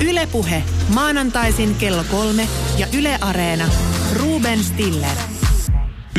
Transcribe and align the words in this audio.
Ylepuhe 0.00 0.62
maanantaisin 0.94 1.74
kello 1.74 2.04
kolme 2.10 2.48
ja 2.78 2.86
Yle 2.98 3.18
Areena. 3.20 3.68
Ruben 4.12 4.64
Stiller. 4.64 5.16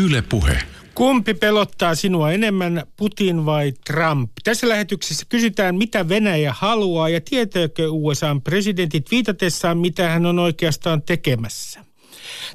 Ylepuhe. 0.03 0.57
Kumpi 0.95 1.33
pelottaa 1.33 1.95
sinua 1.95 2.31
enemmän, 2.31 2.83
Putin 2.97 3.45
vai 3.45 3.73
Trump? 3.85 4.31
Tässä 4.43 4.69
lähetyksessä 4.69 5.25
kysytään, 5.29 5.75
mitä 5.75 6.09
Venäjä 6.09 6.53
haluaa 6.57 7.09
ja 7.09 7.21
tietääkö 7.21 7.91
USAn 7.91 8.41
presidentit 8.41 9.11
viitatessaan, 9.11 9.77
mitä 9.77 10.09
hän 10.09 10.25
on 10.25 10.39
oikeastaan 10.39 11.01
tekemässä. 11.01 11.79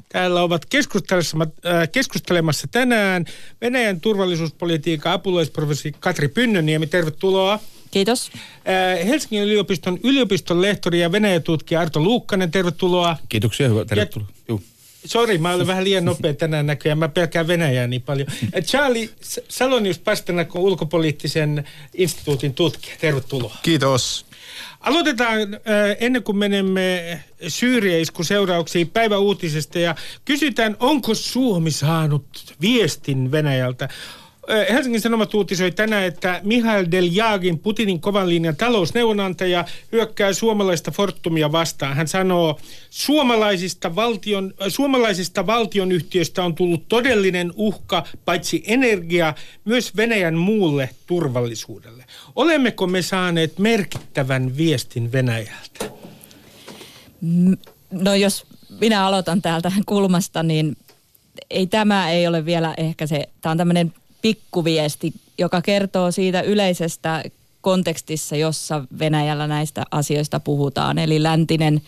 Täällä 0.08 0.42
ovat 0.42 0.66
keskustelemassa, 0.66 1.36
äh, 1.66 1.88
keskustelemassa 1.92 2.66
tänään 2.70 3.24
Venäjän 3.60 4.00
turvallisuuspolitiikan 4.00 5.12
apulaisprofessori 5.12 5.94
Katri 6.00 6.28
Pynnöniemi. 6.28 6.86
Tervetuloa. 6.86 7.58
Kiitos. 7.90 8.30
Äh, 8.34 9.06
Helsingin 9.08 9.42
yliopiston 9.42 9.98
yliopiston 10.04 10.62
lehtori 10.62 11.00
ja 11.00 11.12
Venäjä-tutkija 11.12 11.80
Arto 11.80 12.00
Luukkanen, 12.00 12.50
tervetuloa. 12.50 13.16
Kiitoksia, 13.28 13.68
hyvä, 13.68 13.84
tervetuloa. 13.84 14.28
Ja, 14.48 14.58
Sori, 15.04 15.38
mä 15.38 15.54
olen 15.54 15.66
vähän 15.66 15.84
liian 15.84 16.04
nopea 16.04 16.34
tänään 16.34 16.66
näköjään. 16.66 16.98
Mä 16.98 17.08
pelkään 17.08 17.46
Venäjää 17.46 17.86
niin 17.86 18.02
paljon. 18.02 18.28
Äh, 18.30 18.64
Charlie 18.64 19.10
Salonius 19.48 19.98
Pasternak 19.98 20.56
on 20.56 20.62
ulkopoliittisen 20.62 21.64
instituutin 21.94 22.54
tutkija. 22.54 22.96
Tervetuloa. 23.00 23.56
Kiitos. 23.62 24.26
Aloitetaan 24.80 25.40
äh, 25.54 25.60
ennen 26.00 26.22
kuin 26.22 26.36
menemme 26.38 27.20
Syyriä-iskun 27.48 28.24
seurauksiin 28.24 28.88
päiväuutisesta 28.88 29.78
ja 29.78 29.94
kysytään, 30.24 30.76
onko 30.80 31.14
Suomi 31.14 31.70
saanut 31.70 32.54
viestin 32.60 33.30
Venäjältä? 33.30 33.88
Helsingin 34.72 35.00
Sanomat 35.00 35.34
uutisoi 35.34 35.70
tänään, 35.70 36.04
että 36.04 36.40
Mihail 36.44 36.86
Deljagin, 36.90 37.58
Putinin 37.58 38.00
kovan 38.00 38.28
linjan 38.28 38.56
talousneuvonantaja, 38.56 39.64
hyökkää 39.92 40.32
suomalaista 40.32 40.90
Fortumia 40.90 41.52
vastaan. 41.52 41.96
Hän 41.96 42.08
sanoo, 42.08 42.60
suomalaisista, 42.90 43.96
valtion, 43.96 44.54
suomalaisista 44.68 45.46
valtionyhtiöistä 45.46 46.44
on 46.44 46.54
tullut 46.54 46.88
todellinen 46.88 47.52
uhka 47.56 48.06
paitsi 48.24 48.62
energia, 48.66 49.34
myös 49.64 49.96
Venäjän 49.96 50.34
muulle 50.34 50.90
turvallisuudelle. 51.06 52.04
Olemmeko 52.36 52.86
me 52.86 53.02
saaneet 53.02 53.58
merkittävän 53.58 54.56
viestin 54.56 55.12
Venäjältä? 55.12 55.90
No 57.90 58.14
jos 58.14 58.44
minä 58.80 59.06
aloitan 59.06 59.42
täältä 59.42 59.72
kulmasta, 59.86 60.42
niin 60.42 60.76
ei 61.50 61.66
tämä 61.66 62.10
ei 62.10 62.26
ole 62.26 62.44
vielä 62.44 62.74
ehkä 62.76 63.06
se, 63.06 63.28
tämä 63.40 63.50
on 63.50 63.58
tämmöinen 63.58 63.92
pikkuviesti, 64.22 65.12
joka 65.38 65.62
kertoo 65.62 66.10
siitä 66.10 66.40
yleisestä 66.40 67.24
kontekstissa, 67.60 68.36
jossa 68.36 68.84
Venäjällä 68.98 69.46
näistä 69.46 69.84
asioista 69.90 70.40
puhutaan. 70.40 70.98
Eli 70.98 71.22
läntinen, 71.22 71.82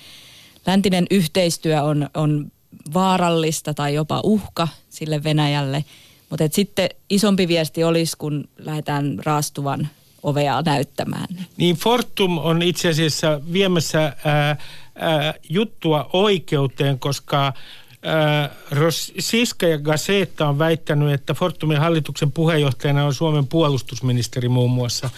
läntinen 0.66 1.06
yhteistyö 1.10 1.82
on, 1.82 2.10
on 2.14 2.52
vaarallista 2.94 3.74
tai 3.74 3.94
jopa 3.94 4.20
uhka 4.24 4.68
sille 4.90 5.24
Venäjälle. 5.24 5.84
Mutta 6.30 6.44
sitten 6.50 6.88
isompi 7.10 7.48
viesti 7.48 7.84
olisi, 7.84 8.16
kun 8.18 8.48
lähdetään 8.58 9.18
raastuvan 9.24 9.88
ovea 10.22 10.62
näyttämään. 10.62 11.46
Niin 11.56 11.76
Fortum 11.76 12.38
on 12.38 12.62
itse 12.62 12.88
asiassa 12.88 13.40
viemässä 13.52 14.16
ää, 14.24 14.56
ää, 14.94 15.34
juttua 15.48 16.10
oikeuteen, 16.12 16.98
koska 16.98 17.52
Siska 19.18 19.66
ja 19.66 19.78
Gazeta 19.78 20.48
on 20.48 20.58
väittänyt, 20.58 21.12
että 21.12 21.34
Fortumin 21.34 21.78
hallituksen 21.78 22.32
puheenjohtajana 22.32 23.06
on 23.06 23.14
Suomen 23.14 23.46
puolustusministeri 23.46 24.48
muun 24.48 24.70
muassa. 24.70 25.10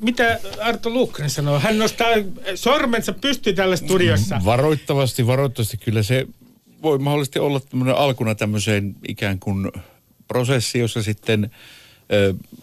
Mitä 0.00 0.40
Arto 0.60 0.90
Luukkanen 0.90 1.30
sanoo? 1.30 1.58
Hän 1.58 1.78
nostaa 1.78 2.08
sormensa 2.54 3.12
pysty 3.12 3.52
tällä 3.52 3.76
studiossa. 3.76 4.40
Varoittavasti, 4.44 5.26
varoittavasti. 5.26 5.76
Kyllä 5.76 6.02
se 6.02 6.26
voi 6.82 6.98
mahdollisesti 6.98 7.38
olla 7.38 7.60
alkuna 7.96 8.34
tämmöiseen 8.34 8.96
ikään 9.08 9.38
kuin 9.38 9.72
prosessi, 10.28 10.78
jossa 10.78 11.02
sitten 11.02 11.50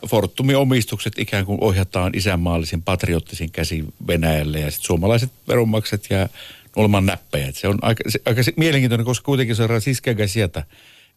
Fortumin 0.07 0.57
omistukset 0.57 1.19
ikään 1.19 1.45
kuin 1.45 1.57
ohjataan 1.61 2.11
isänmaallisin 2.15 2.81
patriottisin 2.81 3.51
käsi 3.51 3.85
Venäjälle 4.07 4.59
ja 4.59 4.71
sitten 4.71 4.85
suomalaiset 4.85 5.31
veronmaksat 5.47 6.01
ja 6.09 6.29
olemaan 6.75 7.05
näppejä. 7.05 7.51
Se 7.51 7.67
on 7.67 7.79
aika, 7.81 8.03
se, 8.09 8.19
aika 8.25 8.41
mielenkiintoinen, 8.57 9.05
koska 9.05 9.25
kuitenkin 9.25 9.55
se 9.55 9.63
on 9.63 9.81
siskääkä 9.81 10.27
sieltä, 10.27 10.63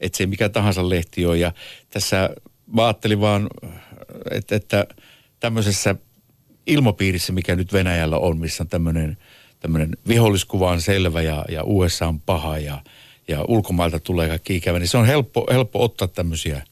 että 0.00 0.18
se 0.18 0.26
mikä 0.26 0.48
tahansa 0.48 0.88
lehti 0.88 1.26
ole. 1.26 1.38
Ja 1.38 1.52
tässä 1.90 2.30
mä 2.72 2.84
ajattelin 2.84 3.20
vaan, 3.20 3.48
että, 4.30 4.56
että 4.56 4.86
tämmöisessä 5.40 5.94
ilmapiirissä, 6.66 7.32
mikä 7.32 7.56
nyt 7.56 7.72
Venäjällä 7.72 8.18
on, 8.18 8.38
missä 8.38 8.62
on 8.62 8.68
tämmöinen, 8.68 9.16
tämmöinen 9.60 9.96
viholliskuva 10.08 10.70
on 10.70 10.80
selvä 10.80 11.22
ja, 11.22 11.44
ja 11.48 11.64
USA 11.64 12.06
on 12.06 12.20
paha 12.20 12.58
ja, 12.58 12.82
ja 13.28 13.44
ulkomailta 13.48 14.00
tulee 14.00 14.28
kaikki 14.28 14.56
ikävä, 14.56 14.78
niin 14.78 14.88
se 14.88 14.98
on 14.98 15.06
helppo, 15.06 15.46
helppo 15.52 15.84
ottaa 15.84 16.08
tämmöisiä, 16.08 16.62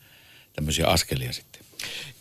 tämmöisiä 0.56 0.86
askelia 0.86 1.32
sitten. 1.32 1.53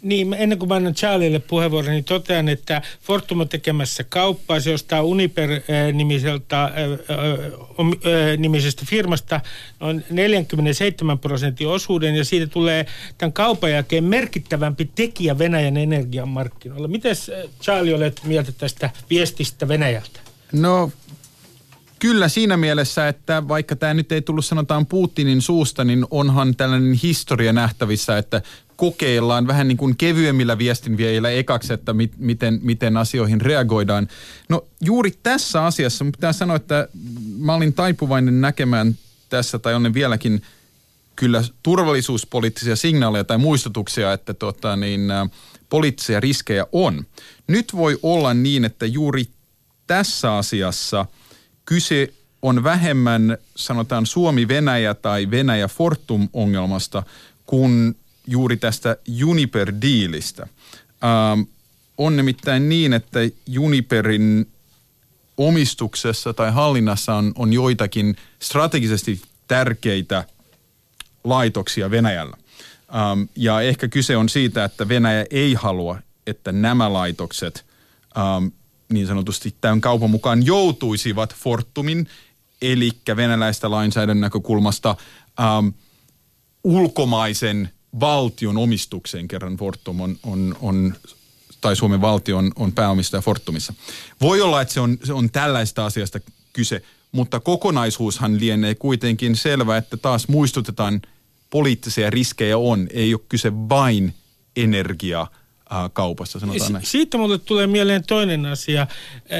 Niin, 0.01 0.33
ennen 0.33 0.59
kuin 0.59 0.69
mä 0.69 0.75
annan 0.75 0.93
Charlieille 0.93 1.39
puheenvuoron, 1.39 1.91
niin 1.91 2.03
totean, 2.03 2.49
että 2.49 2.81
Fortum 3.01 3.39
on 3.39 3.49
tekemässä 3.49 4.03
kauppaa. 4.03 4.59
Se 4.59 4.73
ostaa 4.73 5.01
Uniper-nimiseltä, 5.01 6.63
äh, 6.63 6.71
äh, 6.71 8.37
nimisestä 8.37 8.85
firmasta 8.85 9.41
noin 9.79 10.05
47 10.09 11.19
prosentin 11.19 11.67
osuuden, 11.67 12.15
ja 12.15 12.25
siitä 12.25 12.47
tulee 12.47 12.85
tämän 13.17 13.33
kaupan 13.33 13.71
jälkeen 13.71 14.03
merkittävämpi 14.03 14.89
tekijä 14.95 15.37
Venäjän 15.37 15.77
energiamarkkinoilla. 15.77 16.87
Miten 16.87 17.15
Charlie 17.61 17.93
olet 17.93 18.21
mieltä 18.23 18.51
tästä 18.51 18.89
viestistä 19.09 19.67
Venäjältä? 19.67 20.19
No 20.51 20.91
Kyllä 22.03 22.27
siinä 22.27 22.57
mielessä, 22.57 23.07
että 23.07 23.47
vaikka 23.47 23.75
tämä 23.75 23.93
nyt 23.93 24.11
ei 24.11 24.21
tullut 24.21 24.45
sanotaan 24.45 24.85
Putinin 24.85 25.41
suusta, 25.41 25.83
niin 25.83 26.05
onhan 26.11 26.55
tällainen 26.55 26.93
historia 26.93 27.53
nähtävissä, 27.53 28.17
että 28.17 28.41
kokeillaan 28.83 29.47
vähän 29.47 29.67
niin 29.67 29.77
kuin 29.77 29.97
kevyemmillä 29.97 30.57
viestinviejillä 30.57 31.29
ekaksi, 31.29 31.73
että 31.73 31.93
mit, 31.93 32.11
miten, 32.17 32.59
miten 32.63 32.97
asioihin 32.97 33.41
reagoidaan. 33.41 34.07
No 34.49 34.65
juuri 34.81 35.11
tässä 35.23 35.65
asiassa 35.65 36.05
pitää 36.05 36.33
sanoa, 36.33 36.55
että 36.55 36.87
mä 37.37 37.55
olin 37.55 37.73
taipuvainen 37.73 38.41
näkemään 38.41 38.97
tässä, 39.29 39.59
tai 39.59 39.73
on 39.73 39.93
vieläkin 39.93 40.41
kyllä 41.15 41.43
turvallisuuspoliittisia 41.63 42.75
signaaleja 42.75 43.23
tai 43.23 43.37
muistutuksia, 43.37 44.13
että 44.13 44.33
tota, 44.33 44.75
niin, 44.75 45.11
ä, 45.11 45.27
poliittisia 45.69 46.19
riskejä 46.19 46.65
on. 46.71 47.05
Nyt 47.47 47.75
voi 47.75 47.99
olla 48.03 48.33
niin, 48.33 48.65
että 48.65 48.85
juuri 48.85 49.25
tässä 49.87 50.35
asiassa 50.35 51.05
kyse 51.65 52.13
on 52.41 52.63
vähemmän, 52.63 53.37
sanotaan 53.55 54.05
Suomi-Venäjä 54.05 54.93
tai 54.93 55.31
Venäjä-Fortum-ongelmasta, 55.31 57.03
kuin 57.45 57.95
juuri 58.27 58.57
tästä 58.57 58.97
Juniper-diilistä. 59.07 60.47
Ähm, 61.03 61.41
on 61.97 62.15
nimittäin 62.15 62.69
niin, 62.69 62.93
että 62.93 63.19
Juniperin 63.47 64.51
omistuksessa 65.37 66.33
tai 66.33 66.51
hallinnassa 66.51 67.15
on, 67.15 67.31
on 67.35 67.53
joitakin 67.53 68.15
strategisesti 68.39 69.21
tärkeitä 69.47 70.23
laitoksia 71.23 71.91
Venäjällä. 71.91 72.37
Ähm, 72.95 73.21
ja 73.35 73.61
ehkä 73.61 73.87
kyse 73.87 74.17
on 74.17 74.29
siitä, 74.29 74.63
että 74.63 74.87
Venäjä 74.87 75.25
ei 75.31 75.53
halua, 75.53 75.99
että 76.27 76.51
nämä 76.51 76.93
laitokset 76.93 77.65
ähm, 78.17 78.47
niin 78.93 79.07
sanotusti 79.07 79.55
tämän 79.61 79.81
kaupan 79.81 80.09
mukaan 80.09 80.45
joutuisivat 80.45 81.35
Fortumin, 81.35 82.07
eli 82.61 82.91
venäläistä 83.15 83.71
lainsäädännön 83.71 84.21
näkökulmasta 84.21 84.95
ähm, 85.39 85.67
ulkomaisen 86.63 87.69
valtion 87.99 88.57
omistukseen 88.57 89.27
kerran 89.27 89.57
Fortum 89.57 90.01
on, 90.01 90.17
on, 90.23 90.55
on 90.61 90.93
tai 91.61 91.75
Suomen 91.75 92.01
valtio 92.01 92.37
on, 92.37 92.51
on 92.55 92.71
pääomistaja 92.71 93.21
Fortumissa. 93.21 93.73
Voi 94.21 94.41
olla, 94.41 94.61
että 94.61 94.73
se 94.73 94.79
on, 94.79 94.97
se 95.03 95.13
on 95.13 95.29
tällaista 95.29 95.85
asiasta 95.85 96.19
kyse, 96.53 96.81
mutta 97.11 97.39
kokonaisuushan 97.39 98.39
lienee 98.39 98.75
kuitenkin 98.75 99.35
selvä, 99.35 99.77
että 99.77 99.97
taas 99.97 100.27
muistutetaan, 100.27 101.01
poliittisia 101.49 102.09
riskejä 102.09 102.57
on. 102.57 102.87
Ei 102.93 103.13
ole 103.13 103.21
kyse 103.29 103.53
vain 103.53 104.13
energia 104.55 105.27
kaupassa, 105.93 106.39
sanotaan 106.39 106.73
näin. 106.73 106.85
Siitä 106.85 107.17
mulle 107.17 107.37
tulee 107.37 107.67
mieleen 107.67 108.03
toinen 108.07 108.45
asia, 108.45 108.87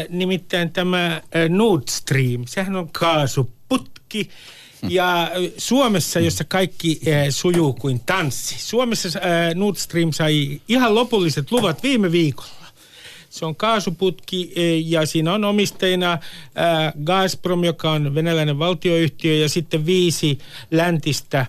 nimittäin 0.10 0.72
tämä 0.72 1.22
Nord 1.50 1.84
Stream. 1.90 2.44
Sehän 2.48 2.76
on 2.76 2.90
kaasuputki, 2.92 4.30
ja 4.90 5.32
Suomessa, 5.58 6.20
jossa 6.20 6.44
kaikki 6.44 7.02
sujuu 7.30 7.74
kuin 7.74 8.00
tanssi. 8.00 8.56
Suomessa 8.60 9.20
Nord 9.56 9.76
Stream 9.76 10.12
sai 10.12 10.62
ihan 10.68 10.96
lopulliset 10.96 11.52
luvat 11.52 11.84
viime 11.84 12.12
viikolla. 12.12 12.64
Se 13.30 13.46
on 13.46 13.56
kaasuputki 13.56 14.54
ja 14.86 15.06
siinä 15.06 15.34
on 15.34 15.44
omistajina 15.44 16.18
Gazprom, 17.04 17.64
joka 17.64 17.92
on 17.92 18.16
venäläinen 18.16 18.60
valtioyhtiö, 18.60 19.36
ja 19.36 19.50
sitten 19.50 19.86
viisi 19.86 20.40
läntistä 20.72 21.46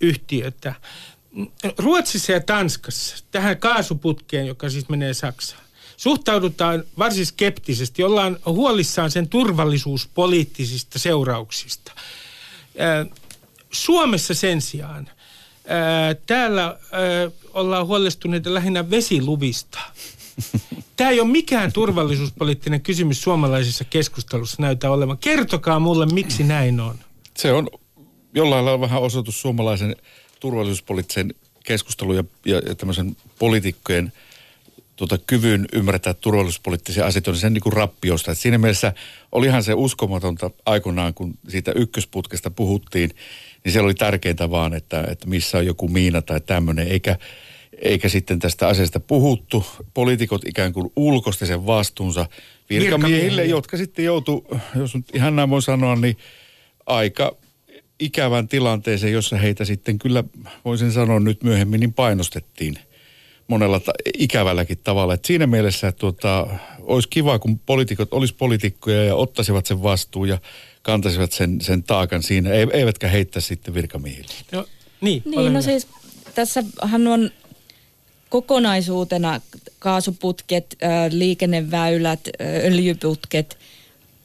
yhtiötä. 0.00 0.74
Ruotsissa 1.78 2.32
ja 2.32 2.40
Tanskassa 2.40 3.16
tähän 3.30 3.56
kaasuputkeen, 3.58 4.46
joka 4.46 4.70
siis 4.70 4.88
menee 4.88 5.14
Saksaan, 5.14 5.62
suhtaudutaan 5.96 6.84
varsin 6.98 7.26
skeptisesti, 7.26 8.02
ollaan 8.02 8.38
huolissaan 8.46 9.10
sen 9.10 9.28
turvallisuuspoliittisista 9.28 10.98
seurauksista. 10.98 11.92
Suomessa 13.72 14.34
sen 14.34 14.60
sijaan 14.60 15.10
täällä 16.26 16.78
ollaan 17.54 17.86
huolestuneita 17.86 18.54
lähinnä 18.54 18.90
vesiluvista. 18.90 19.78
Tämä 20.96 21.10
ei 21.10 21.20
ole 21.20 21.28
mikään 21.28 21.72
turvallisuuspoliittinen 21.72 22.80
kysymys 22.80 23.22
suomalaisessa 23.22 23.84
keskustelussa 23.84 24.62
näytä 24.62 24.90
olevan. 24.90 25.18
Kertokaa 25.18 25.78
mulle, 25.78 26.06
miksi 26.06 26.44
näin 26.44 26.80
on. 26.80 26.98
Se 27.36 27.52
on 27.52 27.68
jollain 28.34 28.64
lailla 28.64 28.80
vähän 28.80 29.02
osoitus 29.02 29.40
suomalaisen 29.40 29.96
turvallisuuspoliittisen 30.40 31.34
keskustelun 31.64 32.16
ja, 32.16 32.24
ja, 32.46 32.58
ja 32.58 32.74
tämmöisen 32.74 33.16
poliitikkojen 33.38 34.12
tuota, 34.96 35.18
kyvyn 35.26 35.66
ymmärtää 35.72 36.14
turvallisuuspoliittisia 36.14 37.06
asioita, 37.06 37.30
niin 37.30 37.40
sen 37.40 37.52
niin 37.52 37.62
kuin 37.62 37.72
rappiosta. 37.72 38.32
Et 38.32 38.38
siinä 38.38 38.58
mielessä 38.58 38.92
olihan 39.32 39.62
se 39.62 39.74
uskomatonta 39.74 40.50
aikoinaan, 40.66 41.14
kun 41.14 41.34
siitä 41.48 41.72
ykkösputkesta 41.72 42.50
puhuttiin, 42.50 43.10
niin 43.64 43.72
siellä 43.72 43.86
oli 43.86 43.94
tärkeintä 43.94 44.50
vaan, 44.50 44.74
että, 44.74 45.04
että 45.10 45.28
missä 45.28 45.58
on 45.58 45.66
joku 45.66 45.88
miina 45.88 46.22
tai 46.22 46.40
tämmöinen, 46.40 46.88
eikä, 46.88 47.16
eikä 47.82 48.08
sitten 48.08 48.38
tästä 48.38 48.68
asiasta 48.68 49.00
puhuttu. 49.00 49.66
Poliitikot 49.94 50.42
ikään 50.46 50.72
kuin 50.72 50.92
ulkosti 50.96 51.46
sen 51.46 51.66
vastuunsa 51.66 52.20
virkamiehille, 52.20 52.80
virkamiehille. 52.80 53.44
jotka 53.44 53.76
sitten 53.76 54.04
joutu, 54.04 54.46
jos 54.74 54.94
nyt 54.94 55.06
ihan 55.14 55.36
näin 55.36 55.50
voi 55.50 55.62
sanoa, 55.62 55.96
niin 55.96 56.16
aika 56.86 57.36
ikävän 58.00 58.48
tilanteeseen, 58.48 59.12
jossa 59.12 59.36
heitä 59.36 59.64
sitten 59.64 59.98
kyllä, 59.98 60.24
voisin 60.64 60.92
sanoa 60.92 61.20
nyt 61.20 61.42
myöhemmin, 61.42 61.80
niin 61.80 61.92
painostettiin 61.92 62.78
monella 63.48 63.80
ta- 63.80 63.92
ikävälläkin 64.18 64.78
tavalla. 64.84 65.14
Et 65.14 65.24
siinä 65.24 65.46
mielessä 65.46 65.88
että 65.88 65.98
tuota, 65.98 66.46
olisi 66.80 67.08
kiva, 67.08 67.38
kun 67.38 67.58
poliitikot 67.58 68.12
olisi 68.12 68.34
poliitikkoja 68.34 69.04
ja 69.04 69.14
ottaisivat 69.14 69.66
sen 69.66 69.82
vastuun 69.82 70.28
ja 70.28 70.38
kantaisivat 70.82 71.32
sen, 71.32 71.60
sen 71.60 71.82
taakan 71.82 72.22
siinä, 72.22 72.50
eivätkä 72.52 73.08
heittää 73.08 73.42
sitten 73.42 73.74
virkamiehille. 73.74 74.32
No, 74.52 74.66
niin, 75.00 75.22
niin 75.24 75.52
no 75.52 75.62
siis 75.62 75.86
tässähän 76.34 77.06
on 77.06 77.30
kokonaisuutena 78.28 79.40
kaasuputket, 79.78 80.76
liikenneväylät, 81.10 82.20
öljyputket, 82.64 83.58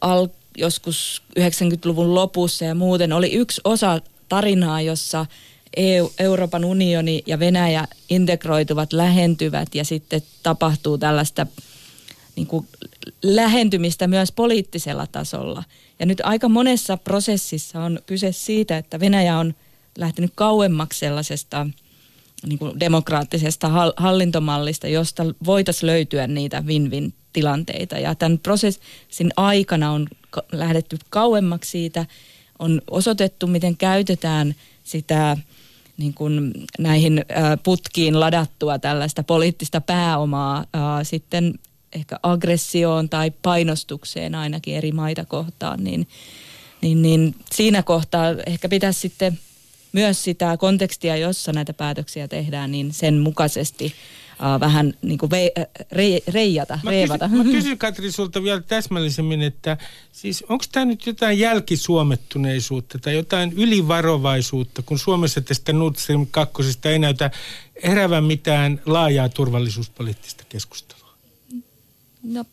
al- 0.01 0.27
joskus 0.57 1.23
90-luvun 1.39 2.15
lopussa 2.15 2.65
ja 2.65 2.75
muuten 2.75 3.13
oli 3.13 3.33
yksi 3.33 3.61
osa 3.63 4.01
tarinaa, 4.29 4.81
jossa 4.81 5.25
EU, 5.77 6.11
Euroopan 6.19 6.65
unioni 6.65 7.23
ja 7.25 7.39
Venäjä 7.39 7.87
integroituvat, 8.09 8.93
lähentyvät 8.93 9.75
ja 9.75 9.85
sitten 9.85 10.21
tapahtuu 10.43 10.97
tällaista 10.97 11.47
niin 12.35 12.47
kuin 12.47 12.67
lähentymistä 13.23 14.07
myös 14.07 14.31
poliittisella 14.31 15.07
tasolla. 15.07 15.63
Ja 15.99 16.05
nyt 16.05 16.21
aika 16.23 16.49
monessa 16.49 16.97
prosessissa 16.97 17.83
on 17.83 17.99
kyse 18.05 18.31
siitä, 18.31 18.77
että 18.77 18.99
Venäjä 18.99 19.37
on 19.37 19.53
lähtenyt 19.97 20.31
kauemmaksi 20.35 20.99
sellaisesta 20.99 21.67
niin 22.47 22.59
kuin 22.59 22.79
demokraattisesta 22.79 23.69
hallintomallista, 23.97 24.87
josta 24.87 25.23
voitaisiin 25.45 25.87
löytyä 25.87 26.27
niitä 26.27 26.61
win-win 26.61 27.13
tilanteita. 27.33 27.99
Ja 27.99 28.15
tämän 28.15 28.39
prosessin 28.39 29.31
aikana 29.37 29.91
on 29.91 30.07
lähdetty 30.51 30.97
kauemmaksi 31.09 31.71
siitä, 31.71 32.05
on 32.59 32.81
osoitettu, 32.91 33.47
miten 33.47 33.77
käytetään 33.77 34.55
sitä 34.83 35.37
niin 36.01 36.13
kuin 36.13 36.51
näihin 36.79 37.25
putkiin 37.63 38.19
ladattua 38.19 38.79
tällaista 38.79 39.23
poliittista 39.23 39.81
pääomaa 39.81 40.65
sitten 41.03 41.53
ehkä 41.93 42.19
aggressioon 42.23 43.09
tai 43.09 43.31
painostukseen 43.41 44.35
ainakin 44.35 44.75
eri 44.75 44.91
maita 44.91 45.25
kohtaan, 45.25 45.83
niin, 45.83 46.07
niin, 46.81 47.01
niin 47.01 47.35
siinä 47.51 47.83
kohtaa 47.83 48.25
ehkä 48.45 48.69
pitäisi 48.69 48.99
sitten 48.99 49.39
myös 49.91 50.23
sitä 50.23 50.57
kontekstia, 50.57 51.17
jossa 51.17 51.53
näitä 51.53 51.73
päätöksiä 51.73 52.27
tehdään, 52.27 52.71
niin 52.71 52.93
sen 52.93 53.19
mukaisesti 53.19 53.93
uh, 54.41 54.59
vähän 54.59 54.93
niin 55.01 55.17
kuin 55.17 55.29
ve, 55.29 55.51
re, 55.91 56.03
reijata, 56.27 56.79
mä 56.83 56.91
reivata. 56.91 57.29
Kysyn, 57.29 57.45
mä 57.45 57.51
kysyn 57.57 57.77
Katri 57.77 58.11
sulta 58.11 58.43
vielä 58.43 58.61
täsmällisemmin, 58.61 59.41
että 59.41 59.77
siis 60.11 60.43
onko 60.49 60.65
tämä 60.71 60.85
nyt 60.85 61.05
jotain 61.05 61.39
jälkisuomettuneisuutta 61.39 62.99
tai 62.99 63.15
jotain 63.15 63.53
ylivarovaisuutta, 63.53 64.81
kun 64.81 64.99
Suomessa 64.99 65.41
tästä 65.41 65.73
Nord 65.73 65.95
Stream 65.95 66.27
2 66.31 66.53
ei 66.85 66.99
näytä 66.99 67.31
erävän 67.75 68.23
mitään 68.23 68.81
laajaa 68.85 69.29
turvallisuuspoliittista 69.29 70.43
keskustelua? 70.49 71.13
No, 72.23 72.45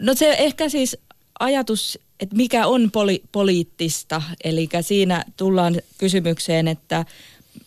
no 0.00 0.14
se 0.14 0.36
ehkä 0.38 0.68
siis 0.68 0.96
ajatus, 1.40 1.98
että 2.20 2.36
mikä 2.36 2.66
on 2.66 2.90
poli- 2.92 3.28
poliittista, 3.32 4.22
eli 4.44 4.68
siinä 4.80 5.24
tullaan 5.36 5.76
kysymykseen, 5.98 6.68
että 6.68 7.04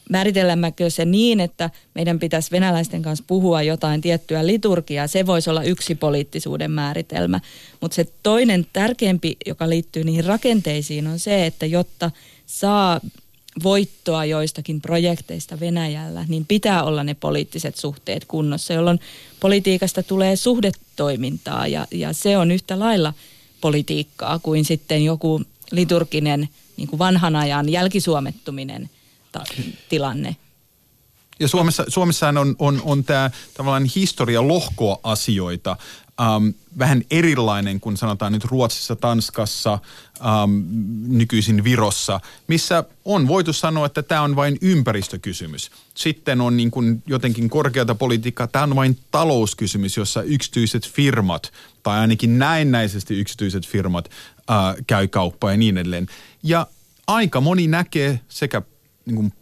määritellämmekö 0.09 0.89
se 0.89 1.05
niin, 1.05 1.39
että 1.39 1.69
meidän 1.95 2.19
pitäisi 2.19 2.51
venäläisten 2.51 3.01
kanssa 3.01 3.25
puhua 3.27 3.61
jotain 3.61 4.01
tiettyä 4.01 4.47
liturgiaa, 4.47 5.07
se 5.07 5.25
voisi 5.25 5.49
olla 5.49 5.63
yksi 5.63 5.95
poliittisuuden 5.95 6.71
määritelmä. 6.71 7.39
Mutta 7.81 7.95
se 7.95 8.07
toinen 8.23 8.65
tärkeämpi, 8.73 9.37
joka 9.45 9.69
liittyy 9.69 10.03
niihin 10.03 10.25
rakenteisiin, 10.25 11.07
on 11.07 11.19
se, 11.19 11.45
että 11.45 11.65
jotta 11.65 12.11
saa 12.45 13.01
voittoa 13.63 14.25
joistakin 14.25 14.81
projekteista 14.81 15.59
Venäjällä, 15.59 16.25
niin 16.27 16.45
pitää 16.45 16.83
olla 16.83 17.03
ne 17.03 17.13
poliittiset 17.13 17.75
suhteet 17.75 18.25
kunnossa, 18.25 18.73
jolloin 18.73 18.99
politiikasta 19.39 20.03
tulee 20.03 20.35
suhdetoimintaa 20.35 21.67
ja, 21.67 21.87
ja 21.91 22.13
se 22.13 22.37
on 22.37 22.51
yhtä 22.51 22.79
lailla 22.79 23.13
politiikkaa 23.61 24.39
kuin 24.39 24.65
sitten 24.65 25.05
joku 25.05 25.41
liturginen 25.71 26.49
niin 26.77 26.87
kuin 26.87 26.99
vanhan 26.99 27.35
ajan 27.35 27.69
jälkisuomettuminen– 27.69 28.89
ta- 29.31 29.43
tilanne. 29.89 30.35
Ja 31.39 31.47
Suomessa, 31.47 31.85
Suomessahan 31.87 32.37
on, 32.37 32.55
on, 32.59 32.81
on 32.83 33.03
tämä 33.03 33.31
tavallaan 33.53 33.85
historia 33.95 34.47
lohkoa 34.47 34.99
asioita 35.03 35.77
ähm, 36.21 36.49
vähän 36.79 37.03
erilainen 37.11 37.79
kuin 37.79 37.97
sanotaan 37.97 38.31
nyt 38.31 38.45
Ruotsissa, 38.45 38.95
Tanskassa, 38.95 39.79
ähm, 40.25 40.51
nykyisin 41.07 41.63
Virossa, 41.63 42.19
missä 42.47 42.83
on 43.05 43.27
voitu 43.27 43.53
sanoa, 43.53 43.85
että 43.85 44.03
tämä 44.03 44.21
on 44.21 44.35
vain 44.35 44.57
ympäristökysymys. 44.61 45.71
Sitten 45.95 46.41
on 46.41 46.57
niin 46.57 46.71
kuin 46.71 47.03
jotenkin 47.07 47.49
korkeata 47.49 47.95
politiikkaa, 47.95 48.47
tämä 48.47 48.63
on 48.63 48.75
vain 48.75 48.99
talouskysymys, 49.11 49.97
jossa 49.97 50.21
yksityiset 50.21 50.87
firmat, 50.87 51.51
tai 51.83 51.99
ainakin 51.99 52.39
näennäisesti 52.39 53.19
yksityiset 53.19 53.67
firmat, 53.67 54.09
äh, 54.49 54.75
käy 54.87 55.07
kauppaa 55.07 55.51
ja 55.51 55.57
niin 55.57 55.77
edelleen. 55.77 56.07
Ja 56.43 56.67
aika 57.07 57.41
moni 57.41 57.67
näkee 57.67 58.19
sekä 58.29 58.61
niin 59.07 59.15
kuin 59.15 59.33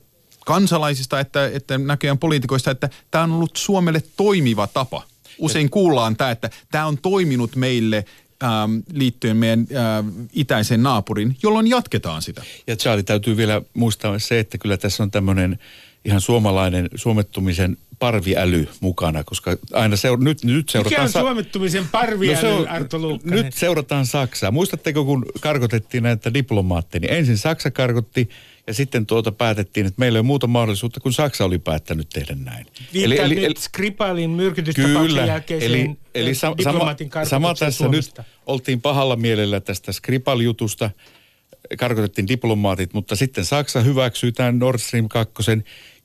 kansalaisista 0.45 1.19
että, 1.19 1.45
että 1.53 1.77
näköjään 1.77 2.17
poliitikoista, 2.17 2.71
että 2.71 2.89
tämä 3.11 3.23
on 3.23 3.31
ollut 3.31 3.55
Suomelle 3.57 4.03
toimiva 4.17 4.67
tapa. 4.67 5.03
Usein 5.39 5.69
kuullaan 5.69 6.15
tämä, 6.15 6.31
että 6.31 6.49
tämä 6.71 6.85
on 6.85 6.97
toiminut 6.97 7.55
meille 7.55 8.05
ähm, 8.43 8.77
liittyen 8.93 9.37
meidän 9.37 9.59
äh, 9.59 10.05
itäisen 10.33 10.83
naapurin, 10.83 11.37
jolloin 11.43 11.67
jatketaan 11.67 12.21
sitä. 12.21 12.43
Ja 12.67 12.75
Charlie 12.75 13.03
täytyy 13.03 13.37
vielä 13.37 13.61
muistaa 13.73 14.19
se, 14.19 14.39
että 14.39 14.57
kyllä 14.57 14.77
tässä 14.77 15.03
on 15.03 15.11
tämmöinen 15.11 15.59
ihan 16.05 16.21
suomalainen 16.21 16.89
suomettumisen 16.95 17.77
parviäly 17.99 18.67
mukana, 18.79 19.23
koska 19.23 19.57
aina 19.73 19.95
seur- 19.95 20.23
nyt, 20.23 20.43
nyt 20.43 20.69
seurataan... 20.69 21.05
Mikä 21.05 21.19
on 21.19 21.25
suomettumisen 21.25 21.87
parviäly, 21.87 22.47
no 22.47 22.57
on, 22.57 22.67
Arto 22.67 22.97
Nyt 23.23 23.53
seurataan 23.53 24.05
Saksaa. 24.05 24.51
Muistatteko, 24.51 25.05
kun 25.05 25.25
karkotettiin 25.39 26.03
näitä 26.03 26.33
diplomaatteja, 26.33 26.99
niin 26.99 27.13
ensin 27.13 27.37
Saksa 27.37 27.71
karkotti 27.71 28.29
ja 28.67 28.73
sitten 28.73 29.05
tuota 29.05 29.31
päätettiin, 29.31 29.85
että 29.85 29.99
meillä 29.99 30.17
ei 30.17 30.19
ole 30.19 30.25
muuta 30.25 30.47
mahdollisuutta, 30.47 30.99
kun 30.99 31.13
Saksa 31.13 31.45
oli 31.45 31.59
päättänyt 31.59 32.09
tehdä 32.09 32.35
näin. 32.35 32.65
eli, 32.93 33.19
eli, 33.19 33.45
eli, 33.45 33.55
Skripalin 33.57 34.29
myrkytystapauksen 34.29 35.27
jälkeiseen 35.27 35.71
eli, 35.71 35.97
eli 36.15 36.35
sa, 36.35 36.55
sama, 36.63 36.95
sama 37.23 37.55
tässä 37.55 37.77
Suomesta. 37.77 38.21
nyt 38.21 38.31
oltiin 38.45 38.81
pahalla 38.81 39.15
mielellä 39.15 39.59
tästä 39.59 39.91
Skripal-jutusta, 39.91 40.89
karkotettiin 41.77 42.27
diplomaatit, 42.27 42.93
mutta 42.93 43.15
sitten 43.15 43.45
Saksa 43.45 43.79
hyväksyi 43.79 44.31
tämän 44.31 44.59
Nord 44.59 44.79
Stream 44.79 45.09
2 45.09 45.33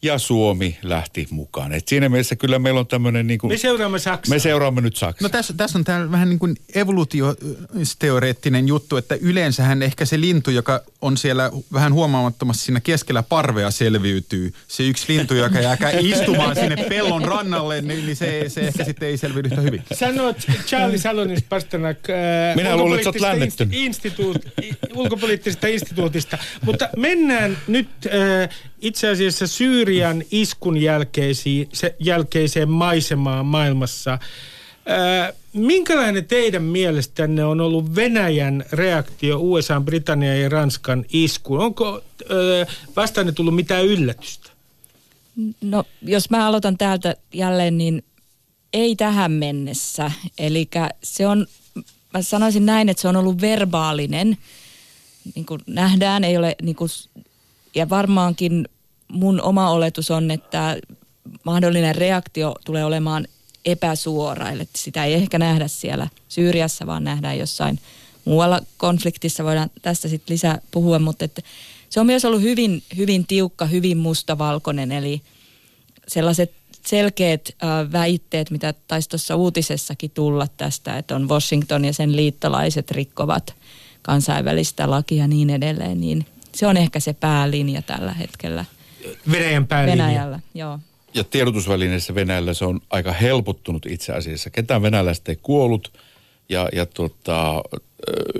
ja 0.02 0.18
Suomi 0.18 0.78
lähti 0.82 1.28
mukaan. 1.30 1.72
Et 1.72 1.88
siinä 1.88 2.08
mielessä 2.08 2.36
kyllä 2.36 2.58
meillä 2.58 2.80
on 2.80 2.86
tämmöinen... 2.86 3.26
Niin 3.26 3.38
kuin, 3.38 3.52
me 3.52 3.56
seuraamme 3.56 3.98
Saksaa. 3.98 4.34
Me 4.34 4.38
seuraamme 4.38 4.80
nyt 4.80 4.96
Saksaa. 4.96 5.26
No 5.26 5.28
tässä, 5.28 5.54
tässä 5.56 5.78
on 5.78 5.84
tämä 5.84 6.10
vähän 6.10 6.28
niin 6.28 6.38
kuin 6.38 6.56
evoluutioteoreettinen 6.74 8.68
juttu, 8.68 8.96
että 8.96 9.14
yleensähän 9.20 9.82
ehkä 9.82 10.04
se 10.04 10.20
lintu, 10.20 10.50
joka 10.50 10.82
on 11.00 11.16
siellä 11.16 11.50
vähän 11.72 11.92
huomaamattomasti 11.92 12.64
siinä 12.64 12.80
keskellä 12.80 13.22
parvea 13.22 13.70
selviytyy. 13.70 14.52
Se 14.68 14.82
yksi 14.82 15.04
lintu, 15.12 15.34
joka 15.34 15.60
jää 15.60 15.76
istumaan 16.00 16.56
sinne 16.56 16.76
pellon 16.88 17.24
rannalle, 17.24 17.80
niin, 17.80 18.06
niin 18.06 18.16
se, 18.16 18.44
se 18.48 18.60
ehkä 18.60 18.84
sitten 18.84 19.08
ei 19.08 19.16
selviydy 19.16 19.48
yhtä 19.48 19.60
hyvin. 19.60 19.82
Sanot 19.94 20.36
Charlie 20.66 20.98
Salonis 21.10 21.42
Pasternak 21.48 22.10
äh, 22.10 22.56
Minä 22.56 22.76
luulen, 22.76 22.98
että 22.98 23.10
olet 23.10 23.72
instituut, 23.72 24.36
ulkopoliittisesta 24.94 25.66
instituutista. 25.66 26.38
Mutta 26.64 26.88
mennään 26.96 27.58
nyt 27.66 27.88
äh, 28.06 28.48
itse 28.80 29.08
asiassa 29.08 29.46
Syyrian 29.46 30.22
iskun 30.30 30.76
jälkeisiin, 30.76 31.68
se, 31.72 31.94
jälkeiseen 31.98 32.70
maisemaan 32.70 33.46
maailmassa. 33.46 34.18
Ää, 34.86 35.32
minkälainen 35.52 36.24
teidän 36.24 36.62
mielestänne 36.62 37.44
on 37.44 37.60
ollut 37.60 37.94
Venäjän 37.96 38.64
reaktio 38.72 39.38
USA, 39.40 39.80
Britannian 39.80 40.40
ja 40.40 40.48
Ranskan 40.48 41.04
iskuun? 41.12 41.60
Onko 41.60 41.92
ää, 41.94 42.74
vastaanne 42.96 43.32
tullut 43.32 43.54
mitään 43.54 43.86
yllätystä? 43.86 44.50
No, 45.60 45.84
jos 46.02 46.30
mä 46.30 46.46
aloitan 46.46 46.78
täältä 46.78 47.16
jälleen, 47.34 47.78
niin 47.78 48.04
ei 48.72 48.96
tähän 48.96 49.32
mennessä. 49.32 50.10
Eli 50.38 50.68
se 51.02 51.26
on, 51.26 51.46
mä 52.14 52.22
sanoisin 52.22 52.66
näin, 52.66 52.88
että 52.88 53.00
se 53.00 53.08
on 53.08 53.16
ollut 53.16 53.40
verbaalinen. 53.40 54.38
Niin 55.34 55.46
kuin 55.46 55.60
nähdään, 55.66 56.24
ei 56.24 56.36
ole, 56.36 56.56
niin 56.62 56.76
kuin, 56.76 56.90
ja 57.74 57.88
varmaankin 57.88 58.68
mun 59.08 59.42
oma 59.42 59.70
oletus 59.70 60.10
on, 60.10 60.30
että 60.30 60.76
mahdollinen 61.44 61.94
reaktio 61.94 62.54
tulee 62.64 62.84
olemaan 62.84 63.26
epäsuora. 63.64 64.50
Eli 64.50 64.68
sitä 64.76 65.04
ei 65.04 65.14
ehkä 65.14 65.38
nähdä 65.38 65.68
siellä 65.68 66.08
Syyriassa, 66.28 66.86
vaan 66.86 67.04
nähdään 67.04 67.38
jossain 67.38 67.78
muualla 68.24 68.60
konfliktissa. 68.76 69.44
Voidaan 69.44 69.70
tästä 69.82 70.08
sitten 70.08 70.34
lisää 70.34 70.58
puhua, 70.70 70.98
mutta 70.98 71.24
että 71.24 71.42
se 71.90 72.00
on 72.00 72.06
myös 72.06 72.24
ollut 72.24 72.42
hyvin, 72.42 72.82
hyvin 72.96 73.26
tiukka, 73.26 73.66
hyvin 73.66 73.98
mustavalkoinen, 73.98 74.92
eli 74.92 75.22
sellaiset 76.08 76.52
selkeät 76.86 77.48
äh, 77.48 77.92
väitteet, 77.92 78.50
mitä 78.50 78.74
taisi 78.88 79.08
tuossa 79.08 79.36
uutisessakin 79.36 80.10
tulla 80.10 80.46
tästä, 80.56 80.98
että 80.98 81.16
on 81.16 81.28
Washington 81.28 81.84
ja 81.84 81.92
sen 81.92 82.16
liittolaiset 82.16 82.90
rikkovat 82.90 83.54
kansainvälistä 84.02 84.90
lakia 84.90 85.18
ja 85.18 85.28
niin 85.28 85.50
edelleen, 85.50 86.00
niin 86.00 86.26
se 86.54 86.66
on 86.66 86.76
ehkä 86.76 87.00
se 87.00 87.12
päälinja 87.12 87.82
tällä 87.82 88.12
hetkellä. 88.12 88.64
Venäjän 89.30 89.66
päälinja. 89.66 90.04
Venäjällä, 90.04 90.40
joo. 90.54 90.78
Ja 91.14 91.24
tiedotusvälineessä 91.24 92.14
Venäjällä 92.14 92.54
se 92.54 92.64
on 92.64 92.80
aika 92.90 93.12
helpottunut 93.12 93.86
itse 93.86 94.12
asiassa. 94.12 94.50
Ketään 94.50 94.82
venäläistä 94.82 95.32
ei 95.32 95.38
kuollut 95.42 95.92
ja, 96.48 96.68
ja 96.72 96.86
tota, 96.86 97.62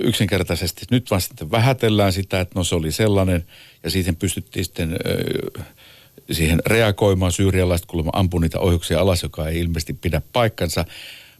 yksinkertaisesti 0.01 0.81
nyt 0.91 1.11
vaan 1.11 1.21
sitten 1.21 1.51
vähätellään 1.51 2.13
sitä, 2.13 2.39
että 2.39 2.59
no 2.59 2.63
se 2.63 2.75
oli 2.75 2.91
sellainen 2.91 3.45
ja 3.83 3.89
siihen 3.89 4.15
pystyttiin 4.15 4.65
sitten 4.65 4.97
siihen 6.31 6.61
reagoimaan. 6.65 7.31
Syyrialaiset 7.31 7.85
kuulemma 7.85 8.11
ampui 8.13 8.41
niitä 8.41 8.59
ohjuksia 8.59 8.99
alas, 8.99 9.23
joka 9.23 9.47
ei 9.47 9.59
ilmeisesti 9.59 9.93
pidä 9.93 10.21
paikkansa. 10.33 10.85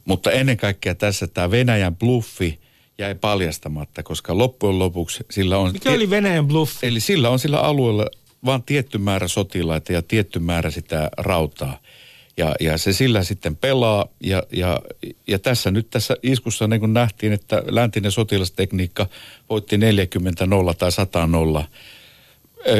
Mutta 0.04 0.30
ennen 0.30 0.56
kaikkea 0.56 0.94
tässä 0.94 1.26
tämä 1.26 1.50
Venäjän 1.50 1.96
bluffi 1.96 2.60
jäi 2.98 3.14
paljastamatta, 3.14 4.02
koska 4.02 4.38
loppujen 4.38 4.78
lopuksi 4.78 5.24
sillä 5.30 5.58
on... 5.58 5.72
Mikä 5.72 5.90
oli 5.90 6.10
Venäjän 6.10 6.46
bluffi? 6.46 6.86
Eli 6.86 7.00
sillä 7.00 7.30
on 7.30 7.38
sillä 7.38 7.60
alueella 7.60 8.06
vain 8.44 8.62
tietty 8.62 8.98
määrä 8.98 9.28
sotilaita 9.28 9.92
ja 9.92 10.02
tietty 10.02 10.38
määrä 10.38 10.70
sitä 10.70 11.10
rautaa. 11.18 11.78
Ja, 12.36 12.54
ja 12.60 12.78
se 12.78 12.92
sillä 12.92 13.22
sitten 13.22 13.56
pelaa 13.56 14.06
ja, 14.20 14.42
ja, 14.52 14.80
ja 15.26 15.38
tässä 15.38 15.70
nyt 15.70 15.90
tässä 15.90 16.16
iskussa 16.22 16.66
niin 16.66 16.80
kuin 16.80 16.92
nähtiin, 16.92 17.32
että 17.32 17.62
läntinen 17.66 18.12
sotilastekniikka 18.12 19.06
voitti 19.50 19.76
40-0 19.76 19.80
tai 20.78 20.90
100-0 21.60 21.64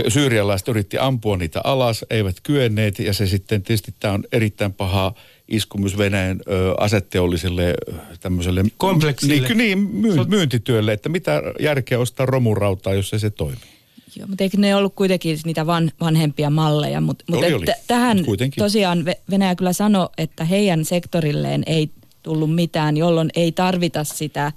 syyrialaiset 0.08 0.68
yritti 0.68 0.98
ampua 0.98 1.36
niitä 1.36 1.60
alas, 1.64 2.04
eivät 2.10 2.36
kyenneet 2.42 2.98
ja 2.98 3.12
se 3.12 3.26
sitten 3.26 3.62
tietysti 3.62 3.94
tämä 4.00 4.14
on 4.14 4.24
erittäin 4.32 4.72
paha 4.72 5.14
isku 5.48 5.78
myös 5.78 5.98
Venäjän 5.98 6.40
ö, 6.48 6.74
asetteolliselle 6.78 7.74
tämmöiselle... 8.20 8.64
Kompleksille. 8.76 9.48
Niin, 9.48 9.58
niin 9.58 9.78
myy, 9.78 10.24
myyntityölle, 10.28 10.92
että 10.92 11.08
mitä 11.08 11.42
järkeä 11.60 11.98
ostaa 11.98 12.26
romurautaa, 12.26 12.94
jos 12.94 13.12
ei 13.12 13.18
se 13.18 13.30
toimi. 13.30 13.71
Joo, 14.16 14.26
mutta 14.26 14.44
eikö 14.44 14.56
ne 14.56 14.74
ollut 14.76 14.94
kuitenkin 14.94 15.38
niitä 15.44 15.66
van, 15.66 15.92
vanhempia 16.00 16.50
malleja, 16.50 17.00
mutta, 17.00 17.24
oli, 17.28 17.52
mutta 17.52 17.72
oli. 17.72 17.80
tähän 17.86 18.16
Mut 18.16 18.26
kuitenkin. 18.26 18.62
tosiaan 18.62 19.04
Venäjä 19.30 19.54
kyllä 19.54 19.72
sanoi, 19.72 20.08
että 20.18 20.44
heidän 20.44 20.84
sektorilleen 20.84 21.62
ei 21.66 21.90
tullut 22.22 22.54
mitään, 22.54 22.96
jolloin 22.96 23.30
ei 23.34 23.52
tarvita 23.52 24.04
sitä 24.04 24.52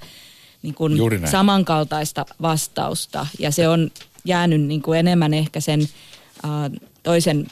niin 0.62 0.76
kuin 0.76 0.94
samankaltaista 1.32 2.26
vastausta. 2.42 3.28
Ja 3.40 3.52
se 3.52 3.68
on 3.68 3.92
jäänyt 4.26 4.62
niin 4.62 4.82
kuin 4.82 5.00
enemmän 5.00 5.34
ehkä 5.34 5.60
sen 5.60 5.82
uh, 5.82 6.80
toisen 7.04 7.48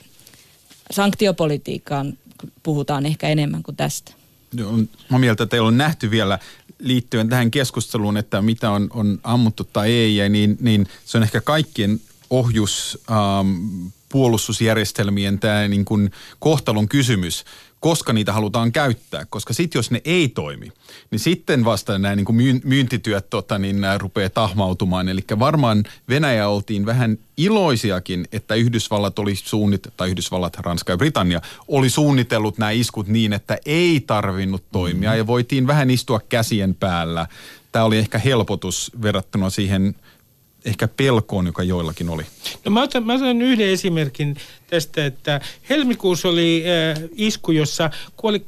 sanktiopolitiikkaan 0.92 2.18
puhutaan 2.64 3.06
ehkä 3.06 3.30
enemmän 3.30 3.64
kuin 3.64 3.76
tästä. 3.76 4.12
Joo, 4.54 4.72
Mä 5.10 5.20
mieltä, 5.20 5.44
että 5.44 5.56
ei 5.56 5.60
ole 5.60 5.72
nähty 5.72 6.12
vielä 6.12 6.40
liittyen 6.84 7.30
tähän 7.30 7.52
keskusteluun, 7.52 8.18
että 8.18 8.42
mitä 8.42 8.72
on, 8.72 8.88
on 8.94 9.20
ammuttu 9.24 9.64
tai 9.64 9.92
ei, 9.92 10.30
niin, 10.30 10.58
niin 10.62 10.88
se 11.06 11.18
on 11.18 11.24
ehkä 11.24 11.42
kaikkien 11.42 12.02
ohjus, 12.30 13.00
ähm, 13.12 13.88
puolustusjärjestelmien 14.10 15.40
tämä 15.40 15.68
niin 15.68 15.86
kuin 15.86 16.12
kohtalon 16.40 16.90
kysymys, 16.90 17.46
koska 17.84 18.14
niitä 18.14 18.34
halutaan 18.34 18.72
käyttää. 18.72 19.26
Koska 19.30 19.54
sitten 19.54 19.80
jos 19.80 19.92
ne 19.92 20.02
ei 20.06 20.28
toimi, 20.28 20.72
niin 21.12 21.20
sitten 21.20 21.66
vasta 21.66 22.00
nämä 22.00 22.16
niin 22.16 22.26
kuin 22.26 22.36
myyn- 22.36 22.62
myyntityöt 22.64 23.30
tota, 23.30 23.60
niin 23.60 23.82
nämä 23.82 23.98
rupeaa 23.98 24.30
tahmautumaan. 24.30 25.10
Eli 25.10 25.22
varmaan 25.40 25.84
Venäjä 26.10 26.48
oltiin 26.48 26.86
vähän 26.86 27.18
iloisiakin, 27.38 28.28
että 28.32 28.56
Yhdysvallat 28.56 29.20
oli 29.20 29.36
suunnit 29.36 29.88
tai 29.98 30.10
Yhdysvallat, 30.10 30.58
Ranska 30.58 30.94
ja 30.94 30.98
Britannia 30.98 31.42
oli 31.68 31.90
suunnitellut 31.90 32.58
nämä 32.58 32.72
iskut 32.72 33.08
niin, 33.08 33.34
että 33.34 33.58
ei 33.66 34.00
tarvinnut 34.08 34.64
toimia 34.72 35.12
mm. 35.12 35.18
ja 35.18 35.28
voitiin 35.28 35.68
vähän 35.68 35.90
istua 35.90 36.20
käsien 36.30 36.76
päällä. 36.76 37.28
Tämä 37.72 37.86
oli 37.86 37.98
ehkä 37.98 38.18
helpotus 38.18 38.92
verrattuna 39.02 39.50
siihen 39.50 39.96
ehkä 40.66 40.88
pelkoon, 40.88 41.46
joka 41.46 41.64
joillakin 41.64 42.10
oli. 42.10 42.26
No 42.66 42.72
mä 42.72 42.82
otan, 42.82 43.06
mä 43.06 43.14
otan 43.14 43.42
yhden 43.42 43.70
esimerkin 43.70 44.36
tästä, 44.68 45.06
että 45.06 45.42
helmikuussa 45.70 46.30
oli 46.30 46.64
äh, 46.98 47.04
isku, 47.16 47.52
jossa 47.52 47.90
kuoli 48.18 48.44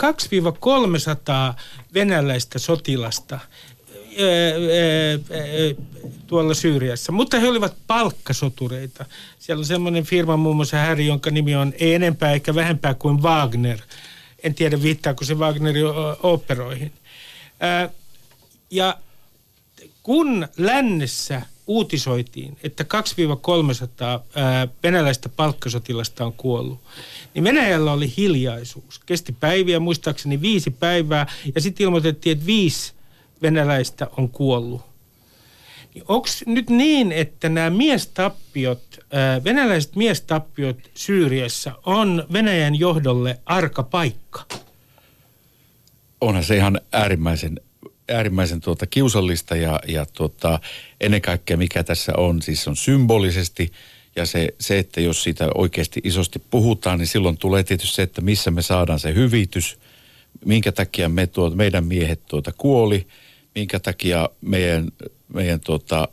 2-300 1.53 1.59
venäläistä 1.93 2.59
sotilasta 2.59 3.35
äh, 3.35 3.41
äh, 4.11 5.39
äh, 5.39 5.85
tuolla 6.27 6.53
Syyriassa, 6.53 7.11
mutta 7.11 7.39
he 7.39 7.49
olivat 7.49 7.75
palkkasotureita. 7.87 9.05
Siellä 9.39 9.61
on 9.61 9.65
semmoinen 9.65 10.03
firma 10.03 10.37
muun 10.37 10.55
muassa 10.55 10.77
Häri, 10.77 11.05
jonka 11.05 11.31
nimi 11.31 11.55
on 11.55 11.73
ei 11.79 11.93
enempää 11.93 12.31
eikä 12.31 12.55
vähempää 12.55 12.93
kuin 12.93 13.23
Wagner. 13.23 13.79
En 14.43 14.55
tiedä 14.55 14.81
viittaako 14.81 15.25
se 15.25 15.33
Wagnerin 15.33 15.85
operoihin. 16.23 16.91
Ja 18.71 18.97
kun 20.03 20.47
lännessä 20.57 21.41
uutisoitiin, 21.67 22.57
että 22.63 22.83
2-300 22.83 22.87
ää, 24.35 24.67
venäläistä 24.83 25.29
palkkasotilasta 25.29 26.25
on 26.25 26.33
kuollut, 26.33 26.79
niin 27.33 27.43
Venäjällä 27.43 27.91
oli 27.91 28.13
hiljaisuus. 28.17 28.99
Kesti 29.05 29.31
päiviä, 29.39 29.79
muistaakseni 29.79 30.41
viisi 30.41 30.71
päivää, 30.71 31.27
ja 31.55 31.61
sitten 31.61 31.83
ilmoitettiin, 31.83 32.33
että 32.33 32.45
viisi 32.45 32.93
venäläistä 33.41 34.07
on 34.17 34.29
kuollut. 34.29 34.81
Niin 35.93 36.05
Onko 36.07 36.27
nyt 36.45 36.69
niin, 36.69 37.11
että 37.11 37.49
nämä 37.49 37.69
miestappiot, 37.69 38.99
venäläiset 39.43 39.95
miestappiot 39.95 40.77
Syyriassa 40.93 41.71
on 41.85 42.25
Venäjän 42.33 42.75
johdolle 42.75 43.39
arka 43.45 43.83
paikka? 43.83 44.45
onhan 46.21 46.43
se 46.43 46.55
ihan 46.55 46.81
äärimmäisen, 46.91 47.59
äärimmäisen 48.09 48.61
tuota 48.61 48.87
kiusallista 48.87 49.55
ja, 49.55 49.79
ja 49.87 50.05
tuota, 50.05 50.59
ennen 51.01 51.21
kaikkea 51.21 51.57
mikä 51.57 51.83
tässä 51.83 52.13
on, 52.17 52.41
siis 52.41 52.67
on 52.67 52.75
symbolisesti 52.75 53.71
ja 54.15 54.25
se, 54.25 54.49
se, 54.59 54.79
että 54.79 55.01
jos 55.01 55.23
siitä 55.23 55.47
oikeasti 55.55 56.01
isosti 56.03 56.39
puhutaan, 56.39 56.99
niin 56.99 57.07
silloin 57.07 57.37
tulee 57.37 57.63
tietysti 57.63 57.95
se, 57.95 58.01
että 58.01 58.21
missä 58.21 58.51
me 58.51 58.61
saadaan 58.61 58.99
se 58.99 59.13
hyvitys, 59.13 59.79
minkä 60.45 60.71
takia 60.71 61.09
me 61.09 61.27
tuota, 61.27 61.55
meidän 61.55 61.85
miehet 61.85 62.25
tuota 62.25 62.51
kuoli, 62.57 63.07
minkä 63.55 63.79
takia 63.79 64.29
meidän, 64.41 64.87
meidän 65.33 65.59
tuota, 65.59 66.07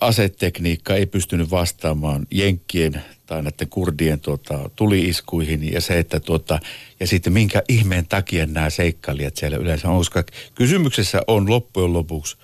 asetekniikka 0.00 0.94
ei 0.94 1.06
pystynyt 1.06 1.50
vastaamaan 1.50 2.26
jenkkien 2.30 3.02
tai 3.26 3.42
näiden 3.42 3.68
kurdien 3.68 4.20
tuota, 4.20 4.70
tuli-iskuihin 4.76 5.72
ja 5.72 5.80
se, 5.80 5.98
että 5.98 6.20
tuota, 6.20 6.60
ja 7.00 7.06
sitten 7.06 7.32
minkä 7.32 7.62
ihmeen 7.68 8.06
takia 8.06 8.46
nämä 8.46 8.70
seikkailijat 8.70 9.36
siellä 9.36 9.56
yleensä 9.56 9.88
on, 9.88 9.96
koska 9.96 10.24
kysymyksessä 10.54 11.20
on 11.26 11.50
loppujen 11.50 11.92
lopuksi 11.92 12.36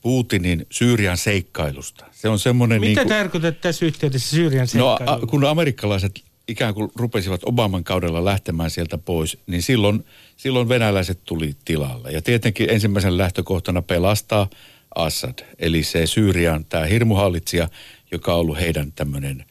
Putinin 0.00 0.66
Syyrian 0.70 1.16
seikkailusta. 1.16 2.04
Se 2.12 2.28
on 2.28 2.38
semmoinen 2.38 2.80
Mitä 2.80 2.86
niin 3.00 3.08
kuin, 3.08 3.08
tarkoitat 3.08 3.60
tässä 3.60 3.86
yhteydessä 3.86 4.36
Syyrian 4.36 4.62
No 4.62 4.66
seikkailulla? 4.66 5.24
a, 5.24 5.26
kun 5.26 5.44
amerikkalaiset 5.44 6.20
ikään 6.48 6.74
kuin 6.74 6.90
rupesivat 6.96 7.40
Obaman 7.44 7.84
kaudella 7.84 8.24
lähtemään 8.24 8.70
sieltä 8.70 8.98
pois, 8.98 9.38
niin 9.46 9.62
silloin, 9.62 10.04
silloin 10.36 10.68
venäläiset 10.68 11.24
tuli 11.24 11.56
tilalle. 11.64 12.10
Ja 12.10 12.22
tietenkin 12.22 12.70
ensimmäisen 12.70 13.18
lähtökohtana 13.18 13.82
pelastaa 13.82 14.50
Assad, 14.94 15.38
eli 15.58 15.82
se 15.82 16.06
Syyrian 16.06 16.64
tämä 16.64 16.84
hirmuhallitsija, 16.84 17.68
joka 18.12 18.34
on 18.34 18.40
ollut 18.40 18.60
heidän 18.60 18.92
tämmöinen 18.92 19.44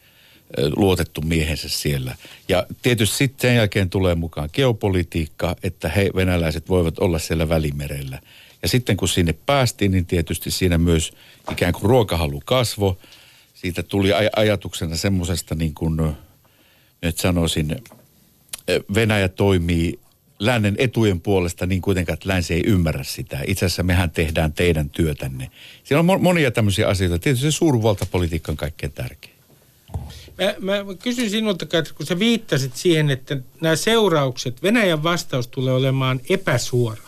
luotettu 0.76 1.20
miehensä 1.20 1.68
siellä. 1.68 2.16
Ja 2.48 2.66
tietysti 2.82 3.16
sitten 3.16 3.50
sen 3.50 3.56
jälkeen 3.56 3.90
tulee 3.90 4.14
mukaan 4.14 4.50
geopolitiikka, 4.52 5.56
että 5.62 5.88
he 5.88 6.10
venäläiset 6.16 6.68
voivat 6.68 6.98
olla 6.98 7.18
siellä 7.18 7.48
välimerellä. 7.48 8.20
Ja 8.62 8.68
sitten 8.68 8.96
kun 8.96 9.08
sinne 9.08 9.34
päästiin, 9.46 9.90
niin 9.90 10.06
tietysti 10.06 10.50
siinä 10.50 10.78
myös 10.78 11.12
ikään 11.52 11.72
kuin 11.72 11.82
ruokahalu 11.82 12.42
kasvo. 12.44 12.98
Siitä 13.54 13.82
tuli 13.82 14.10
aj- 14.10 14.30
ajatuksena 14.36 14.96
semmoisesta 14.96 15.54
niin 15.54 15.74
kuin, 15.74 15.96
nyt 17.02 17.18
sanoisin, 17.18 17.76
Venäjä 18.94 19.28
toimii 19.28 19.98
lännen 20.38 20.74
etujen 20.78 21.20
puolesta 21.20 21.66
niin 21.66 21.82
kuitenkaan, 21.82 22.14
että 22.14 22.28
länsi 22.28 22.54
ei 22.54 22.62
ymmärrä 22.66 23.04
sitä. 23.04 23.38
Itse 23.46 23.66
asiassa 23.66 23.82
mehän 23.82 24.10
tehdään 24.10 24.52
teidän 24.52 24.90
työtänne. 24.90 25.50
Siellä 25.84 26.12
on 26.12 26.22
monia 26.22 26.50
tämmöisiä 26.50 26.88
asioita. 26.88 27.18
Tietysti 27.18 27.52
se 27.52 27.56
suurvaltapolitiikka 27.56 28.52
on 28.52 28.56
kaikkein 28.56 28.92
tärkein. 28.92 29.33
Mä, 30.60 30.84
mä 30.84 30.94
kysyn 31.02 31.30
sinulta, 31.30 31.66
Katri, 31.66 31.94
kun 31.94 32.06
sä 32.06 32.18
viittasit 32.18 32.76
siihen, 32.76 33.10
että 33.10 33.36
nämä 33.60 33.76
seuraukset, 33.76 34.62
Venäjän 34.62 35.02
vastaus 35.02 35.48
tulee 35.48 35.74
olemaan 35.74 36.20
epäsuora. 36.28 37.02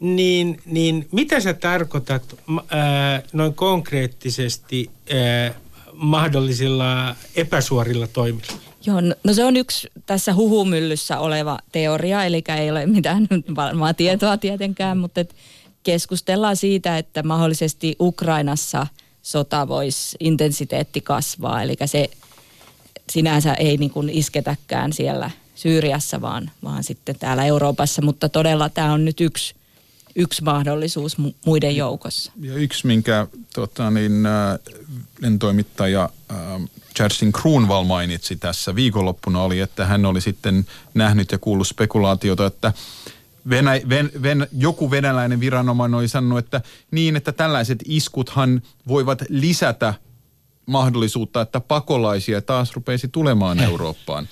Niin, 0.00 0.60
niin 0.66 1.08
mitä 1.12 1.40
sä 1.40 1.54
tarkoitat 1.54 2.22
ää, 2.68 3.22
noin 3.32 3.54
konkreettisesti 3.54 4.90
ää, 5.14 5.54
mahdollisilla 5.92 7.16
epäsuorilla 7.36 8.06
toimilla? 8.06 8.52
Joo, 8.86 9.00
no, 9.00 9.14
no 9.24 9.34
se 9.34 9.44
on 9.44 9.56
yksi 9.56 9.88
tässä 10.06 10.34
huhumyllyssä 10.34 11.18
oleva 11.18 11.58
teoria, 11.72 12.24
eli 12.24 12.42
ei 12.58 12.70
ole 12.70 12.86
mitään 12.86 13.28
varmaa 13.56 13.94
tietoa 13.94 14.36
tietenkään, 14.36 14.98
mutta 14.98 15.20
et 15.20 15.34
keskustellaan 15.82 16.56
siitä, 16.56 16.98
että 16.98 17.22
mahdollisesti 17.22 17.96
Ukrainassa 18.00 18.86
sota 19.22 19.68
voisi 19.68 20.16
intensiteetti 20.20 21.00
kasvaa, 21.00 21.62
eli 21.62 21.76
se 21.84 22.10
sinänsä 23.10 23.54
ei 23.54 23.76
niin 23.76 23.90
kuin 23.90 24.10
isketäkään 24.10 24.92
siellä 24.92 25.30
Syyriassa, 25.54 26.20
vaan, 26.20 26.50
vaan 26.64 26.84
sitten 26.84 27.18
täällä 27.18 27.44
Euroopassa, 27.44 28.02
mutta 28.02 28.28
todella 28.28 28.68
tämä 28.68 28.92
on 28.92 29.04
nyt 29.04 29.20
yksi, 29.20 29.54
yksi 30.16 30.44
mahdollisuus 30.44 31.16
muiden 31.46 31.76
joukossa. 31.76 32.32
Ja 32.40 32.54
yksi, 32.54 32.86
minkä 32.86 33.26
tota, 33.54 33.90
niin, 33.90 34.26
äh, 34.26 34.58
lentoimittaja 35.20 36.10
äh, 36.30 36.38
Kerstin 36.94 37.32
Kruunval 37.32 37.84
mainitsi 37.84 38.36
tässä 38.36 38.74
viikonloppuna 38.74 39.42
oli, 39.42 39.60
että 39.60 39.86
hän 39.86 40.06
oli 40.06 40.20
sitten 40.20 40.66
nähnyt 40.94 41.32
ja 41.32 41.38
kuullut 41.38 41.66
spekulaatiota, 41.66 42.46
että 42.46 42.72
Venä, 43.50 43.70
ven, 43.88 44.10
ven, 44.22 44.46
joku 44.52 44.90
venäläinen 44.90 45.40
viranomainen 45.40 45.98
oli 45.98 46.08
sanonut, 46.08 46.38
että 46.38 46.60
niin, 46.90 47.16
että 47.16 47.32
tällaiset 47.32 47.78
iskuthan 47.84 48.62
voivat 48.88 49.22
lisätä 49.28 49.94
mahdollisuutta, 50.66 51.40
että 51.40 51.60
pakolaisia 51.60 52.42
taas 52.42 52.72
rupeisi 52.72 53.08
tulemaan 53.08 53.60
Eurooppaan, 53.60 54.28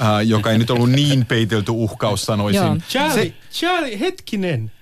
äh, 0.00 0.26
joka 0.26 0.50
ei 0.50 0.58
nyt 0.58 0.70
ollut 0.70 0.90
niin 0.90 1.26
peitelty 1.26 1.70
uhkaus, 1.70 2.22
sanoisin. 2.22 2.82
Charlie, 2.88 3.24
Se, 3.24 3.34
Charlie, 3.52 4.00
hetkinen. 4.00 4.72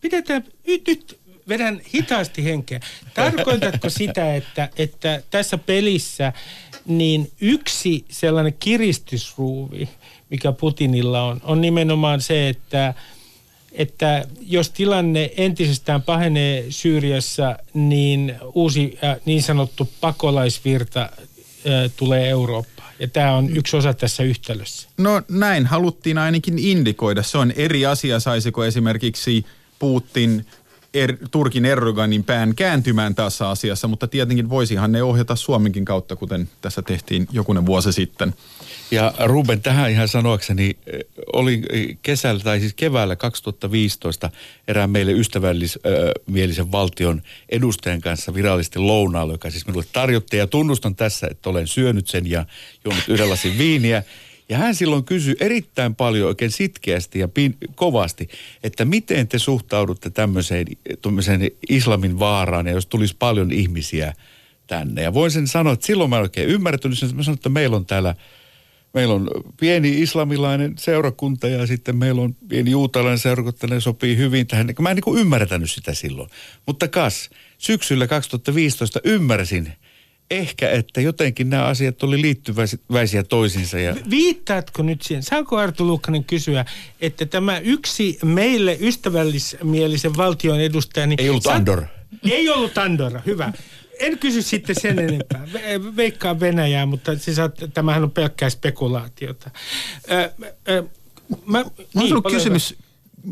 Pidetään 0.00 0.44
nyt, 0.66 0.86
nyt 0.86 1.18
vedän 1.48 1.80
hitaasti 1.94 2.44
henkeä. 2.44 2.80
Tarkoitatko 3.14 3.90
sitä, 3.90 4.34
että, 4.34 4.68
että 4.76 5.22
tässä 5.30 5.58
pelissä 5.58 6.32
niin 6.88 7.30
yksi 7.40 8.04
sellainen 8.08 8.54
kiristysruuvi, 8.60 9.88
mikä 10.30 10.52
Putinilla 10.52 11.22
on, 11.22 11.40
on 11.44 11.60
nimenomaan 11.60 12.20
se, 12.20 12.48
että, 12.48 12.94
että 13.72 14.24
jos 14.40 14.70
tilanne 14.70 15.30
entisestään 15.36 16.02
pahenee 16.02 16.64
Syyriassa, 16.70 17.58
niin 17.74 18.34
uusi 18.54 18.98
äh, 19.04 19.16
niin 19.24 19.42
sanottu 19.42 19.88
pakolaisvirta 20.00 21.00
äh, 21.02 21.10
tulee 21.96 22.28
Eurooppaan. 22.28 22.92
Ja 23.00 23.08
tämä 23.08 23.34
on 23.34 23.56
yksi 23.56 23.76
osa 23.76 23.94
tässä 23.94 24.22
yhtälössä. 24.22 24.88
No 24.96 25.22
näin 25.28 25.66
haluttiin 25.66 26.18
ainakin 26.18 26.58
indikoida. 26.58 27.22
Se 27.22 27.38
on 27.38 27.52
eri 27.56 27.86
asia, 27.86 28.20
saisiko 28.20 28.64
esimerkiksi 28.64 29.44
Putin 29.78 30.46
er, 30.94 31.16
Turkin 31.30 31.64
Erdoganin 31.64 32.24
pään 32.24 32.54
kääntymään 32.54 33.14
tässä 33.14 33.48
asiassa, 33.48 33.88
mutta 33.88 34.08
tietenkin 34.08 34.48
voisihan 34.48 34.92
ne 34.92 35.02
ohjata 35.02 35.36
Suomenkin 35.36 35.84
kautta, 35.84 36.16
kuten 36.16 36.48
tässä 36.60 36.82
tehtiin 36.82 37.28
jokunen 37.32 37.66
vuosi 37.66 37.92
sitten. 37.92 38.34
Ja 38.90 39.14
Ruben, 39.24 39.62
tähän 39.62 39.90
ihan 39.90 40.08
sanoakseni, 40.08 40.76
eh, 40.86 41.00
oli 41.32 41.62
kesällä 42.02 42.40
tai 42.40 42.60
siis 42.60 42.74
keväällä 42.74 43.16
2015 43.16 44.30
erään 44.68 44.90
meille 44.90 45.12
ystävällisen 45.12 46.72
valtion 46.72 47.22
edustajan 47.48 48.00
kanssa 48.00 48.34
virallisesti 48.34 48.78
lounaalla, 48.78 49.32
joka 49.32 49.50
siis 49.50 49.66
minulle 49.66 49.86
tarjotti 49.92 50.36
ja 50.36 50.46
tunnustan 50.46 50.96
tässä, 50.96 51.26
että 51.30 51.50
olen 51.50 51.66
syönyt 51.66 52.08
sen 52.08 52.30
ja 52.30 52.46
juonut 52.84 53.08
yhden 53.08 53.30
lasin 53.30 53.58
viiniä. 53.58 54.02
Ja 54.48 54.58
hän 54.58 54.74
silloin 54.74 55.04
kysyi 55.04 55.36
erittäin 55.40 55.94
paljon 55.94 56.28
oikein 56.28 56.50
sitkeästi 56.50 57.18
ja 57.18 57.28
pin, 57.28 57.56
kovasti, 57.74 58.28
että 58.62 58.84
miten 58.84 59.28
te 59.28 59.38
suhtaudutte 59.38 60.10
tämmöiseen, 60.10 60.66
islamin 61.68 62.18
vaaraan 62.18 62.66
ja 62.66 62.72
jos 62.72 62.86
tulisi 62.86 63.16
paljon 63.18 63.52
ihmisiä 63.52 64.14
tänne. 64.66 65.02
Ja 65.02 65.14
voin 65.14 65.30
sen 65.30 65.46
sanoa, 65.46 65.72
että 65.72 65.86
silloin 65.86 66.10
mä 66.10 66.16
en 66.16 66.22
oikein 66.22 66.48
ymmärtänyt 66.48 66.98
sen, 66.98 67.06
että 67.06 67.16
mä 67.16 67.22
sanoin, 67.22 67.38
että 67.38 67.48
meillä 67.48 67.76
on 67.76 67.86
täällä 67.86 68.14
Meillä 68.94 69.14
on 69.14 69.30
pieni 69.60 70.02
islamilainen 70.02 70.74
seurakunta 70.78 71.48
ja 71.48 71.66
sitten 71.66 71.96
meillä 71.96 72.22
on 72.22 72.34
pieni 72.48 72.70
juutalainen 72.70 73.18
seurakunta, 73.18 73.66
ne 73.66 73.80
sopii 73.80 74.16
hyvin 74.16 74.46
tähän. 74.46 74.68
Mä 74.80 74.90
en 74.90 74.96
niin 74.96 75.18
ymmärtänyt 75.18 75.70
sitä 75.70 75.94
silloin. 75.94 76.30
Mutta 76.66 76.88
kas, 76.88 77.30
syksyllä 77.58 78.06
2015 78.06 79.00
ymmärsin, 79.04 79.72
ehkä, 80.30 80.70
että 80.70 81.00
jotenkin 81.00 81.50
nämä 81.50 81.64
asiat 81.64 82.02
oli 82.02 82.22
liittyväisiä 82.22 83.22
toisiinsa. 83.22 83.78
Ja... 83.78 83.96
Viittaatko 84.10 84.82
nyt 84.82 85.02
siihen? 85.02 85.22
Saanko 85.22 85.56
Arto 85.56 85.84
Luukkanen 85.84 86.24
kysyä, 86.24 86.64
että 87.00 87.26
tämä 87.26 87.58
yksi 87.58 88.18
meille 88.24 88.76
ystävällismielisen 88.80 90.16
valtion 90.16 90.60
edustaja... 90.60 91.06
Niin 91.06 91.20
ei 91.20 91.30
ollut 91.30 91.46
Andor. 91.46 91.84
Ei 92.30 92.48
ollut 92.48 92.78
Andorra, 92.78 93.22
hyvä. 93.26 93.52
En 93.98 94.18
kysy 94.18 94.42
sitten 94.42 94.76
sen 94.80 94.98
enempää. 94.98 95.48
Veikkaa 95.96 96.40
Venäjää, 96.40 96.86
mutta 96.86 97.18
siis, 97.18 97.36
tämähän 97.74 98.02
on 98.02 98.10
pelkkää 98.10 98.50
spekulaatiota. 98.50 99.50
Ö, 100.10 100.32
ö, 100.68 100.84
mä, 101.46 101.64
niin, 101.94 102.22
kysymys, 102.30 102.74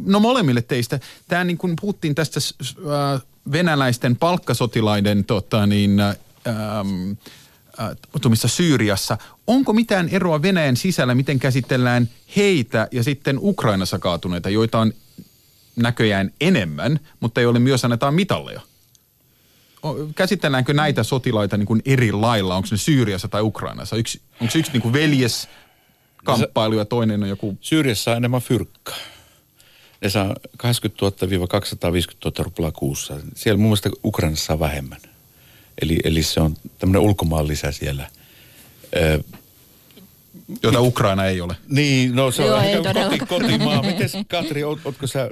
no 0.05 0.21
molemmille 0.21 0.63
teistä. 0.63 1.01
Tämä 1.29 1.45
niin 1.45 1.59
kuin 1.59 1.77
puhuttiin 1.81 2.15
tästä 2.15 2.41
äh, 2.79 3.23
venäläisten 3.53 4.17
palkkasotilaiden 4.17 5.25
tota, 5.25 5.67
niin, 5.67 6.01
ähm, 6.47 7.11
äh, 7.81 8.47
Syyriassa. 8.47 9.19
Onko 9.47 9.73
mitään 9.73 10.09
eroa 10.09 10.43
Venäjän 10.43 10.77
sisällä, 10.77 11.15
miten 11.15 11.39
käsitellään 11.39 12.09
heitä 12.37 12.89
ja 12.93 13.03
sitten 13.03 13.39
Ukrainassa 13.41 13.99
kaatuneita, 13.99 14.51
joita 14.51 14.79
on 14.79 14.93
näköjään 15.77 16.31
enemmän, 16.41 17.01
mutta 17.21 17.41
ei 17.41 17.47
ole 17.47 17.59
myös 17.59 17.85
annetaan 17.85 18.15
mitalleja? 18.15 18.61
Käsitelläänkö 20.15 20.75
näitä 20.75 21.03
sotilaita 21.03 21.57
niin 21.57 21.67
kuin 21.67 21.83
eri 21.85 22.13
lailla? 22.13 22.57
Onko 22.57 22.69
ne 22.71 22.77
Syyriassa 22.77 23.29
tai 23.29 23.43
Ukrainassa? 23.43 23.97
Yksi, 23.97 24.21
onko 24.41 24.53
se 24.53 24.59
yksi 24.59 24.73
niin 24.73 24.83
kuin 24.83 24.93
veljes 24.93 25.49
kamppailu 26.25 26.75
ja 26.75 26.85
toinen 26.85 27.23
on 27.23 27.29
joku... 27.29 27.59
Syyriassa 27.61 28.11
on 28.11 28.17
enemmän 28.17 28.41
fyrkkaa. 28.41 28.97
Ne 30.03 30.11
saa 30.11 30.35
80 30.57 31.27
000-250 31.27 31.29
000 32.25 32.45
ruplaa 32.45 32.73
kuussa. 32.73 33.17
Siellä 33.35 33.59
mun 33.59 33.67
mielestä 33.67 33.91
Ukrainassa 34.05 34.47
saa 34.47 34.61
vähemmän. 34.61 35.01
Eli, 35.83 35.99
eli 36.05 36.23
se 36.23 36.41
on 36.41 36.57
tämmöinen 36.79 37.03
ulkomaan 37.03 37.49
lisä 37.49 37.73
siellä. 37.73 38.11
Ö, 38.97 39.21
Jota 40.63 40.81
Ukraina 40.81 41.27
ei 41.27 41.41
ole. 41.41 41.57
Niin, 41.69 42.17
no 42.17 42.31
se 42.31 42.47
Joo, 42.47 42.57
on 42.57 42.65
koti, 43.09 43.19
kotimaa. 43.19 43.83
Miten 43.83 44.27
Katri, 44.29 44.65
oot, 44.65 44.79
ootko 44.85 45.07
sä... 45.07 45.31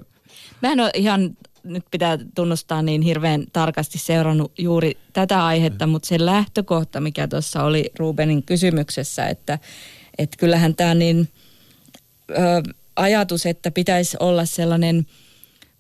Mä 0.63 0.73
en 0.73 0.81
ole 0.81 0.91
ihan, 0.95 1.37
nyt 1.65 1.85
pitää 1.91 2.19
tunnustaa 2.35 2.83
niin 2.83 3.03
hirveän 3.03 3.45
tarkasti 3.53 3.99
seurannut 3.99 4.53
juuri 4.59 4.97
tätä 5.13 5.47
aihetta, 5.47 5.87
mutta 5.87 6.09
se 6.09 6.25
lähtökohta, 6.25 7.01
mikä 7.01 7.29
tuossa 7.29 7.63
oli 7.63 7.91
Rubenin 7.99 8.43
kysymyksessä, 8.43 9.27
että, 9.27 9.59
että 10.19 10.37
kyllähän 10.37 10.75
tämä 10.75 10.95
niin 10.95 11.29
ö, 12.31 12.35
ajatus, 12.97 13.47
että 13.47 13.71
pitäisi 13.71 14.17
olla 14.21 14.45
sellainen 14.45 15.07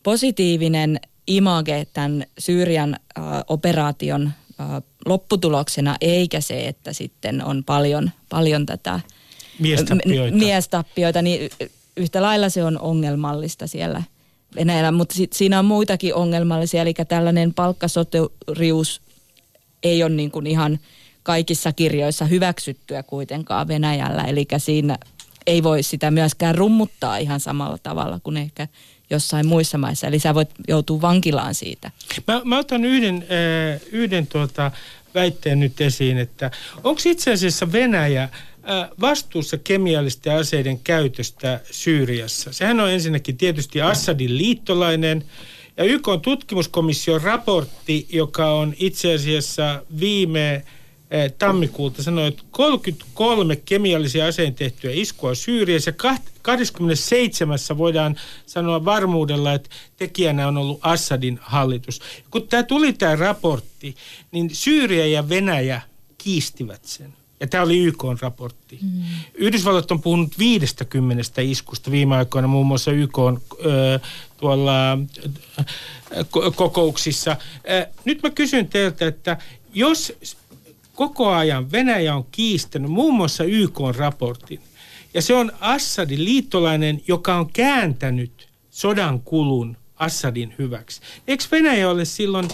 positiivinen 0.02 1.00
image 1.26 1.86
tämän 1.92 2.24
Syyrian 2.38 2.94
ö, 2.94 3.20
operaation 3.48 4.32
lopputuloksena, 5.06 5.96
eikä 6.00 6.40
se, 6.40 6.68
että 6.68 6.92
sitten 6.92 7.44
on 7.44 7.64
paljon, 7.64 8.10
paljon 8.28 8.66
tätä 8.66 9.00
miestappioita. 9.58 10.36
miestappioita, 10.36 11.22
niin 11.22 11.50
yhtä 11.96 12.22
lailla 12.22 12.48
se 12.48 12.64
on 12.64 12.80
ongelmallista 12.80 13.66
siellä 13.66 14.02
Venäjällä, 14.56 14.92
mutta 14.92 15.14
sit 15.14 15.32
siinä 15.32 15.58
on 15.58 15.64
muitakin 15.64 16.14
ongelmallisia, 16.14 16.82
eli 16.82 16.94
tällainen 17.08 17.54
palkkasoturius 17.54 19.00
ei 19.82 20.02
ole 20.02 20.10
niin 20.10 20.30
kuin 20.30 20.46
ihan 20.46 20.78
kaikissa 21.22 21.72
kirjoissa 21.72 22.24
hyväksyttyä 22.24 23.02
kuitenkaan 23.02 23.68
Venäjällä, 23.68 24.22
eli 24.22 24.46
siinä 24.58 24.98
ei 25.46 25.62
voi 25.62 25.82
sitä 25.82 26.10
myöskään 26.10 26.54
rummuttaa 26.54 27.16
ihan 27.16 27.40
samalla 27.40 27.78
tavalla 27.82 28.20
kuin 28.22 28.36
ehkä 28.36 28.68
jossain 29.10 29.46
muissa 29.46 29.78
maissa. 29.78 30.06
Eli 30.06 30.18
sä 30.18 30.34
voit 30.34 30.50
joutua 30.68 31.00
vankilaan 31.00 31.54
siitä. 31.54 31.90
Mä, 32.26 32.40
mä 32.44 32.58
otan 32.58 32.84
yhden, 32.84 33.16
äh, 33.16 33.80
yhden 33.92 34.26
tuota 34.26 34.70
väitteen 35.14 35.60
nyt 35.60 35.80
esiin, 35.80 36.18
että 36.18 36.50
onko 36.84 37.00
itse 37.04 37.32
asiassa 37.32 37.72
Venäjä 37.72 38.22
äh, 38.22 38.30
vastuussa 39.00 39.58
kemiallisten 39.58 40.34
aseiden 40.36 40.78
käytöstä 40.78 41.60
Syyriassa? 41.70 42.52
Sehän 42.52 42.80
on 42.80 42.90
ensinnäkin 42.90 43.36
tietysti 43.36 43.80
Assadin 43.80 44.38
liittolainen, 44.38 45.24
ja 45.76 45.84
YK 45.84 46.08
on 46.08 46.20
tutkimuskomission 46.20 47.22
raportti, 47.22 48.06
joka 48.12 48.52
on 48.52 48.74
itse 48.78 49.14
asiassa 49.14 49.82
viime 50.00 50.64
tammikuulta 51.38 52.02
sanoi, 52.02 52.28
että 52.28 52.42
33 52.50 53.56
kemiallisia 53.56 54.26
aseen 54.26 54.54
tehtyä 54.54 54.90
iskua 54.94 55.34
Syyriassa 55.34 55.90
ja 55.90 56.18
27. 56.42 57.58
voidaan 57.76 58.16
sanoa 58.46 58.84
varmuudella, 58.84 59.52
että 59.52 59.70
tekijänä 59.96 60.48
on 60.48 60.56
ollut 60.56 60.78
Assadin 60.82 61.38
hallitus. 61.42 62.00
Kun 62.30 62.48
tämä 62.48 62.62
tuli 62.62 62.92
tämä 62.92 63.16
raportti, 63.16 63.96
niin 64.32 64.50
Syyria 64.52 65.06
ja 65.06 65.28
Venäjä 65.28 65.80
kiistivät 66.18 66.84
sen. 66.84 67.14
Ja 67.40 67.46
tämä 67.46 67.62
oli 67.62 67.78
YK-raportti. 67.78 68.78
Mm. 68.82 69.02
Yhdysvallat 69.34 69.90
on 69.90 70.02
puhunut 70.02 70.38
50 70.38 71.42
iskusta 71.42 71.90
viime 71.90 72.16
aikoina, 72.16 72.48
muun 72.48 72.66
muassa 72.66 72.90
YK 72.92 73.18
on, 73.18 73.40
ö, 73.64 74.00
tuolla 74.36 74.92
ö, 74.92 76.24
kokouksissa. 76.56 77.36
Ö, 77.70 77.86
nyt 78.04 78.22
mä 78.22 78.30
kysyn 78.30 78.68
teiltä, 78.68 79.06
että 79.06 79.38
jos 79.74 80.12
koko 80.94 81.32
ajan 81.32 81.72
Venäjä 81.72 82.14
on 82.14 82.26
kiistänyt 82.30 82.90
muun 82.90 83.14
muassa 83.14 83.44
YK-raportin, 83.44 84.60
ja 85.14 85.22
se 85.22 85.34
on 85.34 85.52
Assadin 85.60 86.24
liittolainen, 86.24 87.02
joka 87.08 87.36
on 87.36 87.52
kääntänyt 87.52 88.48
sodan 88.70 89.20
kulun 89.20 89.76
Assadin 89.96 90.54
hyväksi. 90.58 91.00
Eikö 91.28 91.44
Venäjä 91.52 91.90
ole 91.90 92.04
silloin 92.04 92.48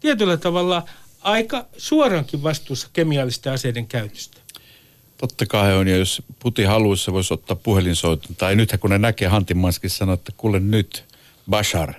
tietyllä 0.00 0.36
tavalla 0.36 0.82
aika 1.20 1.66
suorankin 1.76 2.42
vastuussa 2.42 2.88
kemiallisten 2.92 3.52
aseiden 3.52 3.86
käytöstä? 3.86 4.40
Totta 5.18 5.46
kai 5.46 5.76
on, 5.76 5.88
ja 5.88 5.96
jos 5.96 6.22
Putin 6.38 6.68
haluaisi, 6.68 7.12
voisi 7.12 7.34
ottaa 7.34 7.56
puhelinsoiton. 7.56 8.36
Tai 8.36 8.56
nythän 8.56 8.78
kun 8.78 8.90
ne 8.90 8.98
näkee 8.98 9.28
Hantimanskin 9.28 9.90
sanoa, 9.90 10.14
että 10.14 10.32
kuule 10.36 10.60
nyt, 10.60 11.04
Bashar, 11.50 11.94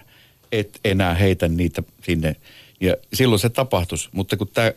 et 0.51 0.79
enää 0.85 1.13
heitä 1.13 1.47
niitä 1.47 1.83
sinne. 2.05 2.35
Ja 2.81 2.95
silloin 3.13 3.39
se 3.39 3.49
tapahtuisi. 3.49 4.09
Mutta 4.11 4.37
kun 4.37 4.47
tämä 4.47 4.71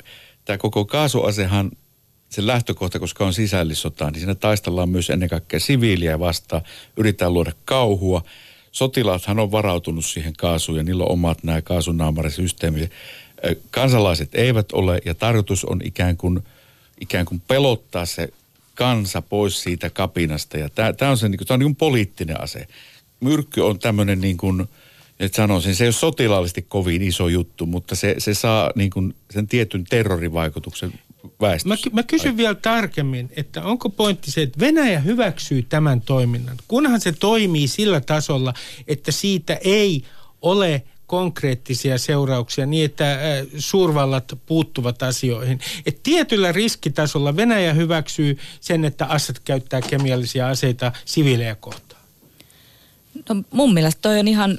tämä 0.47 0.59
koko 0.59 0.85
kaasuasehan, 0.85 1.71
se 2.29 2.47
lähtökohta, 2.47 2.99
koska 2.99 3.27
on 3.27 3.35
sisällissota, 3.35 4.11
niin 4.11 4.21
siinä 4.21 4.35
taistellaan 4.35 4.89
myös 4.89 5.11
ennen 5.11 5.29
kaikkea 5.29 5.61
siviiliä 5.61 6.19
vastaan. 6.19 6.63
Yritetään 6.97 7.35
luoda 7.35 7.53
kauhua. 7.65 8.23
Sotilaathan 8.73 9.39
on 9.39 9.51
varautunut 9.51 10.05
siihen 10.05 10.33
kaasuun 10.37 10.79
ja 10.79 10.85
niillä 10.85 11.05
on 11.05 11.13
omat 11.13 11.45
nämä 11.45 11.63
kaasunaamarisysteemit. 11.63 12.91
Kansalaiset 13.71 14.35
eivät 14.35 14.73
ole 14.73 15.01
ja 15.05 15.15
tarkoitus 15.15 15.65
on 15.65 15.81
ikään 15.85 16.17
kuin, 16.17 16.41
ikään 17.01 17.27
kuin 17.27 17.43
pelottaa 17.49 18.07
se 18.07 18.29
kansa 18.75 19.23
pois 19.23 19.63
siitä 19.63 19.91
kapinasta. 19.91 20.59
Ja 20.59 20.69
tämä 20.97 21.11
on 21.11 21.19
se 21.19 21.29
niin 21.29 21.39
kuin, 21.39 21.49
tämä 21.49 21.55
on 21.55 21.61
niin 21.61 21.69
kuin 21.69 21.77
poliittinen 21.77 22.43
ase. 22.43 22.67
Myrkky 23.21 23.61
on 23.61 23.79
tämmöinen 23.79 24.21
niin 24.21 24.37
kuin, 24.37 24.69
että 25.21 25.37
sanoisin, 25.37 25.75
se 25.75 25.85
ei 25.85 25.89
ole 25.89 25.93
sotilaallisesti 25.93 26.63
kovin 26.63 27.03
iso 27.03 27.29
juttu, 27.29 27.67
mutta 27.67 27.95
se, 27.95 28.15
se 28.19 28.35
saa 28.35 28.71
niin 28.75 28.91
kuin 28.91 29.15
sen 29.31 29.47
tietyn 29.47 29.85
terrorivaikutuksen 29.85 30.93
väestössä. 31.41 31.91
Mä, 31.91 31.97
mä 31.97 32.03
kysyn 32.03 32.37
vielä 32.37 32.55
tarkemmin, 32.55 33.31
että 33.37 33.63
onko 33.63 33.89
pointti 33.91 34.31
se, 34.31 34.43
että 34.43 34.61
Venäjä 34.61 35.01
hyväksyy 35.01 35.63
tämän 35.63 36.01
toiminnan, 36.01 36.57
kunhan 36.69 37.01
se 37.01 37.13
toimii 37.13 37.69
sillä 37.69 38.01
tasolla, 38.01 38.55
että 38.89 39.13
siitä 39.13 39.59
ei 39.65 40.05
ole 40.43 40.83
konkreettisia 41.07 41.99
seurauksia 41.99 42.67
niin, 42.67 42.85
että 42.85 43.19
suurvallat 43.59 44.39
puuttuvat 44.47 45.03
asioihin. 45.03 45.61
Et 45.87 46.03
tietyllä 46.03 46.53
riskitasolla 46.53 47.37
Venäjä 47.37 47.73
hyväksyy 47.73 48.39
sen, 48.61 48.85
että 48.85 49.07
Assad 49.07 49.37
käyttää 49.45 49.81
kemiallisia 49.81 50.49
aseita 50.49 50.93
siviilejä 51.05 51.55
kohtaan. 51.55 52.03
No 53.29 53.43
mun 53.51 53.75
mielestä 53.75 54.03
toi 54.03 54.19
on 54.19 54.29
ihan 54.29 54.59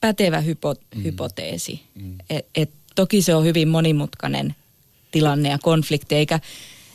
pätevä 0.00 0.40
hypo, 0.40 0.74
mm. 0.74 1.02
hypoteesi. 1.02 1.80
Mm. 1.94 2.14
Et, 2.30 2.46
et, 2.54 2.70
toki 2.94 3.22
se 3.22 3.34
on 3.34 3.44
hyvin 3.44 3.68
monimutkainen 3.68 4.54
tilanne 5.10 5.48
ja 5.48 5.58
konflikti, 5.62 6.14
eikä, 6.14 6.40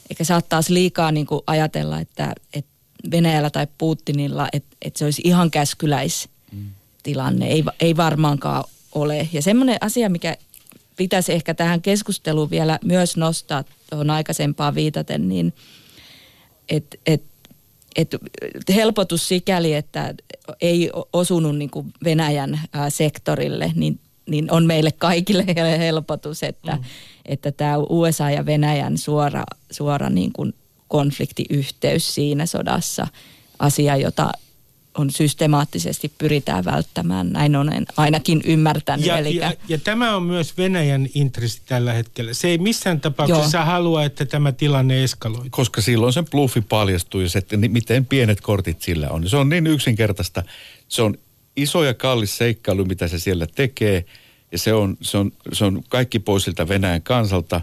eikä 0.10 0.24
saa 0.24 0.42
taas 0.42 0.70
liikaa 0.70 1.12
niin 1.12 1.26
kuin 1.26 1.42
ajatella, 1.48 2.00
että, 2.00 2.34
että 2.54 2.72
Venäjällä 3.12 3.50
tai 3.50 3.68
Putinilla, 3.78 4.48
että, 4.54 4.78
että 4.82 5.00
se 5.00 5.06
olisi 5.06 5.22
ihan 5.26 5.52
käskyläistilanne. 5.52 7.48
Ei, 7.48 7.64
ei 7.80 7.98
varmaankaan 7.98 8.64
ole. 8.96 9.30
Ja 9.34 9.42
semmoinen 9.42 9.78
asia, 9.82 10.10
mikä 10.10 10.38
pitäisi 10.98 11.34
ehkä 11.34 11.54
tähän 11.54 11.82
keskusteluun 11.82 12.50
vielä 12.50 12.80
myös 12.84 13.18
nostaa 13.18 13.64
tuohon 13.90 14.10
aikaisempaan 14.10 14.76
viitaten, 14.76 15.30
niin 15.30 15.54
että 16.70 16.98
et 17.06 17.24
et 17.96 18.16
helpotus 18.76 19.28
sikäli, 19.28 19.74
että 19.74 20.14
ei 20.62 20.92
osunut 21.14 21.58
niin 21.58 21.70
kuin 21.70 21.94
Venäjän 22.04 22.60
ää, 22.74 22.90
sektorille, 22.90 23.72
niin, 23.76 24.00
niin 24.30 24.52
on 24.52 24.66
meille 24.66 24.92
kaikille 24.92 25.46
helpotus, 25.78 26.44
että, 26.44 26.76
mm. 26.76 26.84
että 27.26 27.52
tämä 27.52 27.78
USA 27.78 28.30
ja 28.30 28.46
Venäjän 28.46 28.98
suora, 28.98 29.44
suora 29.72 30.10
niin 30.10 30.34
kuin 30.34 30.54
konfliktiyhteys 30.88 32.16
siinä 32.16 32.46
sodassa, 32.46 33.08
asia, 33.60 33.98
jota 33.98 34.32
on 34.98 35.12
systemaattisesti 35.12 36.12
pyritään 36.18 36.66
välttämään. 36.66 37.30
Näin 37.30 37.56
on 37.56 37.72
ainakin 37.98 38.42
ymmärtänyt. 38.46 39.06
Ja, 39.06 39.18
Elikkä... 39.18 39.46
ja, 39.46 39.54
ja 39.68 39.78
tämä 39.78 40.16
on 40.16 40.24
myös 40.24 40.58
Venäjän 40.58 41.08
intressi 41.16 41.62
tällä 41.66 41.94
hetkellä. 41.94 42.34
Se 42.34 42.48
ei 42.48 42.58
missään 42.58 43.02
tapauksessa 43.02 43.58
Joo. 43.58 43.66
halua, 43.66 44.04
että 44.04 44.26
tämä 44.26 44.52
tilanne 44.52 45.04
eskaloituu. 45.04 45.50
Koska 45.52 45.82
silloin 45.82 46.14
sen 46.14 46.26
bluffi 46.26 46.62
paljastuu 46.62 47.22
ja 47.22 47.30
se, 47.30 47.40
että 47.40 47.58
miten 47.58 48.06
pienet 48.06 48.42
kortit 48.42 48.82
sillä 48.82 49.10
on. 49.10 49.30
Se 49.30 49.38
on 49.38 49.50
niin 49.50 49.68
yksinkertaista. 49.68 50.44
Se 50.88 51.02
on 51.02 51.18
iso 51.56 51.84
ja 51.84 51.94
kallis 51.94 52.38
seikkailu, 52.38 52.86
mitä 52.86 53.08
se 53.08 53.20
siellä 53.20 53.48
tekee. 53.56 54.06
Ja 54.52 54.60
se 54.60 54.74
on, 54.74 54.98
se 55.02 55.18
on, 55.18 55.32
se 55.54 55.66
on 55.66 55.84
kaikki 55.90 56.20
pois 56.20 56.44
siltä 56.44 56.68
Venäjän 56.68 57.02
kansalta. 57.02 57.62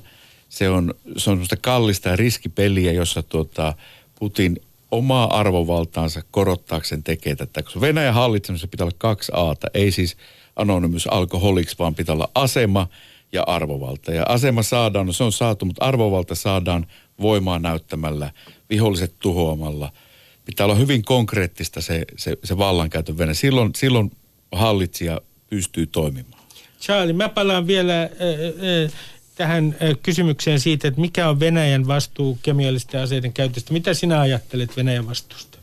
Se 0.49 0.69
on, 0.69 0.95
se 1.17 1.31
on 1.31 1.37
semmoista 1.37 1.57
kallista 1.57 2.17
riskipeliä, 2.17 2.93
jossa 2.93 3.23
tuota, 3.23 3.75
Putin 4.19 4.61
omaa 4.91 5.39
arvovaltaansa 5.39 6.23
korottaakseen 6.31 7.03
tekee 7.03 7.37
tätä. 7.37 7.63
Koska 7.63 7.81
Venäjän 7.81 8.15
hallitsemisessa 8.15 8.69
pitää 8.69 8.85
olla 8.85 8.97
kaksi 8.99 9.33
aata, 9.35 9.67
ei 9.75 9.93
siis 9.93 10.17
anonymous 10.57 11.07
alkoholiksi, 11.07 11.77
vaan 11.79 11.95
pitää 11.95 12.15
olla 12.15 12.31
asema 12.35 12.89
ja 13.33 13.43
arvovalta. 13.47 14.13
Ja 14.13 14.25
asema 14.29 14.63
saadaan, 14.63 15.07
no 15.07 15.13
se 15.13 15.25
on 15.25 15.33
saatu, 15.33 15.65
mutta 15.65 15.85
arvovalta 15.85 16.35
saadaan 16.35 16.87
voimaa 17.21 17.59
näyttämällä, 17.59 18.31
viholliset 18.71 19.15
tuhoamalla. 19.19 19.93
Pitää 20.45 20.67
olla 20.67 20.75
hyvin 20.75 21.03
konkreettista 21.03 21.81
se, 21.81 22.05
se, 22.17 22.37
se 22.45 22.59
vallankäytön 22.59 23.19
Venäjä. 23.19 23.35
Silloin, 23.35 23.71
silloin 23.77 24.11
hallitsija 24.53 25.21
pystyy 25.51 25.87
toimimaan. 25.87 26.43
Charlie, 26.81 27.13
mä 27.13 27.29
palaan 27.29 27.67
vielä 27.67 28.03
äh, 28.03 28.09
äh, 28.09 28.93
tähän 29.41 29.77
kysymykseen 30.03 30.61
siitä, 30.61 30.89
että 30.89 31.01
mikä 31.01 31.29
on 31.29 31.41
Venäjän 31.41 31.87
vastuu 31.87 32.39
kemiallisten 32.43 33.01
aseiden 33.01 33.33
käytöstä. 33.33 33.73
Mitä 33.73 33.95
sinä 33.95 34.21
ajattelet 34.21 34.77
Venäjän 34.77 35.07
vastuusta? 35.07 35.59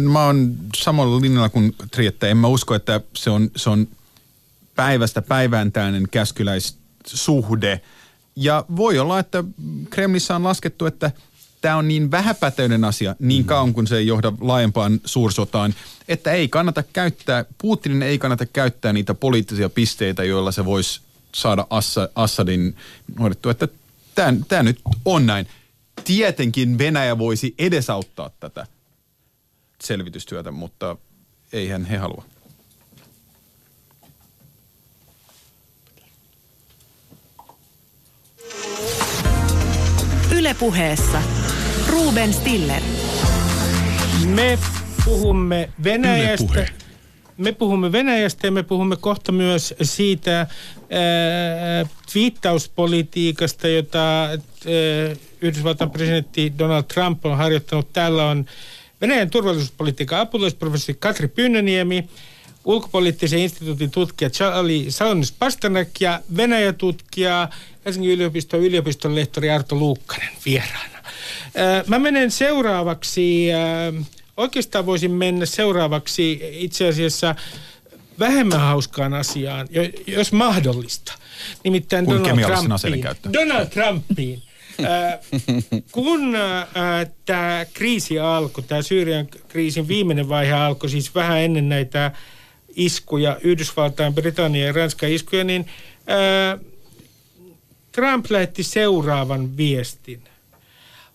Mä 0.00 0.26
oon 0.26 0.54
samalla 0.76 1.20
linjalla 1.20 1.48
kuin 1.48 1.74
Triette. 1.90 2.30
En 2.30 2.36
mä 2.36 2.46
usko, 2.46 2.74
että 2.74 3.00
se 3.16 3.30
on, 3.30 3.50
se 3.56 3.70
on 3.70 3.88
päivästä 4.74 5.22
päiväntäinen 5.22 6.08
käskyläissuhde. 6.10 7.80
Ja 8.36 8.64
voi 8.76 8.98
olla, 8.98 9.18
että 9.18 9.44
Kremlissä 9.90 10.36
on 10.36 10.44
laskettu, 10.44 10.86
että 10.86 11.10
tämä 11.60 11.76
on 11.76 11.88
niin 11.88 12.10
vähäpätöinen 12.10 12.84
asia 12.84 13.16
niin 13.18 13.44
kauan 13.44 13.72
kuin 13.72 13.86
se 13.86 13.96
ei 13.96 14.06
johda 14.06 14.32
laajempaan 14.40 15.00
suursotaan, 15.04 15.74
että 16.08 16.32
ei 16.32 16.48
kannata 16.48 16.82
käyttää, 16.92 17.44
Putinin 17.58 18.02
ei 18.02 18.18
kannata 18.18 18.46
käyttää 18.46 18.92
niitä 18.92 19.14
poliittisia 19.14 19.68
pisteitä, 19.68 20.24
joilla 20.24 20.52
se 20.52 20.64
voisi 20.64 21.00
saada 21.34 21.66
Assa, 21.70 22.08
Assadin 22.14 22.76
hoidettua, 23.20 23.52
että 23.52 23.68
tämä 24.48 24.62
nyt 24.62 24.80
on 25.04 25.26
näin. 25.26 25.46
Tietenkin 26.04 26.78
Venäjä 26.78 27.18
voisi 27.18 27.54
edesauttaa 27.58 28.30
tätä 28.40 28.66
selvitystyötä, 29.80 30.50
mutta 30.50 30.96
eihän 31.52 31.84
he 31.84 31.96
halua. 31.96 32.24
Ylepuheessa 40.32 41.22
Ruben 41.88 42.34
Stiller. 42.34 42.82
Me 44.26 44.58
puhumme 45.04 45.70
Venäjästä. 45.84 46.44
Yle 46.44 46.48
puhe 46.48 46.81
me 47.36 47.52
puhumme 47.52 47.92
Venäjästä 47.92 48.46
ja 48.46 48.50
me 48.50 48.62
puhumme 48.62 48.96
kohta 48.96 49.32
myös 49.32 49.74
siitä 49.82 50.46
viittauspolitiikasta, 52.14 53.68
jota 53.68 54.22
ää, 54.22 54.38
Yhdysvaltain 55.40 55.90
presidentti 55.90 56.52
Donald 56.58 56.82
Trump 56.82 57.26
on 57.26 57.36
harjoittanut. 57.36 57.92
Täällä 57.92 58.26
on 58.26 58.46
Venäjän 59.00 59.30
turvallisuuspolitiikan 59.30 60.20
apulaisprofessori 60.20 60.96
Katri 61.00 61.28
Pynnöniemi, 61.28 62.08
ulkopoliittisen 62.64 63.38
instituutin 63.38 63.90
tutkija 63.90 64.30
Charlie 64.30 64.90
Saunis 64.90 65.32
Pasternak 65.32 65.88
ja 66.00 66.20
Venäjä-tutkija 66.36 67.48
Helsingin 67.84 68.10
yliopiston 68.10 68.60
yliopiston 68.60 69.14
lehtori 69.14 69.50
Arto 69.50 69.76
Luukkanen 69.76 70.28
vieraana. 70.44 70.98
Mä 71.86 71.98
menen 71.98 72.30
seuraavaksi 72.30 73.48
Oikeastaan 74.42 74.86
voisin 74.86 75.10
mennä 75.10 75.46
seuraavaksi 75.46 76.40
itse 76.52 76.88
asiassa 76.88 77.34
vähemmän 78.18 78.60
hauskaan 78.60 79.14
asiaan, 79.14 79.68
jos 80.06 80.32
mahdollista. 80.32 81.12
Nimittäin 81.64 82.06
Donald 82.06 82.40
Trumpiin. 82.40 83.32
Donald 83.32 83.66
Trumpiin. 83.66 84.42
Äh, 84.84 85.18
kun 85.92 86.36
äh, 86.36 87.10
tämä 87.26 87.66
kriisi 87.74 88.18
alkoi, 88.18 88.64
tämä 88.64 88.82
Syyrian 88.82 89.26
kriisin 89.48 89.88
viimeinen 89.88 90.28
vaihe 90.28 90.52
alkoi, 90.52 90.90
siis 90.90 91.14
vähän 91.14 91.40
ennen 91.40 91.68
näitä 91.68 92.12
iskuja, 92.76 93.36
Yhdysvaltain, 93.42 94.14
Britannian 94.14 94.66
ja 94.66 94.72
Ranskan 94.72 95.10
iskuja, 95.10 95.44
niin 95.44 95.66
äh, 95.96 96.60
Trump 97.92 98.26
lähetti 98.30 98.62
seuraavan 98.62 99.56
viestin. 99.56 100.22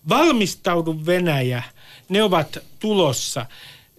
Valmistaudu 0.10 1.02
Venäjä, 1.06 1.64
ne 2.10 2.24
ovat 2.24 2.58
tulossa. 2.80 3.46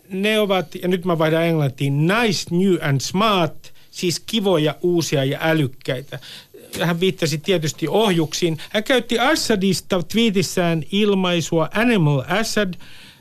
Ne 0.09 0.41
ovat, 0.41 0.75
ja 0.75 0.89
nyt 0.89 1.05
mä 1.05 1.19
vaihdan 1.19 1.45
englantiin, 1.45 2.07
nice, 2.07 2.57
new 2.57 2.75
and 2.81 3.01
smart, 3.01 3.73
siis 3.91 4.21
kivoja, 4.21 4.75
uusia 4.83 5.25
ja 5.25 5.39
älykkäitä 5.43 6.19
hän 6.81 7.01
viittasi 7.01 7.39
tietysti 7.39 7.89
ohjuksiin. 7.89 8.59
Hän 8.71 8.85
käytti 8.85 9.19
Assadista 9.19 10.03
twiitissään 10.03 10.83
ilmaisua 10.93 11.69
Animal 11.75 12.23
Assad. 12.29 12.75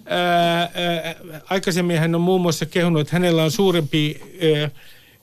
Ää, 0.05 0.59
ää, 0.59 0.69
aikaisemmin 1.49 1.99
hän 1.99 2.15
on 2.15 2.21
muun 2.21 2.41
muassa 2.41 2.65
kehunut, 2.65 3.01
että 3.01 3.13
hänellä 3.13 3.43
on 3.43 3.51
suurempi 3.51 4.21
ää, 4.61 4.69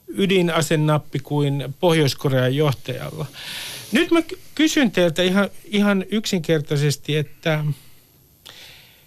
ydinasennappi 0.08 1.18
kuin 1.18 1.74
Pohjois-Korean 1.80 2.56
johtajalla. 2.56 3.26
Nyt 3.92 4.10
mä 4.10 4.22
kysyn 4.54 4.90
teiltä 4.90 5.22
ihan, 5.22 5.48
ihan 5.64 6.04
yksinkertaisesti, 6.10 7.16
että, 7.16 7.64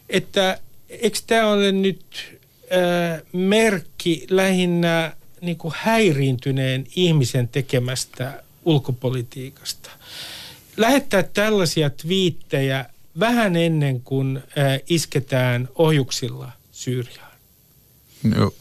että 0.10 0.60
eikö 0.90 1.20
tämä 1.28 1.48
ole 1.48 1.72
nyt 1.72 2.38
ää, 2.70 3.22
merkki 3.34 4.28
lähinnä 4.30 5.14
niin 5.42 5.58
kuin 5.58 5.74
häiriintyneen 5.78 6.88
ihmisen 6.96 7.48
tekemästä 7.48 8.44
ulkopolitiikasta. 8.66 9.90
Lähettää 10.78 11.24
tällaisia 11.24 11.90
twiittejä 11.90 12.86
vähän 13.20 13.56
ennen 13.56 14.02
kuin 14.02 14.38
äh, 14.38 14.80
isketään 14.90 15.70
ohjuksilla 15.76 16.52
Syyriaan. 16.72 17.32
No, 18.24 18.54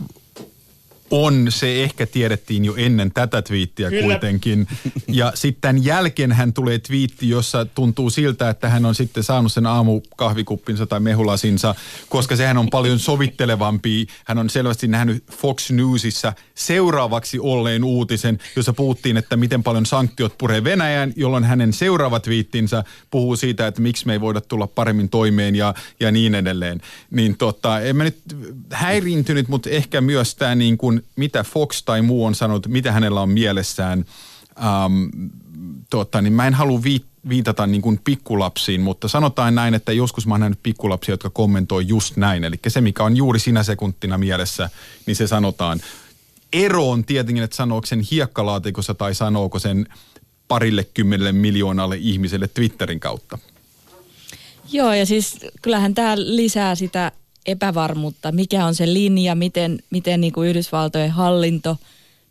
on, 1.11 1.47
se 1.49 1.83
ehkä 1.83 2.07
tiedettiin 2.07 2.65
jo 2.65 2.75
ennen 2.77 3.13
tätä 3.13 3.43
twiittiä 3.43 3.91
Kyllä. 3.91 4.03
kuitenkin. 4.03 4.67
Ja 5.09 5.33
sitten 5.35 5.85
jälkeen 5.85 6.33
hän 6.33 6.53
tulee 6.53 6.79
twiitti, 6.79 7.29
jossa 7.29 7.65
tuntuu 7.65 8.11
siltä, 8.11 8.51
että 8.51 8.69
hän 8.69 8.87
on 8.87 8.95
sitten 8.95 9.23
saanut 9.23 9.53
sen 9.53 9.67
aamukahvikuppinsa 9.67 10.87
tai 10.87 11.01
mehulasinsa, 11.01 11.75
koska 12.09 12.37
sehän 12.37 12.59
on 12.59 12.71
paljon 12.71 12.99
sovittelevampi. 12.99 14.07
Hän 14.25 14.39
on 14.39 14.51
selvästi 14.51 14.89
nähnyt 14.89 15.25
Fox 15.33 15.71
Newsissa 15.71 16.33
seuraavaksi 16.55 17.39
olleen 17.39 17.85
uutisen, 17.85 18.39
jossa 18.57 18.73
puhuttiin, 18.73 19.17
että 19.17 19.37
miten 19.37 19.63
paljon 19.63 19.87
sanktiot 19.87 20.39
puree 20.39 20.65
Venäjään, 20.65 21.13
jolloin 21.17 21.45
hänen 21.45 21.73
seuraava 21.73 22.21
twiittinsä 22.21 22.85
puhuu 23.11 23.37
siitä, 23.37 23.67
että 23.67 23.83
miksi 23.83 24.07
me 24.07 24.13
ei 24.13 24.21
voida 24.21 24.41
tulla 24.41 24.67
paremmin 24.67 25.09
toimeen 25.09 25.55
ja, 25.55 25.75
ja 26.01 26.13
niin 26.13 26.35
edelleen. 26.35 26.81
Niin 27.11 27.37
tota, 27.37 27.81
en 27.81 27.97
mä 27.97 28.05
nyt 28.05 28.19
häiriintynyt, 28.71 29.49
mutta 29.49 29.71
ehkä 29.71 30.01
myös 30.01 30.35
tämä 30.35 30.55
niin 30.55 30.79
kuin 30.79 30.96
mitä 31.17 31.45
Fox 31.45 31.83
tai 31.83 32.03
muu 32.03 32.25
on 32.25 32.35
sanonut, 32.35 32.67
mitä 32.67 32.93
hänellä 32.93 33.21
on 33.21 33.29
mielessään. 33.29 34.05
Ähm, 34.59 35.05
tota, 35.91 36.23
niin 36.23 36.33
mä 36.33 36.47
en 36.47 36.55
halua 36.55 36.81
viitata 37.29 37.67
niin 37.67 37.83
kuin 37.83 38.01
pikkulapsiin, 38.05 38.81
mutta 38.81 39.09
sanotaan 39.09 39.55
näin, 39.55 39.75
että 39.75 39.93
joskus 39.93 40.27
mä 40.27 40.35
oon 40.35 40.41
nähnyt 40.41 40.63
pikkulapsia, 40.63 41.13
jotka 41.13 41.31
kommentoi 41.31 41.89
just 41.89 42.17
näin. 42.17 42.45
Eli 42.45 42.57
se, 42.69 42.81
mikä 42.81 43.05
on 43.05 43.17
juuri 43.17 43.39
sinä 43.39 43.63
sekuntina 43.63 44.19
mielessä, 44.19 44.71
niin 45.07 45.17
se 45.17 45.27
sanotaan. 45.27 45.81
Ero 46.53 46.91
on 46.91 47.05
tietenkin, 47.05 47.45
että 47.45 47.57
sanooko 47.57 47.87
sen 47.87 48.01
hiekkalaatikossa 48.01 48.95
tai 48.95 49.15
sanooko 49.15 49.59
sen 49.59 49.87
parille 50.49 50.85
kymmenelle 50.85 51.33
miljoonalle 51.33 51.97
ihmiselle 52.01 52.49
Twitterin 52.49 53.01
kautta. 53.01 53.39
Joo, 54.73 54.93
ja 54.93 55.07
siis 55.07 55.39
kyllähän 55.63 55.95
tämä 55.95 56.15
lisää 56.17 56.75
sitä 56.75 57.13
epävarmuutta, 57.47 58.33
mikä 58.33 58.67
on 58.67 58.75
se 58.75 58.93
linja, 58.93 59.35
miten, 59.35 59.79
miten 59.91 60.21
niin 60.21 60.33
kuin 60.33 60.49
Yhdysvaltojen 60.49 61.11
hallinto, 61.11 61.77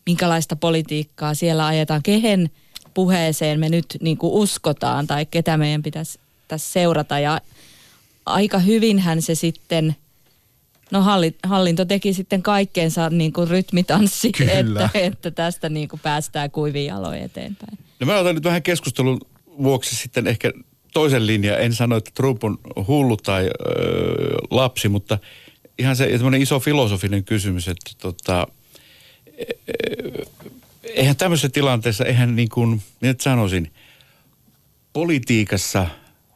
minkälaista 0.05 0.55
politiikkaa 0.55 1.33
siellä 1.33 1.65
ajetaan, 1.65 2.03
kehen 2.03 2.49
puheeseen 2.93 3.59
me 3.59 3.69
nyt 3.69 3.85
niin 4.01 4.17
kuin 4.17 4.33
uskotaan? 4.33 5.07
Tai 5.07 5.25
ketä 5.25 5.57
meidän 5.57 5.83
pitäisi 5.83 6.19
tässä 6.47 6.73
seurata. 6.73 7.19
Ja 7.19 7.41
aika 8.25 8.59
hyvinhän 8.59 9.21
se 9.21 9.35
sitten, 9.35 9.95
no 10.91 11.03
hallinto 11.43 11.85
teki 11.85 12.13
sitten 12.13 12.41
kaikkeensa 12.41 13.09
niin 13.09 13.33
kuin 13.33 13.47
rytmitanssi, 13.47 14.31
että, 14.47 14.89
että 14.93 15.31
tästä 15.31 15.69
niin 15.69 15.87
kuin 15.87 15.99
päästään 15.99 16.51
kuiviin 16.51 16.85
jaloin 16.85 17.21
eteenpäin. 17.21 17.77
No 17.99 18.05
mä 18.05 18.19
otan 18.19 18.35
nyt 18.35 18.43
vähän 18.43 18.63
keskustelun 18.63 19.21
vuoksi 19.63 19.95
sitten 19.95 20.27
ehkä 20.27 20.51
toisen 20.95 21.27
linjan. 21.27 21.61
En 21.61 21.73
sano, 21.73 21.97
että 21.97 22.11
Trump 22.13 22.43
on 22.43 22.57
hullu 22.87 23.17
tai 23.17 23.43
öö, 23.43 24.35
lapsi, 24.51 24.89
mutta 24.89 25.17
ihan 25.79 25.95
se 25.95 26.09
iso 26.39 26.59
filosofinen 26.59 27.23
kysymys, 27.23 27.67
että 27.67 27.91
tota, 27.97 28.47
eihän 30.83 31.15
tämmöisessä 31.15 31.49
tilanteessa, 31.49 32.05
eihän 32.05 32.35
niin 32.35 32.49
kuin, 32.49 32.81
nyt 33.01 33.21
sanoisin, 33.21 33.71
politiikassa 34.93 35.87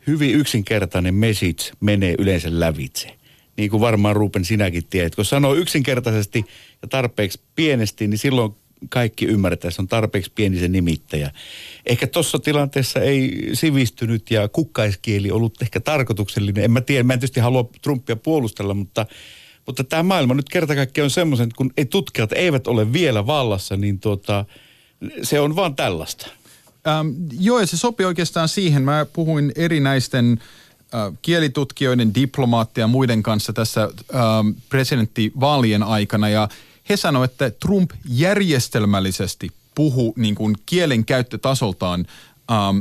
hyvin 0.07 0.35
yksinkertainen 0.35 1.15
message 1.15 1.71
menee 1.79 2.15
yleensä 2.17 2.49
lävitse. 2.51 3.15
Niin 3.57 3.69
kuin 3.69 3.81
varmaan 3.81 4.15
Ruben 4.15 4.45
sinäkin 4.45 4.83
tiedät. 4.89 5.15
Kun 5.15 5.25
sanoo 5.25 5.53
yksinkertaisesti 5.53 6.45
ja 6.81 6.87
tarpeeksi 6.87 7.41
pienesti, 7.55 8.07
niin 8.07 8.17
silloin 8.17 8.55
kaikki 8.89 9.25
ymmärtää, 9.25 9.71
se 9.71 9.81
on 9.81 9.87
tarpeeksi 9.87 10.31
pieni 10.35 10.59
se 10.59 10.67
nimittäjä. 10.67 11.31
Ehkä 11.85 12.07
tuossa 12.07 12.39
tilanteessa 12.39 12.99
ei 12.99 13.49
sivistynyt 13.53 14.31
ja 14.31 14.47
kukkaiskieli 14.47 15.31
ollut 15.31 15.61
ehkä 15.61 15.79
tarkoituksellinen. 15.79 16.63
En 16.63 16.71
mä 16.71 16.81
tiedä, 16.81 17.03
mä 17.03 17.13
en 17.13 17.19
tietysti 17.19 17.39
halua 17.39 17.69
Trumpia 17.81 18.15
puolustella, 18.15 18.73
mutta, 18.73 19.05
mutta 19.65 19.83
tämä 19.83 20.03
maailma 20.03 20.33
nyt 20.33 20.49
kerta 20.49 20.75
kaikkiaan 20.75 21.05
on 21.05 21.09
semmoisen, 21.09 21.43
että 21.43 21.57
kun 21.57 21.73
ei 21.77 21.85
tutkijat 21.85 22.31
eivät 22.33 22.67
ole 22.67 22.93
vielä 22.93 23.25
vallassa, 23.25 23.77
niin 23.77 23.99
tuota, 23.99 24.45
se 25.23 25.39
on 25.39 25.55
vaan 25.55 25.75
tällaista. 25.75 26.27
Ähm, 26.87 27.07
joo, 27.39 27.59
ja 27.59 27.67
se 27.67 27.77
sopii 27.77 28.05
oikeastaan 28.05 28.49
siihen. 28.49 28.81
Mä 28.81 29.05
puhuin 29.13 29.51
erinäisten 29.55 30.39
äh, 30.93 31.13
kielitutkijoiden, 31.21 32.15
diplomaattien 32.15 32.83
ja 32.83 32.87
muiden 32.87 33.23
kanssa 33.23 33.53
tässä 33.53 33.83
äh, 33.83 34.19
presidenttivaalien 34.69 35.83
aikana, 35.83 36.29
ja– 36.29 36.49
he 36.89 36.97
sanoivat, 36.97 37.31
että 37.31 37.51
Trump 37.51 37.91
järjestelmällisesti 38.09 39.51
puhu 39.75 40.13
niin 40.17 40.35
kuin 40.35 40.55
kielen 40.65 41.05
käyttötasoltaan 41.05 42.05
ähm, 42.51 42.79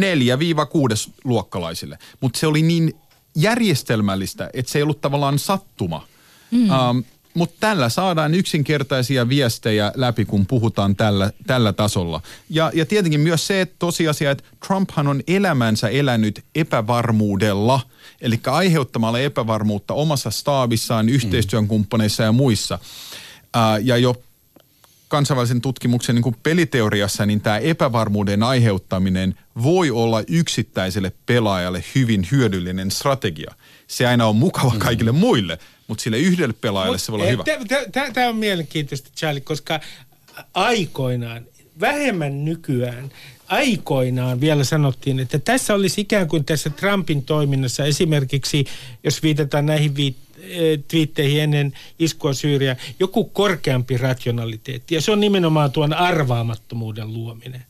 neljä 0.00 0.38
viiva 0.38 0.66
kuudes 0.66 1.10
luokkalaisille. 1.24 1.98
Mutta 2.20 2.38
se 2.38 2.46
oli 2.46 2.62
niin 2.62 2.94
järjestelmällistä, 3.34 4.50
että 4.52 4.72
se 4.72 4.78
ei 4.78 4.82
ollut 4.82 5.00
tavallaan 5.00 5.38
sattuma. 5.38 6.06
Mm. 6.50 6.70
Ähm, 6.70 6.98
mutta 7.34 7.56
tällä 7.60 7.88
saadaan 7.88 8.34
yksinkertaisia 8.34 9.28
viestejä 9.28 9.92
läpi, 9.94 10.24
kun 10.24 10.46
puhutaan 10.46 10.96
tällä, 10.96 11.30
tällä 11.46 11.72
tasolla. 11.72 12.20
Ja, 12.50 12.70
ja 12.74 12.86
tietenkin 12.86 13.20
myös 13.20 13.46
se 13.46 13.60
että 13.60 13.76
tosiasia, 13.78 14.30
että 14.30 14.44
Trumphan 14.66 15.06
on 15.06 15.22
elämänsä 15.26 15.88
elänyt 15.88 16.44
epävarmuudella, 16.54 17.80
eli 18.20 18.40
aiheuttamalla 18.46 19.18
epävarmuutta 19.18 19.94
omassa 19.94 20.30
staabissaan, 20.30 21.06
mm. 21.06 21.12
yhteistyön 21.12 21.68
kumppaneissa 21.68 22.22
ja 22.22 22.32
muissa. 22.32 22.78
Ää, 23.54 23.78
ja 23.78 23.96
jo 23.96 24.22
kansainvälisen 25.08 25.60
tutkimuksen 25.60 26.14
niin 26.14 26.36
peliteoriassa, 26.42 27.26
niin 27.26 27.40
tämä 27.40 27.58
epävarmuuden 27.58 28.42
aiheuttaminen 28.42 29.34
voi 29.62 29.90
olla 29.90 30.22
yksittäiselle 30.28 31.12
pelaajalle 31.26 31.84
hyvin 31.94 32.28
hyödyllinen 32.30 32.90
strategia. 32.90 33.54
Se 33.90 34.06
aina 34.06 34.26
on 34.26 34.36
mukava 34.36 34.72
mm. 34.72 34.78
kaikille 34.78 35.12
muille, 35.12 35.58
mutta 35.88 36.02
sille 36.02 36.18
yhdelle 36.18 36.54
pelaajalle 36.60 36.94
Mut, 36.94 37.02
se 37.02 37.12
voi 37.12 37.20
olla 37.20 37.30
hyvä. 37.30 37.44
Tämä 38.12 38.28
on 38.28 38.36
mielenkiintoista, 38.36 39.10
Charlie, 39.16 39.40
koska 39.40 39.80
aikoinaan, 40.54 41.46
vähemmän 41.80 42.44
nykyään, 42.44 43.10
aikoinaan 43.48 44.40
vielä 44.40 44.64
sanottiin, 44.64 45.20
että 45.20 45.38
tässä 45.38 45.74
olisi 45.74 46.00
ikään 46.00 46.28
kuin 46.28 46.44
tässä 46.44 46.70
Trumpin 46.70 47.22
toiminnassa 47.22 47.84
esimerkiksi, 47.84 48.64
jos 49.04 49.22
viitataan 49.22 49.66
näihin 49.66 49.94
viit- 49.94 50.30
twiitteihin 50.88 51.42
ennen 51.42 51.72
iskua 51.98 52.32
Syyriä, 52.32 52.76
joku 53.00 53.24
korkeampi 53.24 53.96
rationaliteetti. 53.96 54.94
Ja 54.94 55.00
se 55.00 55.12
on 55.12 55.20
nimenomaan 55.20 55.72
tuon 55.72 55.92
arvaamattomuuden 55.92 57.12
luominen. 57.12 57.64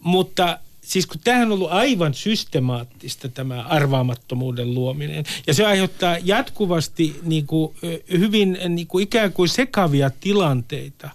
Mutta 0.00 0.58
siis 0.92 1.06
kun 1.06 1.20
tämähän 1.24 1.48
on 1.48 1.52
ollut 1.52 1.72
aivan 1.72 2.14
systemaattista 2.14 3.28
tämä 3.28 3.62
arvaamattomuuden 3.62 4.74
luominen. 4.74 5.24
Ja 5.46 5.54
se 5.54 5.66
aiheuttaa 5.66 6.16
jatkuvasti 6.24 7.20
niin 7.22 7.46
kuin, 7.46 7.74
hyvin 8.10 8.58
niin 8.68 8.86
kuin 8.86 9.02
ikään 9.02 9.32
kuin 9.32 9.48
sekavia 9.48 10.10
tilanteita. 10.20 11.10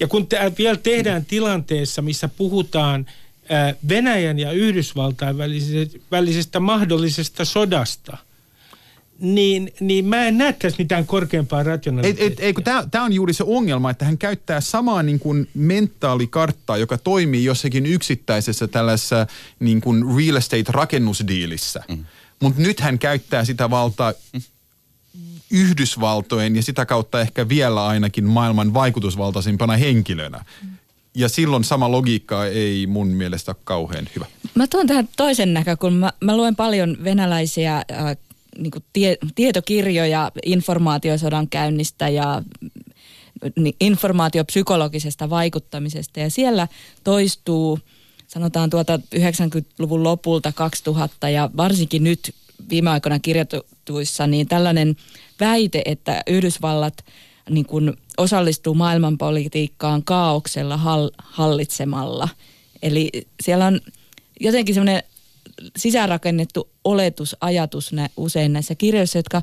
Ja 0.00 0.08
kun 0.08 0.26
tämä 0.26 0.50
vielä 0.58 0.76
tehdään 0.76 1.24
tilanteessa, 1.24 2.02
missä 2.02 2.28
puhutaan 2.28 3.06
Venäjän 3.88 4.38
ja 4.38 4.52
Yhdysvaltain 4.52 5.38
välisestä, 5.38 5.98
välisestä 6.10 6.60
mahdollisesta 6.60 7.44
sodasta, 7.44 8.18
niin, 9.24 9.72
niin 9.80 10.04
mä 10.04 10.24
en 10.24 10.38
näe 10.38 10.52
tässä 10.52 10.78
mitään 10.78 11.06
korkeampaa 11.06 11.60
Ei, 11.60 11.64
rationaalisuutta. 11.64 12.42
ei, 12.42 12.46
ei, 12.46 12.52
kun 12.52 12.64
tämä 12.64 13.04
on 13.04 13.12
juuri 13.12 13.32
se 13.32 13.44
ongelma, 13.46 13.90
että 13.90 14.04
hän 14.04 14.18
käyttää 14.18 14.60
samaa 14.60 15.02
niin 15.02 15.18
kuin 15.18 15.48
mentaalikarttaa, 15.54 16.76
joka 16.76 16.98
toimii 16.98 17.44
jossakin 17.44 17.86
yksittäisessä 17.86 18.68
tällaisessa 18.68 19.26
niin 19.60 19.80
kuin 19.80 20.04
real 20.16 20.36
estate 20.36 20.64
rakennusdiilissä. 20.68 21.82
Mm. 21.88 22.04
Mutta 22.42 22.62
nyt 22.62 22.80
hän 22.80 22.98
käyttää 22.98 23.44
sitä 23.44 23.70
valtaa 23.70 24.12
Yhdysvaltojen 25.50 26.56
ja 26.56 26.62
sitä 26.62 26.86
kautta 26.86 27.20
ehkä 27.20 27.48
vielä 27.48 27.86
ainakin 27.86 28.24
maailman 28.24 28.74
vaikutusvaltaisimpana 28.74 29.76
henkilönä. 29.76 30.44
Ja 31.14 31.28
silloin 31.28 31.64
sama 31.64 31.90
logiikka 31.90 32.46
ei 32.46 32.86
mun 32.86 33.06
mielestä 33.06 33.50
ole 33.50 33.56
kauhean 33.64 34.08
hyvä. 34.16 34.26
Mä 34.54 34.66
tuon 34.66 34.86
tähän 34.86 35.08
toisen 35.16 35.54
näkökulman. 35.54 36.00
Mä, 36.00 36.12
mä 36.20 36.36
luen 36.36 36.56
paljon 36.56 36.96
venäläisiä 37.04 37.76
äh, 37.76 37.84
niin 38.58 38.72
tie, 38.92 39.16
tietokirjoja 39.34 40.32
informaatiosodan 40.46 41.48
käynnistä 41.48 42.08
ja 42.08 42.42
informaatiopsykologisesta 43.80 45.30
vaikuttamisesta. 45.30 46.20
Ja 46.20 46.30
siellä 46.30 46.68
toistuu, 47.04 47.78
sanotaan 48.26 48.70
tuota 48.70 49.00
90-luvun 49.16 50.04
lopulta 50.04 50.52
2000 50.52 51.28
ja 51.28 51.50
varsinkin 51.56 52.04
nyt 52.04 52.34
viime 52.70 52.90
aikoina 52.90 53.18
kirjoituissa, 53.18 54.26
niin 54.26 54.48
tällainen 54.48 54.96
väite, 55.40 55.82
että 55.84 56.22
Yhdysvallat 56.26 57.04
niin 57.50 57.66
kuin 57.66 57.92
osallistuu 58.16 58.74
maailmanpolitiikkaan 58.74 60.04
kaauksella 60.04 60.76
hall, 60.76 61.10
hallitsemalla. 61.18 62.28
Eli 62.82 63.10
siellä 63.42 63.66
on 63.66 63.80
jotenkin 64.40 64.74
semmoinen 64.74 65.02
sisäänrakennettu 65.76 66.70
oletus, 66.84 67.36
ajatus 67.40 67.92
nä, 67.92 68.08
usein 68.16 68.52
näissä 68.52 68.74
kirjoissa, 68.74 69.18
jotka 69.18 69.42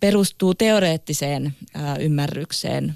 perustuu 0.00 0.54
teoreettiseen 0.54 1.54
ää, 1.74 1.96
ymmärrykseen. 1.96 2.94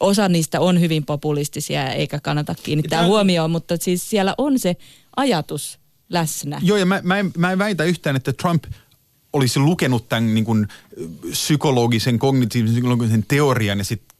Osa 0.00 0.28
niistä 0.28 0.60
on 0.60 0.80
hyvin 0.80 1.04
populistisia 1.04 1.92
eikä 1.92 2.20
kannata 2.20 2.54
kiinnittää 2.62 2.98
Tämä- 2.98 3.08
huomioon, 3.08 3.50
mutta 3.50 3.76
siis 3.80 4.10
siellä 4.10 4.34
on 4.38 4.58
se 4.58 4.76
ajatus 5.16 5.78
läsnä. 6.08 6.60
Joo, 6.62 6.76
ja 6.76 6.86
mä, 6.86 7.00
mä, 7.04 7.18
en, 7.18 7.32
mä 7.36 7.52
en 7.52 7.58
väitä 7.58 7.84
yhtään, 7.84 8.16
että 8.16 8.32
Trump 8.32 8.64
olisi 9.32 9.60
lukenut 9.60 10.08
tämän 10.08 10.34
niin 10.34 10.44
kuin, 10.44 10.68
psykologisen, 11.30 12.18
kognitiivisen 12.18 12.74
psykologisen 12.74 13.24
teorian 13.28 13.78
ja 13.78 13.84
sitten 13.84 14.13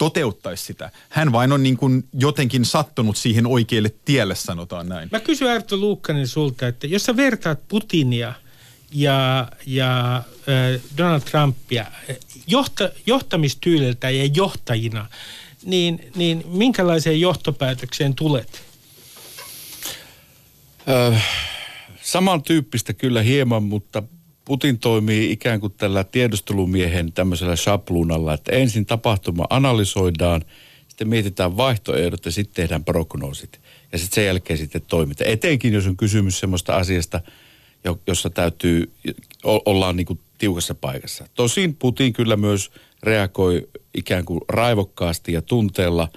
toteuttaisi 0.00 0.64
sitä. 0.64 0.90
Hän 1.08 1.32
vain 1.32 1.52
on 1.52 1.62
niin 1.62 1.76
kuin 1.76 2.04
jotenkin 2.12 2.64
sattunut 2.64 3.16
siihen 3.16 3.46
oikealle 3.46 3.94
tielle, 4.04 4.34
sanotaan 4.34 4.88
näin. 4.88 5.08
Mä 5.12 5.20
kysyn 5.20 5.50
Arto 5.50 5.76
Luukkanen 5.76 6.28
sulta, 6.28 6.68
että 6.68 6.86
jos 6.86 7.04
sä 7.04 7.16
vertaat 7.16 7.68
Putinia 7.68 8.32
ja, 8.92 9.48
ja 9.66 10.16
äh, 10.16 10.80
Donald 10.96 11.20
Trumpia 11.20 11.86
johta, 12.46 12.90
johtamistyyliltä 13.06 14.10
ja 14.10 14.24
johtajina, 14.34 15.06
niin, 15.64 16.10
niin 16.16 16.44
minkälaiseen 16.46 17.20
johtopäätökseen 17.20 18.14
tulet? 18.14 18.62
Ö, 20.88 21.16
samantyyppistä 22.02 22.92
kyllä 22.92 23.22
hieman, 23.22 23.62
mutta 23.62 24.02
Putin 24.50 24.78
toimii 24.78 25.32
ikään 25.32 25.60
kuin 25.60 25.72
tällä 25.72 26.04
tiedustelumiehen 26.04 27.12
tämmöisellä 27.12 27.56
shapluunalla, 27.56 28.34
että 28.34 28.52
ensin 28.52 28.86
tapahtuma 28.86 29.46
analysoidaan, 29.50 30.44
sitten 30.88 31.08
mietitään 31.08 31.56
vaihtoehdot 31.56 32.24
ja 32.24 32.30
sitten 32.30 32.54
tehdään 32.54 32.84
prognoosit. 32.84 33.60
Ja 33.92 33.98
sitten 33.98 34.14
sen 34.14 34.26
jälkeen 34.26 34.58
sitten 34.58 34.82
toimitaan. 34.88 35.30
Etenkin 35.30 35.72
jos 35.72 35.86
on 35.86 35.96
kysymys 35.96 36.40
semmoista 36.40 36.76
asiasta, 36.76 37.20
jo- 37.84 38.00
jossa 38.06 38.30
täytyy, 38.30 38.92
ollaan 39.44 39.96
niin 39.96 40.06
kuin 40.06 40.20
tiukassa 40.38 40.74
paikassa. 40.74 41.26
Tosin 41.34 41.76
Putin 41.76 42.12
kyllä 42.12 42.36
myös 42.36 42.70
reagoi 43.02 43.68
ikään 43.94 44.24
kuin 44.24 44.40
raivokkaasti 44.48 45.32
ja 45.32 45.42
tunteella, 45.42 46.08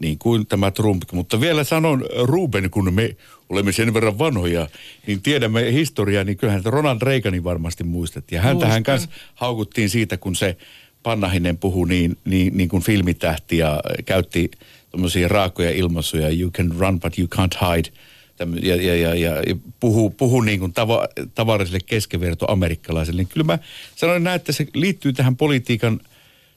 niin 0.00 0.18
kuin 0.18 0.46
tämä 0.46 0.70
Trump. 0.70 1.02
Mutta 1.12 1.40
vielä 1.40 1.64
sanon 1.64 2.04
Ruben, 2.22 2.70
kun 2.70 2.94
me 2.94 3.16
olemme 3.48 3.72
sen 3.72 3.94
verran 3.94 4.18
vanhoja, 4.18 4.68
niin 5.06 5.22
tiedämme 5.22 5.72
historiaa, 5.72 6.24
niin 6.24 6.36
kyllähän 6.36 6.64
Ronald 6.64 6.98
Reaganin 7.02 7.44
varmasti 7.44 7.84
muistat. 7.84 8.32
Ja 8.32 8.42
häntähän 8.42 8.74
Muistan. 8.76 8.82
kanssa 8.82 9.08
haukuttiin 9.34 9.90
siitä, 9.90 10.16
kun 10.16 10.36
se 10.36 10.56
Pannahinen 11.02 11.58
puhui 11.58 11.88
niin, 11.88 12.16
niin, 12.24 12.56
niin 12.56 12.68
kuin 12.68 12.82
filmitähti 12.82 13.58
ja 13.58 13.80
käytti 14.06 14.50
tuommoisia 14.90 15.28
raakoja 15.28 15.70
ilmaisuja, 15.70 16.28
you 16.28 16.50
can 16.50 16.72
run 16.78 17.00
but 17.00 17.18
you 17.18 17.28
can't 17.36 17.58
hide. 17.76 17.88
Tämmö- 18.36 18.60
Ja, 18.62 18.76
ja, 18.76 18.96
ja, 18.96 19.14
ja, 19.14 19.42
ja 19.46 19.56
puhuu, 19.80 20.10
puhuu 20.10 20.40
niin 20.40 20.60
kuin 20.60 20.72
tava, 20.72 21.08
tavalliselle 21.34 21.80
keskeverto 21.86 22.52
amerikkalaiselle. 22.52 23.22
Niin 23.22 23.28
kyllä 23.28 23.44
mä 23.44 23.58
sanoin 23.96 24.24
näin, 24.24 24.36
että 24.36 24.52
se 24.52 24.66
liittyy 24.74 25.12
tähän 25.12 25.36
politiikan 25.36 26.00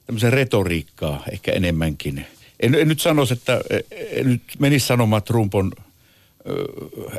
tämmöiseen 0.06 0.32
retoriikkaan 0.32 1.20
ehkä 1.32 1.52
enemmänkin. 1.52 2.26
En, 2.60 2.74
en 2.74 2.88
nyt 2.88 3.00
sanoisi, 3.00 3.32
että 3.32 3.60
en 4.10 4.26
nyt 4.26 4.42
menisi 4.58 4.86
sanomaan, 4.86 5.18
että 5.18 5.32
Trump 5.32 5.54
on 5.54 5.72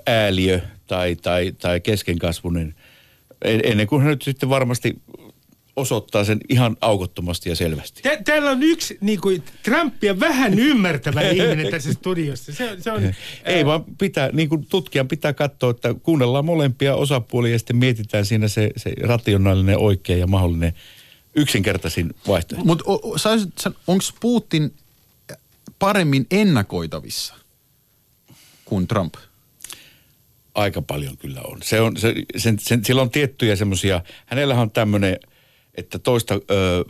ääliö 0.06 0.60
tai, 0.88 1.16
tai, 1.16 1.54
tai 1.62 1.80
keskenkasvunen, 1.80 2.76
en- 3.46 3.62
ennen 3.64 3.88
kuin 3.88 4.02
hän 4.02 4.10
nyt 4.10 4.22
sitten 4.22 4.50
varmasti 4.50 4.96
osoittaa 5.76 6.24
sen 6.24 6.40
ihan 6.50 6.78
aukottomasti 6.82 7.50
ja 7.50 7.56
selvästi. 7.56 8.02
Tä, 8.02 8.18
täällä 8.26 8.52
on 8.52 8.64
yksi 8.64 8.98
niin 9.02 9.22
kuin, 9.22 9.44
Trumpia 9.64 10.20
vähän 10.20 10.60
ymmärtävä 10.60 11.22
ihminen 11.30 11.72
tässä 11.72 11.94
studiossa. 11.94 12.54
Se, 12.54 12.78
se 12.80 12.92
on, 12.92 13.02
Ei 13.46 13.66
vaan 13.66 13.84
pitää, 13.98 14.30
niin 14.34 14.50
kuin 14.50 14.66
tutkijan 14.66 15.08
pitää 15.08 15.34
katsoa, 15.34 15.72
että 15.72 15.94
kuunnellaan 16.04 16.46
molempia 16.46 16.96
osapuolia 16.96 17.52
ja 17.52 17.60
sitten 17.60 17.76
mietitään 17.76 18.26
siinä 18.26 18.48
se, 18.48 18.72
se 18.78 18.94
rationaalinen, 19.02 19.78
oikea 19.78 20.18
ja 20.18 20.28
mahdollinen 20.28 20.74
yksinkertaisin 21.36 22.14
vaihtoehto. 22.28 22.66
Mutta 22.66 22.84
onko 23.88 24.04
Putin 24.20 24.74
paremmin 25.80 26.28
ennakoitavissa 26.32 27.43
kuin 28.66 28.88
Trump? 28.88 29.14
Aika 30.56 30.82
paljon 30.82 31.18
kyllä 31.18 31.42
on. 31.42 31.62
Se 31.62 31.82
on 31.82 31.98
se, 31.98 32.14
sen, 32.38 32.60
sen, 32.60 32.86
sillä 32.86 33.02
on 33.02 33.10
tiettyjä 33.10 33.56
semmoisia, 33.56 34.02
hänellähän 34.26 34.62
on 34.62 34.72
tämmöinen, 34.72 35.20
että 35.76 36.00
toista, 36.00 36.34
ö, 36.34 36.86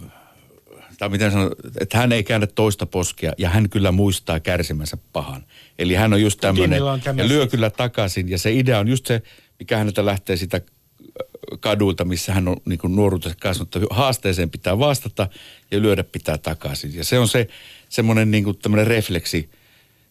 tai 0.97 1.09
miten 1.09 1.31
sanon, 1.31 1.51
että 1.79 1.97
hän 1.97 2.11
ei 2.11 2.23
käännä 2.23 2.47
toista 2.47 2.85
poskea 2.85 3.33
ja 3.37 3.49
hän 3.49 3.69
kyllä 3.69 3.91
muistaa 3.91 4.39
kärsimänsä 4.39 4.97
pahan. 5.13 5.45
Eli 5.79 5.93
hän 5.93 6.13
on 6.13 6.21
just 6.21 6.39
tämmöinen, 6.39 6.81
ja 7.17 7.27
lyö 7.27 7.47
kyllä 7.47 7.69
takaisin. 7.69 8.29
Ja 8.29 8.37
se 8.37 8.53
idea 8.53 8.79
on 8.79 8.87
just 8.87 9.05
se, 9.05 9.21
mikä 9.59 9.77
häneltä 9.77 10.05
lähtee 10.05 10.37
sitä 10.37 10.61
kadulta, 11.59 12.05
missä 12.05 12.33
hän 12.33 12.47
on 12.47 12.57
niin 12.65 12.79
kuin 12.79 12.95
nuoruudessa 12.95 13.37
kasvanut, 13.41 13.75
että 13.75 13.87
haasteeseen 13.95 14.49
pitää 14.49 14.79
vastata 14.79 15.27
ja 15.71 15.81
lyödä 15.81 16.03
pitää 16.03 16.37
takaisin. 16.37 16.95
Ja 16.95 17.03
se 17.03 17.19
on 17.19 17.27
se 17.27 17.47
semmoinen 17.89 18.31
niin 18.31 18.43
kuin 18.43 18.57
refleksi, 18.83 19.49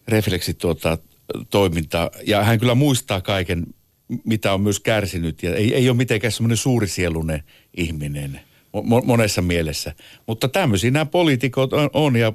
refleksi 0.07 0.53
tuota, 0.53 0.97
toiminta. 1.49 2.11
Ja 2.27 2.43
hän 2.43 2.59
kyllä 2.59 2.75
muistaa 2.75 3.21
kaiken, 3.21 3.65
mitä 4.25 4.53
on 4.53 4.61
myös 4.61 4.79
kärsinyt. 4.79 5.43
Ja 5.43 5.55
ei, 5.55 5.75
ei 5.75 5.89
ole 5.89 5.97
mitenkään 5.97 6.31
semmoinen 6.31 6.57
suurisielunen 6.57 7.43
ihminen 7.77 8.39
mo- 8.77 9.05
monessa 9.05 9.41
mielessä. 9.41 9.93
Mutta 10.27 10.47
tämmöisiä 10.47 10.91
nämä 10.91 11.05
poliitikot 11.05 11.73
on, 11.73 11.89
on 11.93 12.15
ja, 12.15 12.33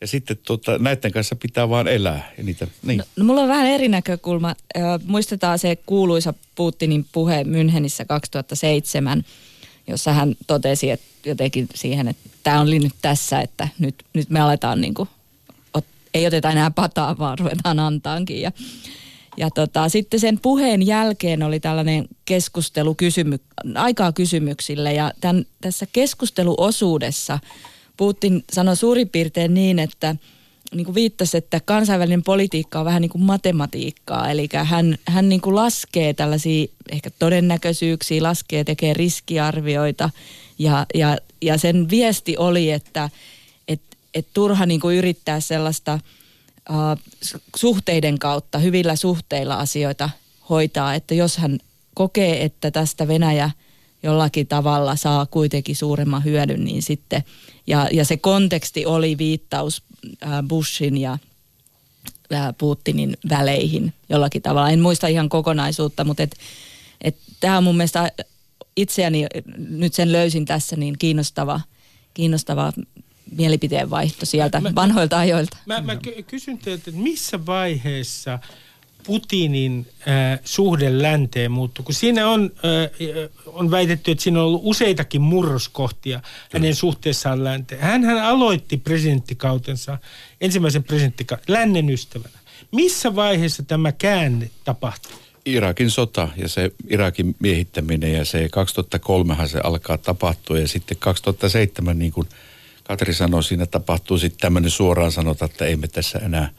ja 0.00 0.06
sitten 0.06 0.36
tota, 0.46 0.78
näiden 0.78 1.12
kanssa 1.12 1.36
pitää 1.36 1.68
vaan 1.68 1.88
elää. 1.88 2.32
Ja 2.38 2.44
niitä, 2.44 2.66
niin. 2.82 2.98
No, 2.98 3.04
no 3.16 3.24
mulla 3.24 3.40
on 3.40 3.48
vähän 3.48 3.66
eri 3.66 3.88
näkökulma. 3.88 4.54
Ö, 4.76 4.80
muistetaan 5.04 5.58
se 5.58 5.76
kuuluisa 5.76 6.34
Putinin 6.54 7.06
puhe 7.12 7.42
Münchenissä 7.42 8.04
2007, 8.08 9.24
jossa 9.86 10.12
hän 10.12 10.36
totesi 10.46 10.90
että 10.90 11.06
jotenkin 11.26 11.68
siihen, 11.74 12.08
että 12.08 12.30
tämä 12.42 12.60
oli 12.60 12.78
nyt 12.78 12.94
tässä, 13.02 13.40
että 13.40 13.68
nyt, 13.78 13.94
nyt 14.14 14.30
me 14.30 14.40
aletaan 14.40 14.80
niin 14.80 14.94
kuin, 14.94 15.08
ei 16.14 16.26
oteta 16.26 16.50
enää 16.50 16.70
pataa, 16.70 17.18
vaan 17.18 17.38
ruvetaan 17.38 17.78
antaankin. 17.78 18.42
Ja, 18.42 18.52
ja 19.36 19.50
tota, 19.50 19.88
sitten 19.88 20.20
sen 20.20 20.38
puheen 20.42 20.86
jälkeen 20.86 21.42
oli 21.42 21.60
tällainen 21.60 22.08
keskustelu, 22.24 22.94
kysymy, 22.94 23.38
aikaa 23.74 24.12
kysymyksille. 24.12 24.92
Ja 24.92 25.12
tämän, 25.20 25.44
tässä 25.60 25.86
keskusteluosuudessa 25.92 27.38
Putin 27.96 28.44
sanoi 28.52 28.76
suurin 28.76 29.08
piirtein 29.08 29.54
niin, 29.54 29.78
että 29.78 30.16
niin 30.74 30.84
kuin 30.84 30.94
viittasi, 30.94 31.36
että 31.36 31.60
kansainvälinen 31.64 32.22
politiikka 32.22 32.78
on 32.78 32.84
vähän 32.84 33.02
niin 33.02 33.10
kuin 33.10 33.22
matematiikkaa, 33.22 34.30
eli 34.30 34.48
hän, 34.64 34.98
hän 35.06 35.28
niin 35.28 35.40
kuin 35.40 35.56
laskee 35.56 36.14
tällaisia 36.14 36.66
ehkä 36.92 37.10
todennäköisyyksiä, 37.18 38.22
laskee, 38.22 38.64
tekee 38.64 38.94
riskiarvioita. 38.94 40.10
Ja, 40.58 40.86
ja, 40.94 41.18
ja 41.42 41.58
sen 41.58 41.90
viesti 41.90 42.36
oli, 42.36 42.70
että 42.70 43.10
et, 44.14 44.26
turha 44.34 44.66
niin 44.66 44.80
kuin 44.80 44.96
yrittää 44.96 45.40
sellaista 45.40 45.98
uh, 46.70 46.76
suhteiden 47.56 48.18
kautta, 48.18 48.58
hyvillä 48.58 48.96
suhteilla 48.96 49.54
asioita 49.54 50.10
hoitaa, 50.50 50.94
että 50.94 51.14
jos 51.14 51.36
hän 51.36 51.58
kokee, 51.94 52.44
että 52.44 52.70
tästä 52.70 53.08
Venäjä 53.08 53.50
jollakin 54.02 54.46
tavalla 54.46 54.96
saa 54.96 55.26
kuitenkin 55.26 55.76
suuremman 55.76 56.24
hyödyn, 56.24 56.64
niin 56.64 56.82
sitten, 56.82 57.24
ja, 57.66 57.88
ja 57.92 58.04
se 58.04 58.16
konteksti 58.16 58.86
oli 58.86 59.18
viittaus 59.18 59.82
äh, 60.22 60.30
Bushin 60.48 60.96
ja 60.96 61.18
äh, 62.32 62.54
Putinin 62.58 63.16
väleihin 63.28 63.92
jollakin 64.08 64.42
tavalla. 64.42 64.70
En 64.70 64.80
muista 64.80 65.06
ihan 65.06 65.28
kokonaisuutta, 65.28 66.04
mutta 66.04 66.22
et, 66.22 66.36
et 67.00 67.16
tämä 67.40 67.58
on 67.58 67.64
mun 67.64 67.76
mielestä 67.76 68.12
itseäni 68.76 69.26
nyt 69.56 69.94
sen 69.94 70.12
löysin 70.12 70.44
tässä, 70.44 70.76
niin 70.76 70.98
kiinnostava, 70.98 71.60
kiinnostava 72.14 72.72
mielipiteenvaihto 73.36 74.26
sieltä 74.26 74.60
Mä- 74.60 74.74
vanhoilta 74.74 75.18
ajoilta. 75.18 75.56
Mä, 75.66 75.80
mä 75.80 75.96
ky- 75.96 76.22
kysyn 76.22 76.58
teiltä, 76.58 76.82
että 76.88 77.00
missä 77.00 77.46
vaiheessa 77.46 78.38
Putinin 79.06 79.86
äh, 80.00 80.40
suhde 80.44 81.02
länteen 81.02 81.52
muuttuu? 81.52 81.84
Kun 81.84 81.94
siinä 81.94 82.28
on, 82.28 82.50
äh, 82.56 83.30
on 83.46 83.70
väitetty, 83.70 84.10
että 84.10 84.24
siinä 84.24 84.40
on 84.40 84.46
ollut 84.46 84.60
useitakin 84.64 85.20
murroskohtia 85.20 86.20
hänen 86.52 86.74
suhteessaan 86.74 87.44
länteen. 87.44 87.80
Hän, 87.80 88.04
hän 88.04 88.18
aloitti 88.18 88.76
presidenttikautensa, 88.76 89.98
ensimmäisen 90.40 90.84
presidenttikauden, 90.84 91.44
lännen 91.48 91.90
ystävänä. 91.90 92.38
Missä 92.72 93.16
vaiheessa 93.16 93.62
tämä 93.62 93.92
käänne 93.92 94.50
tapahtui? 94.64 95.12
Irakin 95.44 95.90
sota 95.90 96.28
ja 96.36 96.48
se 96.48 96.70
Irakin 96.88 97.36
miehittäminen 97.38 98.12
ja 98.12 98.24
se 98.24 98.48
2003 98.48 99.36
se 99.48 99.60
alkaa 99.64 99.98
tapahtua 99.98 100.58
ja 100.58 100.68
sitten 100.68 100.96
2007 101.00 101.98
niin 101.98 102.12
kuin 102.12 102.28
Katri 102.90 103.14
sanoi, 103.14 103.44
siinä 103.44 103.66
tapahtuu 103.66 104.18
sitten 104.18 104.40
tämmöinen 104.40 104.70
suoraan 104.70 105.12
sanota, 105.12 105.44
että 105.44 105.64
emme 105.64 105.88
tässä 105.88 106.18
enää, 106.18 106.50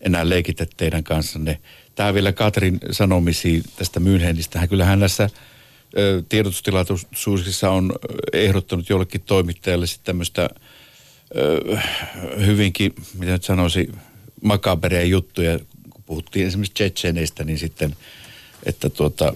enää 0.00 0.28
leikitä 0.28 0.66
teidän 0.76 1.04
kanssanne. 1.04 1.60
Tämä 1.94 2.14
vielä 2.14 2.32
Katrin 2.32 2.78
sanomisiin 2.90 3.62
tästä 3.76 4.00
Münchenistä. 4.00 4.58
Hän 4.58 4.68
kyllähän 4.68 5.00
näissä 5.00 5.30
ö, 5.98 6.22
tiedotustilaisuuksissa 6.28 7.70
on 7.70 7.92
ehdottanut 8.32 8.88
jollekin 8.88 9.20
toimittajalle 9.20 9.86
sitten 9.86 10.04
tämmöistä 10.04 10.50
hyvinkin, 12.46 12.94
mitä 13.18 13.32
nyt 13.32 13.44
sanoisi, 13.44 13.92
makabereja 14.42 15.04
juttuja, 15.04 15.58
kun 15.90 16.04
puhuttiin 16.06 16.46
esimerkiksi 16.46 16.74
Tsetseneistä, 16.74 17.44
niin 17.44 17.58
sitten, 17.58 17.96
että 18.66 18.90
tuota, 18.90 19.34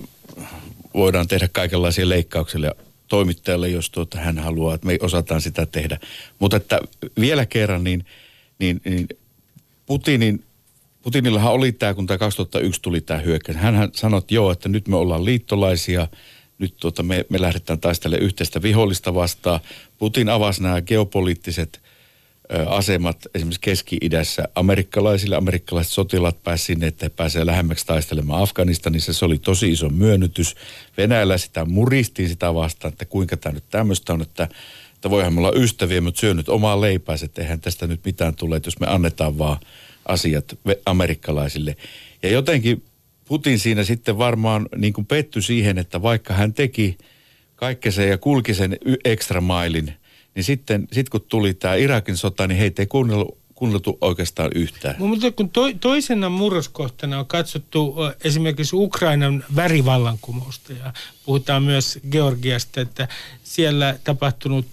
voidaan 0.94 1.28
tehdä 1.28 1.48
kaikenlaisia 1.52 2.08
leikkauksia 2.08 2.72
toimittajalle, 3.08 3.68
jos 3.68 3.90
tuota, 3.90 4.18
hän 4.18 4.38
haluaa, 4.38 4.74
että 4.74 4.86
me 4.86 4.98
osataan 5.00 5.40
sitä 5.40 5.66
tehdä. 5.66 5.98
Mutta 6.38 6.56
että 6.56 6.80
vielä 7.20 7.46
kerran, 7.46 7.84
niin, 7.84 8.04
niin, 8.58 8.80
niin 8.84 9.08
Putinin, 9.86 10.44
Putinillahan 11.02 11.52
oli 11.52 11.72
tämä, 11.72 11.94
kun 11.94 12.06
tämä 12.06 12.18
2001 12.18 12.82
tuli 12.82 13.00
tämä 13.00 13.20
hyökkäys. 13.20 13.58
Hän 13.58 13.90
sanoi, 13.94 14.18
että 14.18 14.34
joo, 14.34 14.50
että 14.50 14.68
nyt 14.68 14.88
me 14.88 14.96
ollaan 14.96 15.24
liittolaisia, 15.24 16.08
nyt 16.58 16.76
tuota, 16.76 17.02
me, 17.02 17.24
me 17.28 17.40
lähdetään 17.40 17.80
taistelemaan 17.80 18.24
yhteistä 18.26 18.62
vihollista 18.62 19.14
vastaan. 19.14 19.60
Putin 19.98 20.28
avasi 20.28 20.62
nämä 20.62 20.82
geopoliittiset 20.82 21.80
asemat 22.66 23.26
esimerkiksi 23.34 23.60
Keski-idässä 23.60 24.48
amerikkalaisille. 24.54 25.36
Amerikkalaiset 25.36 25.92
sotilaat 25.92 26.42
pääsivät 26.42 26.66
sinne, 26.66 26.86
että 26.86 27.04
he 27.04 27.08
pääsevät 27.08 27.46
lähemmäksi 27.46 27.86
taistelemaan 27.86 28.42
Afganistanissa. 28.42 29.12
Se 29.12 29.24
oli 29.24 29.38
tosi 29.38 29.70
iso 29.70 29.88
myönnytys. 29.88 30.54
Venäjällä 30.96 31.38
sitä 31.38 31.64
muristiin 31.64 32.28
sitä 32.28 32.54
vastaan, 32.54 32.92
että 32.92 33.04
kuinka 33.04 33.36
tämä 33.36 33.52
nyt 33.52 33.64
tämmöistä 33.70 34.12
on, 34.12 34.22
että, 34.22 34.48
että 34.94 35.10
voihan 35.10 35.32
me 35.32 35.40
olla 35.40 35.52
ystäviä, 35.54 36.00
mutta 36.00 36.20
syö 36.20 36.34
nyt 36.34 36.48
omaa 36.48 36.80
leipäänsä, 36.80 37.26
että 37.26 37.42
eihän 37.42 37.60
tästä 37.60 37.86
nyt 37.86 38.04
mitään 38.04 38.34
tule, 38.34 38.56
että 38.56 38.66
jos 38.66 38.80
me 38.80 38.86
annetaan 38.86 39.38
vaan 39.38 39.58
asiat 40.06 40.58
amerikkalaisille. 40.86 41.76
Ja 42.22 42.30
jotenkin 42.30 42.84
Putin 43.24 43.58
siinä 43.58 43.84
sitten 43.84 44.18
varmaan 44.18 44.68
niin 44.76 44.92
kuin 44.92 45.06
pettyi 45.06 45.42
siihen, 45.42 45.78
että 45.78 46.02
vaikka 46.02 46.34
hän 46.34 46.54
teki 46.54 46.98
kaikkensa 47.56 48.02
ja 48.02 48.18
kulki 48.18 48.54
sen 48.54 48.76
ekstra 49.04 49.40
mailin, 49.40 49.92
niin 50.38 50.44
sitten 50.44 50.88
sit 50.92 51.08
kun 51.08 51.20
tuli 51.28 51.54
tämä 51.54 51.74
Irakin 51.74 52.16
sota, 52.16 52.46
niin 52.46 52.58
heitä 52.58 52.82
ei 52.82 52.86
kuunneltu, 52.86 53.38
kuunneltu 53.54 53.98
oikeastaan 54.00 54.50
yhtään. 54.54 54.94
Mutta 54.98 55.30
kun 55.30 55.50
to, 55.50 55.62
toisena 55.80 56.28
murroskohtana 56.28 57.18
on 57.18 57.26
katsottu 57.26 57.96
esimerkiksi 58.24 58.76
Ukrainan 58.76 59.44
värivallankumousta 59.56 60.72
ja 60.72 60.92
puhutaan 61.24 61.62
myös 61.62 61.98
Georgiasta, 62.10 62.80
että 62.80 63.08
siellä 63.44 63.98
tapahtunut 64.04 64.66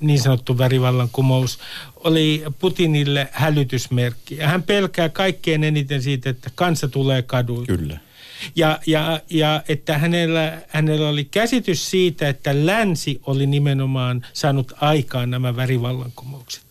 niin 0.00 0.20
sanottu 0.20 0.58
värivallankumous 0.58 1.58
oli 1.96 2.44
Putinille 2.58 3.28
hälytysmerkki. 3.32 4.36
Ja 4.36 4.48
hän 4.48 4.62
pelkää 4.62 5.08
kaikkein 5.08 5.64
eniten 5.64 6.02
siitä, 6.02 6.30
että 6.30 6.50
kansa 6.54 6.88
tulee 6.88 7.22
kaduille. 7.22 7.66
Kyllä. 7.66 8.07
Ja, 8.56 8.78
ja, 8.86 9.20
ja 9.30 9.62
että 9.68 9.98
hänellä, 9.98 10.62
hänellä 10.68 11.08
oli 11.08 11.24
käsitys 11.24 11.90
siitä, 11.90 12.28
että 12.28 12.66
länsi 12.66 13.20
oli 13.26 13.46
nimenomaan 13.46 14.26
saanut 14.32 14.72
aikaan 14.80 15.30
nämä 15.30 15.56
värivallankumoukset. 15.56 16.62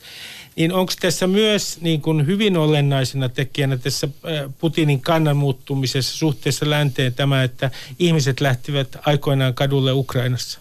Niin 0.55 0.73
onko 0.73 0.93
tässä 0.99 1.27
myös 1.27 1.81
niin 1.81 2.01
kuin 2.01 2.27
hyvin 2.27 2.57
olennaisena 2.57 3.29
tekijänä 3.29 3.77
tässä 3.77 4.07
äh, 4.07 4.53
Putinin 4.59 5.01
kannan 5.01 5.37
muuttumisessa 5.37 6.17
suhteessa 6.17 6.69
länteen 6.69 7.13
tämä, 7.13 7.43
että 7.43 7.71
ihmiset 7.99 8.41
lähtivät 8.41 8.97
aikoinaan 9.05 9.53
kadulle 9.53 9.91
Ukrainassa? 9.91 10.59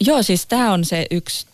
Joo, 0.00 0.22
siis 0.22 0.46
tämä 0.46 0.72
on 0.72 0.84
se 0.84 1.06
yksi 1.10 1.46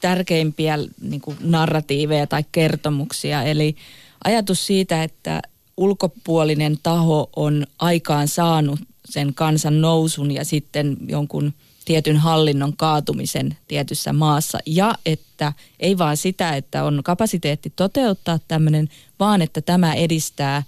tärkeimpiä 0.00 0.78
niin 1.00 1.20
kuin 1.20 1.36
narratiiveja 1.40 2.26
tai 2.26 2.44
kertomuksia. 2.52 3.42
Eli 3.42 3.76
ajatus 4.24 4.66
siitä, 4.66 5.02
että 5.02 5.42
ulkopuolinen 5.80 6.78
taho 6.82 7.30
on 7.36 7.66
aikaan 7.78 8.28
saanut 8.28 8.80
sen 9.04 9.34
kansan 9.34 9.80
nousun 9.80 10.30
ja 10.30 10.44
sitten 10.44 10.96
jonkun 11.08 11.52
tietyn 11.84 12.16
hallinnon 12.16 12.76
kaatumisen 12.76 13.56
tietyssä 13.68 14.12
maassa. 14.12 14.58
Ja 14.66 14.94
että 15.06 15.52
ei 15.80 15.98
vaan 15.98 16.16
sitä, 16.16 16.56
että 16.56 16.84
on 16.84 17.00
kapasiteetti 17.04 17.72
toteuttaa 17.76 18.38
tämmöinen, 18.48 18.88
vaan 19.20 19.42
että 19.42 19.60
tämä 19.60 19.94
edistää 19.94 20.62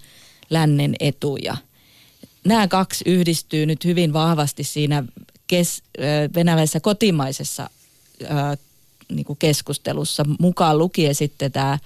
lännen 0.49 0.95
etuja. 0.99 1.57
Nämä 2.45 2.67
kaksi 2.67 3.03
yhdistyy 3.07 3.65
nyt 3.65 3.85
hyvin 3.85 4.13
vahvasti 4.13 4.63
siinä 4.63 5.03
kes, 5.47 5.83
venäläisessä 6.35 6.79
kotimaisessa 6.79 7.69
niin 9.09 9.25
kuin 9.25 9.39
keskustelussa, 9.39 10.25
mukaan 10.39 10.77
lukien 10.77 11.15
sitten 11.15 11.51
tämä 11.51 11.79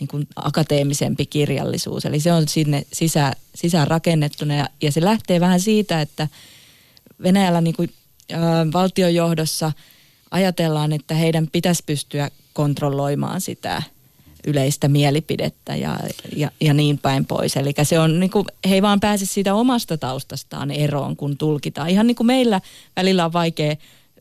niin 0.00 0.08
kuin 0.08 0.26
akateemisempi 0.36 1.26
kirjallisuus. 1.26 2.04
Eli 2.04 2.20
se 2.20 2.32
on 2.32 2.48
sinne 2.48 2.86
sisään, 2.92 3.32
sisään 3.54 3.88
rakennettuna 3.88 4.54
ja, 4.54 4.68
ja 4.82 4.92
se 4.92 5.04
lähtee 5.04 5.40
vähän 5.40 5.60
siitä, 5.60 6.00
että 6.00 6.28
Venäjällä 7.22 7.60
niin 7.60 7.76
kuin, 7.76 7.90
ö, 8.32 8.36
valtiojohdossa 8.72 9.72
ajatellaan, 10.30 10.92
että 10.92 11.14
heidän 11.14 11.48
pitäisi 11.52 11.82
pystyä 11.86 12.30
kontrolloimaan 12.52 13.40
sitä 13.40 13.82
yleistä 14.46 14.88
mielipidettä 14.88 15.76
ja, 15.76 15.98
ja, 16.36 16.50
ja 16.60 16.74
niin 16.74 16.98
päin 16.98 17.24
pois. 17.24 17.56
Eli 17.56 17.72
se 17.82 17.98
on, 17.98 18.20
niin 18.20 18.30
kuin, 18.30 18.46
he 18.68 18.74
ei 18.74 18.82
vaan 18.82 19.00
pääse 19.00 19.26
siitä 19.26 19.54
omasta 19.54 19.98
taustastaan 19.98 20.70
eroon, 20.70 21.16
kun 21.16 21.36
tulkitaan. 21.36 21.90
Ihan 21.90 22.06
niin 22.06 22.14
kuin 22.14 22.26
meillä 22.26 22.60
välillä 22.96 23.24
on 23.24 23.32
vaikea 23.32 23.76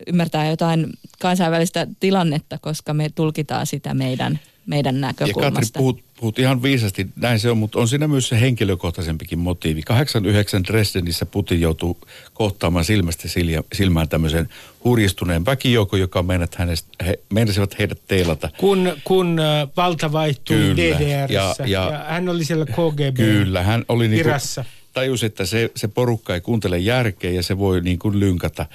ymmärtää 0.07 0.49
jotain 0.49 0.89
kansainvälistä 1.19 1.87
tilannetta, 1.99 2.57
koska 2.57 2.93
me 2.93 3.09
tulkitaan 3.15 3.65
sitä 3.65 3.93
meidän, 3.93 4.39
meidän 4.65 4.95
Ja 4.95 5.01
Katri, 5.13 5.25
näkökulmasta. 5.27 5.79
puhut, 5.79 6.03
puhut 6.19 6.39
ihan 6.39 6.63
viisasti, 6.63 7.07
näin 7.15 7.39
se 7.39 7.51
on, 7.51 7.57
mutta 7.57 7.79
on 7.79 7.87
siinä 7.87 8.07
myös 8.07 8.27
se 8.29 8.41
henkilökohtaisempikin 8.41 9.39
motiivi. 9.39 9.81
89 9.81 10.63
Dresdenissä 10.63 11.25
Putin 11.25 11.61
joutui 11.61 11.95
kohtaamaan 12.33 12.85
silmästä 12.85 13.27
silja- 13.27 13.63
silmään 13.73 14.09
tämmöisen 14.09 14.49
hurjistuneen 14.83 15.45
väkijoukon, 15.45 15.99
joka 15.99 16.23
meinat 16.23 16.55
hänestä, 16.55 16.89
he, 17.05 17.19
meinasivat 17.33 17.79
heidät 17.79 17.99
teilata. 18.07 18.49
Kun, 18.57 18.93
kun 19.03 19.39
äh, 19.39 19.67
valta 19.77 20.11
vaihtui 20.11 20.55
Kyllä. 20.57 20.75
DDRssä 20.75 21.33
ja, 21.33 21.55
Ja- 21.59 21.65
ja, 21.91 22.05
hän 22.07 22.29
oli 22.29 22.45
siellä 22.45 22.65
KGB. 22.65 23.15
Kyllä, 23.15 23.63
hän 23.63 23.85
oli 23.89 24.07
niin 24.07 24.25
Virassa. 24.25 24.65
tajusi, 24.93 25.25
että 25.25 25.45
se, 25.45 25.71
se 25.75 25.87
porukka 25.87 26.33
ei 26.33 26.41
kuuntele 26.41 26.77
järkeä 26.79 27.31
ja 27.31 27.43
se 27.43 27.57
voi 27.57 27.81
niin 27.81 27.99
kuin 27.99 28.19
lynkata. 28.19 28.65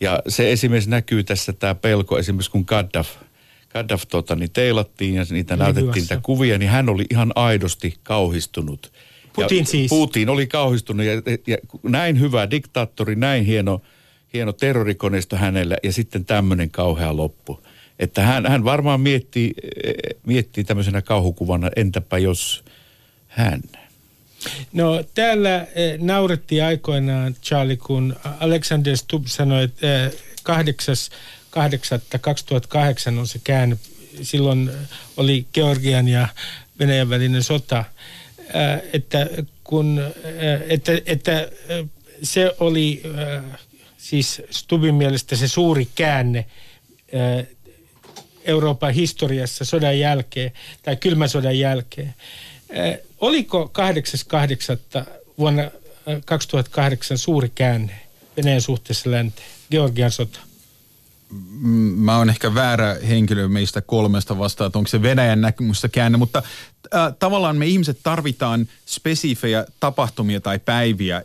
Ja 0.00 0.22
se 0.28 0.52
esimerkiksi 0.52 0.90
näkyy 0.90 1.24
tässä 1.24 1.52
tämä 1.52 1.74
pelko, 1.74 2.18
esimerkiksi 2.18 2.50
kun 2.50 2.64
Gaddaf, 2.66 3.08
Gaddaf 3.68 4.02
tota, 4.08 4.36
niin 4.36 4.50
teilattiin 4.50 5.14
ja 5.14 5.24
niitä 5.30 5.54
Libyassa. 5.54 5.72
näytettiin 5.72 6.02
niitä 6.02 6.20
kuvia, 6.22 6.58
niin 6.58 6.70
hän 6.70 6.88
oli 6.88 7.04
ihan 7.10 7.32
aidosti 7.34 7.94
kauhistunut. 8.02 8.92
Putin 9.32 9.58
ja 9.58 9.64
siis. 9.64 9.88
Putin 9.88 10.28
oli 10.28 10.46
kauhistunut 10.46 11.06
ja, 11.06 11.12
ja 11.46 11.58
näin 11.82 12.20
hyvä 12.20 12.50
diktaattori, 12.50 13.16
näin 13.16 13.44
hieno, 13.44 13.82
hieno 14.34 14.52
terrorikoneisto 14.52 15.36
hänellä 15.36 15.76
ja 15.82 15.92
sitten 15.92 16.24
tämmöinen 16.24 16.70
kauhea 16.70 17.16
loppu. 17.16 17.60
Että 17.98 18.22
hän, 18.22 18.46
hän 18.46 18.64
varmaan 18.64 19.00
miettii, 19.00 19.52
eh, 19.84 19.94
miettii 20.26 20.64
tämmöisenä 20.64 21.02
kauhukuvana, 21.02 21.70
entäpä 21.76 22.18
jos 22.18 22.64
hän. 23.28 23.60
No 24.72 25.04
täällä 25.14 25.66
eh, 25.74 25.98
naurettiin 25.98 26.64
aikoinaan, 26.64 27.34
Charlie, 27.42 27.76
kun 27.76 28.16
Alexander 28.40 28.96
Stubb 28.96 29.26
sanoi, 29.26 29.64
että 29.64 30.06
eh, 30.06 30.12
8.8.2008 30.48 30.54
on 33.18 33.26
se 33.26 33.40
käänne. 33.44 33.76
Silloin 34.22 34.70
oli 35.16 35.46
Georgian 35.54 36.08
ja 36.08 36.28
Venäjän 36.78 37.10
välinen 37.10 37.42
sota. 37.42 37.84
Eh, 38.38 38.90
että, 38.92 39.28
kun, 39.64 40.02
eh, 40.24 40.60
että, 40.68 40.92
että 41.06 41.40
eh, 41.68 41.86
se 42.22 42.54
oli 42.60 43.02
siis 43.98 44.42
Stubbin 44.50 44.94
mielestä 44.94 45.36
se 45.36 45.48
suuri 45.48 45.88
käänne 45.94 46.46
Euroopan 48.44 48.94
historiassa 48.94 49.64
sodan 49.64 49.98
jälkeen 49.98 50.52
tai 50.82 50.96
kylmän 50.96 51.28
sodan 51.28 51.58
jälkeen. 51.58 52.14
Oliko 53.20 53.70
8.8. 55.02 55.10
vuonna 55.38 55.62
eh, 55.62 55.70
2008 56.24 57.18
suuri 57.18 57.48
käänne 57.54 58.00
Venäjän 58.36 58.60
suhteessa 58.60 59.10
länteen? 59.10 59.48
Georgian 59.70 60.10
sota. 60.10 60.40
Mä 61.96 62.18
oon 62.18 62.30
ehkä 62.30 62.54
väärä 62.54 62.96
henkilö 63.08 63.48
meistä 63.48 63.80
kolmesta 63.80 64.38
vastaan, 64.38 64.66
että 64.66 64.78
onko 64.78 64.88
se 64.88 65.02
Venäjän 65.02 65.40
näkemystä 65.40 65.88
käänne, 65.88 66.18
mutta 66.18 66.42
äh, 66.94 67.14
tavallaan 67.18 67.56
me 67.56 67.66
ihmiset 67.66 67.98
tarvitaan 68.02 68.68
spesifejä 68.86 69.66
tapahtumia 69.80 70.40
tai 70.40 70.58
päiviä, 70.58 71.22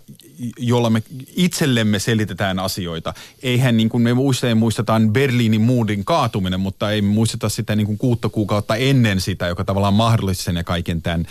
jolla 0.57 0.89
me 0.89 1.03
itsellemme 1.35 1.99
selitetään 1.99 2.59
asioita. 2.59 3.13
Eihän 3.43 3.77
niin 3.77 3.89
kuin 3.89 4.03
me 4.03 4.11
usein 4.17 4.57
muistetaan 4.57 5.13
Berliinin 5.13 5.61
muudin 5.61 6.05
kaatuminen, 6.05 6.59
mutta 6.59 6.91
ei 6.91 7.01
muisteta 7.01 7.49
sitä 7.49 7.75
niin 7.75 7.87
kuin 7.87 7.97
kuutta 7.97 8.29
kuukautta 8.29 8.75
ennen 8.75 9.21
sitä, 9.21 9.47
joka 9.47 9.63
tavallaan 9.63 9.93
mahdollisti 9.93 10.43
sen 10.43 10.55
ja 10.55 10.63
kaiken 10.63 11.01
tämän. 11.01 11.25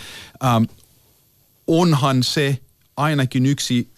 Ähm, 0.45 0.63
onhan 1.67 2.23
se 2.23 2.57
ainakin 2.97 3.45
yksi 3.45 3.89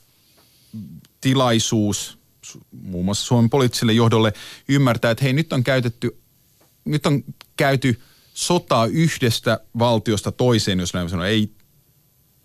tilaisuus 1.22 2.18
muun 2.72 3.06
muassa 3.06 3.26
Suomen 3.26 3.50
poliittiselle 3.50 3.94
johdolle 3.94 4.34
ymmärtää, 4.70 5.12
että 5.12 5.24
hei 5.24 5.34
nyt 5.34 5.54
on 5.54 5.64
käytetty, 5.64 6.18
nyt 6.86 7.06
on 7.06 7.24
käyty 7.58 8.02
sotaa 8.34 8.86
yhdestä 8.86 9.60
valtiosta 9.80 10.32
toiseen, 10.32 10.80
jos 10.80 10.94
näin 10.94 11.10
sanoo, 11.10 11.26
ei 11.26 11.50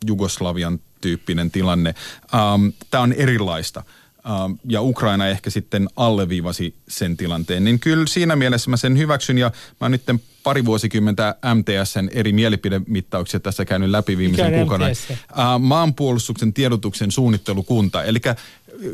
Jugoslavian 0.06 0.80
tyyppinen 1.00 1.50
tilanne. 1.50 1.94
Ähm, 2.34 2.68
Tämä 2.90 3.02
on 3.02 3.12
erilaista. 3.12 3.84
Ähm, 4.26 4.52
ja 4.68 4.82
Ukraina 4.82 5.28
ehkä 5.28 5.50
sitten 5.50 5.88
alleviivasi 5.96 6.74
sen 6.88 7.16
tilanteen. 7.16 7.64
Niin 7.64 7.80
kyllä 7.80 8.06
siinä 8.06 8.36
mielessä 8.36 8.70
mä 8.70 8.76
sen 8.76 8.98
hyväksyn 8.98 9.38
ja 9.38 9.48
mä 9.48 9.84
oon 9.84 9.90
nyt 9.90 10.02
pari 10.42 10.64
vuosikymmentä 10.64 11.34
MTSn 11.54 12.08
eri 12.12 12.32
mielipidemittauksia 12.32 13.40
tässä 13.40 13.64
käynyt 13.64 13.90
läpi 13.90 14.18
viimeisen 14.18 14.52
kuukauden. 14.52 14.96
Äh, 15.10 15.60
maanpuolustuksen 15.60 16.52
tiedotuksen 16.52 17.10
suunnittelukunta. 17.10 18.04
Eli 18.04 18.20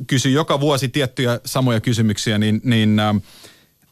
kysy 0.07 0.31
joka 0.31 0.61
vuosi 0.61 0.89
tiettyjä 0.89 1.41
samoja 1.45 1.81
kysymyksiä, 1.81 2.39
niin, 2.39 2.61
niin 2.65 2.99
äh, 3.01 3.17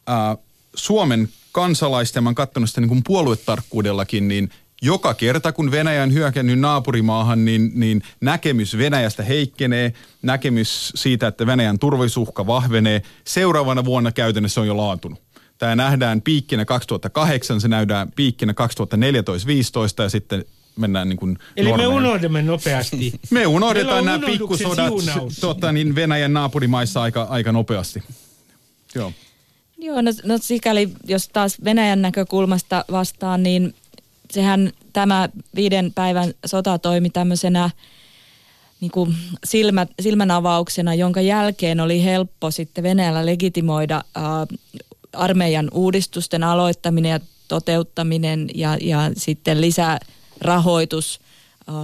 äh, 0.09 0.37
Suomen 0.75 1.29
kansalaisten, 1.53 2.23
mä 2.23 2.29
oon 2.29 2.35
katsonut 2.35 2.69
sitä 2.69 2.81
niin 2.81 2.89
kuin 2.89 3.05
puoluetarkkuudellakin, 3.05 4.29
niin 4.29 4.51
joka 4.83 5.15
kerta 5.15 5.53
kun 5.53 5.71
Venäjä 5.71 6.03
on 6.03 6.13
hyökännyt 6.13 6.59
naapurimaahan, 6.59 7.45
niin, 7.45 7.73
niin 7.75 8.03
näkemys 8.21 8.79
Venäjästä 8.79 9.23
heikkenee, 9.23 9.93
näkemys 10.23 10.93
siitä, 10.95 11.27
että 11.27 11.47
Venäjän 11.47 11.79
turvallisuuhka 11.79 12.47
vahvenee. 12.47 13.03
Seuraavana 13.25 13.85
vuonna 13.85 14.13
käytännössä 14.13 14.61
on 14.61 14.67
jo 14.67 14.77
laatunut. 14.77 15.23
Tämä 15.59 15.77
nähdään 15.77 16.23
piikkinä 16.23 16.65
2008, 16.65 17.61
se 17.61 17.69
nähdään 17.69 18.13
piikkinä 18.13 18.53
2014-2015 18.53 20.03
ja 20.03 20.09
sitten 20.09 20.45
mennään 20.77 21.09
niin 21.09 21.17
kuin 21.17 21.39
Eli 21.57 21.69
normeja. 21.69 21.89
me 21.89 21.95
unohdamme 21.95 22.43
nopeasti. 22.43 23.13
Me 23.31 23.47
unohdetaan 23.47 24.05
nämä 24.05 24.27
pikkusodat 24.27 24.95
tota, 25.41 25.73
niin 25.73 25.95
Venäjän 25.95 26.33
naapurimaissa 26.33 27.03
aika, 27.03 27.23
aika 27.23 27.53
nopeasti. 27.53 28.03
Joo. 28.95 29.13
Joo, 29.79 30.03
no, 30.03 30.11
no 30.25 30.39
sikäli, 30.39 30.89
jos 31.05 31.29
taas 31.29 31.65
Venäjän 31.65 32.03
näkökulmasta 32.03 32.85
vastaan, 32.91 33.43
niin 33.43 33.75
sehän 34.31 34.73
tämä 34.93 35.29
viiden 35.55 35.93
päivän 35.95 36.35
sota 36.47 36.79
toimi 36.79 37.11
tämmöisenä 37.11 37.71
niin 38.81 38.91
kuin 38.91 39.15
silmä, 39.45 39.87
silmänavauksena, 40.01 40.95
jonka 40.95 41.21
jälkeen 41.21 41.81
oli 41.81 42.05
helppo 42.05 42.51
sitten 42.51 42.85
Venäjällä 42.85 43.27
legitimoida 43.27 43.97
äh, 43.97 44.23
armeijan 45.13 45.69
uudistusten 45.73 46.45
aloittaminen 46.45 47.11
ja 47.11 47.21
toteuttaminen 47.49 48.49
ja, 48.55 48.77
ja 48.81 49.11
sitten 49.17 49.61
lisää 49.61 49.99
rahoitus 50.45 51.21
äh, 51.69 51.75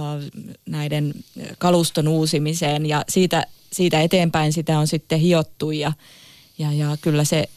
näiden 0.65 1.13
kaluston 1.57 2.07
uusimiseen 2.07 2.85
ja 2.85 3.05
siitä, 3.09 3.45
siitä 3.71 4.01
eteenpäin 4.01 4.53
sitä 4.53 4.79
on 4.79 4.87
sitten 4.87 5.19
hiottu 5.19 5.71
ja, 5.71 5.93
ja, 6.57 6.71
ja 6.71 6.97
kyllä 7.01 7.23
se 7.23 7.49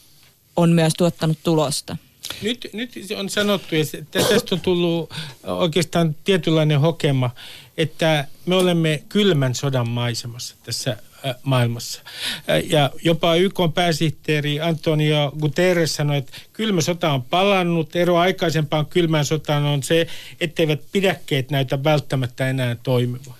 on 0.55 0.71
myös 0.71 0.93
tuottanut 0.93 1.37
tulosta. 1.43 1.97
Nyt, 2.41 2.69
nyt 2.73 2.91
on 3.17 3.29
sanottu, 3.29 3.75
että 3.75 4.19
tästä 4.29 4.55
on 4.55 4.61
tullut 4.61 5.13
oikeastaan 5.43 6.15
tietynlainen 6.23 6.79
hokema, 6.79 7.29
että 7.77 8.27
me 8.45 8.55
olemme 8.55 9.03
kylmän 9.09 9.55
sodan 9.55 9.89
maisemassa 9.89 10.55
tässä 10.63 10.97
maailmassa. 11.43 12.01
Ja 12.69 12.89
jopa 13.03 13.35
YK 13.35 13.59
pääsihteeri 13.73 14.61
Antonio 14.61 15.33
Guterres 15.39 15.95
sanoi, 15.95 16.17
että 16.17 16.33
kylmä 16.53 16.81
sota 16.81 17.13
on 17.13 17.23
palannut. 17.23 17.95
Ero 17.95 18.17
aikaisempaan 18.17 18.85
kylmään 18.85 19.25
sotaan 19.25 19.63
on 19.63 19.83
se, 19.83 20.07
etteivät 20.41 20.81
pidäkkeet 20.91 21.51
näytä 21.51 21.83
välttämättä 21.83 22.49
enää 22.49 22.75
toimivan. 22.75 23.35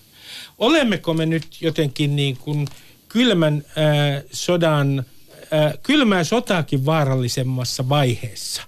Olemmeko 0.57 1.13
me 1.13 1.25
nyt 1.25 1.61
jotenkin 1.61 2.15
niin 2.15 2.37
kuin 2.37 2.67
kylmän 3.09 3.63
äh, 3.65 4.23
sodan, 4.31 5.05
äh, 5.53 5.73
kylmää 5.83 6.23
sotaakin 6.23 6.85
vaarallisemmassa 6.85 7.89
vaiheessa? 7.89 8.61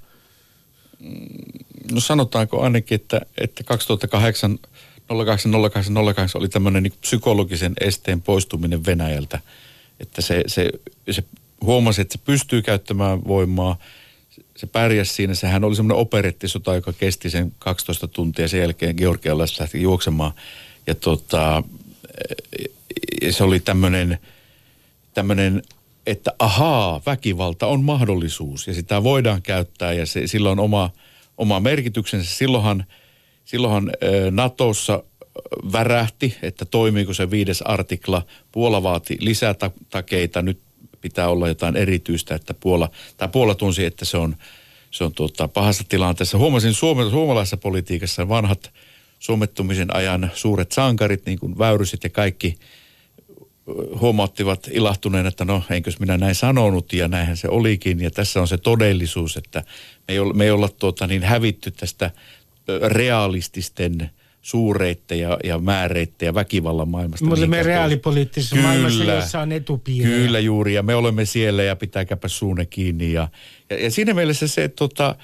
No 1.91 1.99
sanotaanko 1.99 2.61
ainakin, 2.61 2.95
että, 2.95 3.21
että 3.37 3.63
2008 3.63 4.59
080808 5.07 6.39
oli 6.39 6.49
tämmöinen 6.49 6.83
niin 6.83 6.93
psykologisen 7.01 7.73
esteen 7.81 8.21
poistuminen 8.21 8.85
Venäjältä. 8.85 9.39
Että 9.99 10.21
se, 10.21 10.43
se, 10.47 10.71
se 11.11 11.23
huomasi, 11.61 12.01
että 12.01 12.13
se 12.13 12.19
pystyy 12.25 12.61
käyttämään 12.61 13.23
voimaa. 13.27 13.77
Se 14.55 14.67
pärjäsi 14.67 15.13
siinä. 15.13 15.35
Sehän 15.35 15.63
oli 15.63 15.75
semmoinen 15.75 16.01
operettisota, 16.01 16.75
joka 16.75 16.93
kesti 16.93 17.29
sen 17.29 17.51
12 17.59 18.07
tuntia. 18.07 18.47
Sen 18.47 18.59
jälkeen 18.59 18.95
georgialaiset 18.95 19.59
lähti 19.59 19.81
juoksemaan. 19.81 20.31
Ja 20.87 20.95
tota, 20.95 21.63
se 23.29 23.43
oli 23.43 23.59
tämmöinen, 23.59 24.17
tämmöinen, 25.13 25.61
että 26.05 26.31
ahaa, 26.39 27.01
väkivalta 27.05 27.67
on 27.67 27.83
mahdollisuus. 27.83 28.67
Ja 28.67 28.73
sitä 28.73 29.03
voidaan 29.03 29.41
käyttää 29.41 29.93
ja 29.93 30.05
se, 30.05 30.27
sillä 30.27 30.51
on 30.51 30.59
oma, 30.59 30.89
oma 31.37 31.59
merkityksensä. 31.59 32.35
Silloinhan– 32.35 32.85
silloinhan 33.47 33.91
Natossa 34.31 35.03
värähti, 35.71 36.37
että 36.41 36.65
toimiiko 36.65 37.13
se 37.13 37.31
viides 37.31 37.61
artikla. 37.61 38.21
Puola 38.51 38.83
vaati 38.83 39.17
lisätakeita, 39.19 40.41
nyt 40.41 40.59
pitää 41.01 41.29
olla 41.29 41.47
jotain 41.47 41.75
erityistä, 41.75 42.35
että 42.35 42.53
Puola, 42.53 42.89
tai 43.17 43.27
Puola 43.27 43.55
tunsi, 43.55 43.85
että 43.85 44.05
se 44.05 44.17
on, 44.17 44.35
se 44.91 45.03
on 45.03 45.13
tuota, 45.13 45.47
pahassa 45.47 45.83
tilanteessa. 45.89 46.37
Huomasin 46.37 46.73
Suome, 46.73 47.09
suomalaisessa 47.09 47.57
politiikassa 47.57 48.29
vanhat 48.29 48.71
suomettumisen 49.19 49.95
ajan 49.95 50.31
suuret 50.33 50.71
sankarit, 50.71 51.25
niin 51.25 51.39
kuin 51.39 51.57
Väyrysit 51.57 52.03
ja 52.03 52.09
kaikki, 52.09 52.55
huomauttivat 53.99 54.67
ilahtuneen, 54.71 55.25
että 55.25 55.45
no 55.45 55.63
enkös 55.69 55.99
minä 55.99 56.17
näin 56.17 56.35
sanonut 56.35 56.93
ja 56.93 57.07
näinhän 57.07 57.37
se 57.37 57.47
olikin. 57.47 58.01
Ja 58.01 58.11
tässä 58.11 58.41
on 58.41 58.47
se 58.47 58.57
todellisuus, 58.57 59.37
että 59.37 59.63
me 60.07 60.13
ei 60.13 60.19
olla, 60.19 60.33
me 60.33 60.45
ei 60.45 60.51
olla 60.51 60.69
tuota, 60.69 61.07
niin 61.07 61.23
hävitty 61.23 61.71
tästä 61.71 62.11
realististen 62.87 64.09
suureitten 64.41 65.19
ja, 65.19 65.37
ja 65.43 65.59
määreitten 65.59 66.25
ja 66.25 66.33
väkivallan 66.33 66.89
maailmasta. 66.89 67.25
Me 67.25 67.33
olemme 67.33 67.63
reaalipoliittisessa 67.63 68.55
kyllä, 68.55 68.67
maailmassa, 68.67 69.03
jossa 69.03 69.39
on 69.39 69.51
etupiirejä. 69.51 70.15
Kyllä 70.15 70.39
juuri, 70.39 70.73
ja 70.73 70.83
me 70.83 70.95
olemme 70.95 71.25
siellä 71.25 71.63
ja 71.63 71.75
pitääkäpä 71.75 72.27
suune 72.27 72.65
kiinni. 72.65 73.13
Ja, 73.13 73.27
ja, 73.69 73.83
ja 73.83 73.91
siinä 73.91 74.13
mielessä 74.13 74.47
se, 74.47 74.63
että 74.63 74.75
tota, 74.75 75.15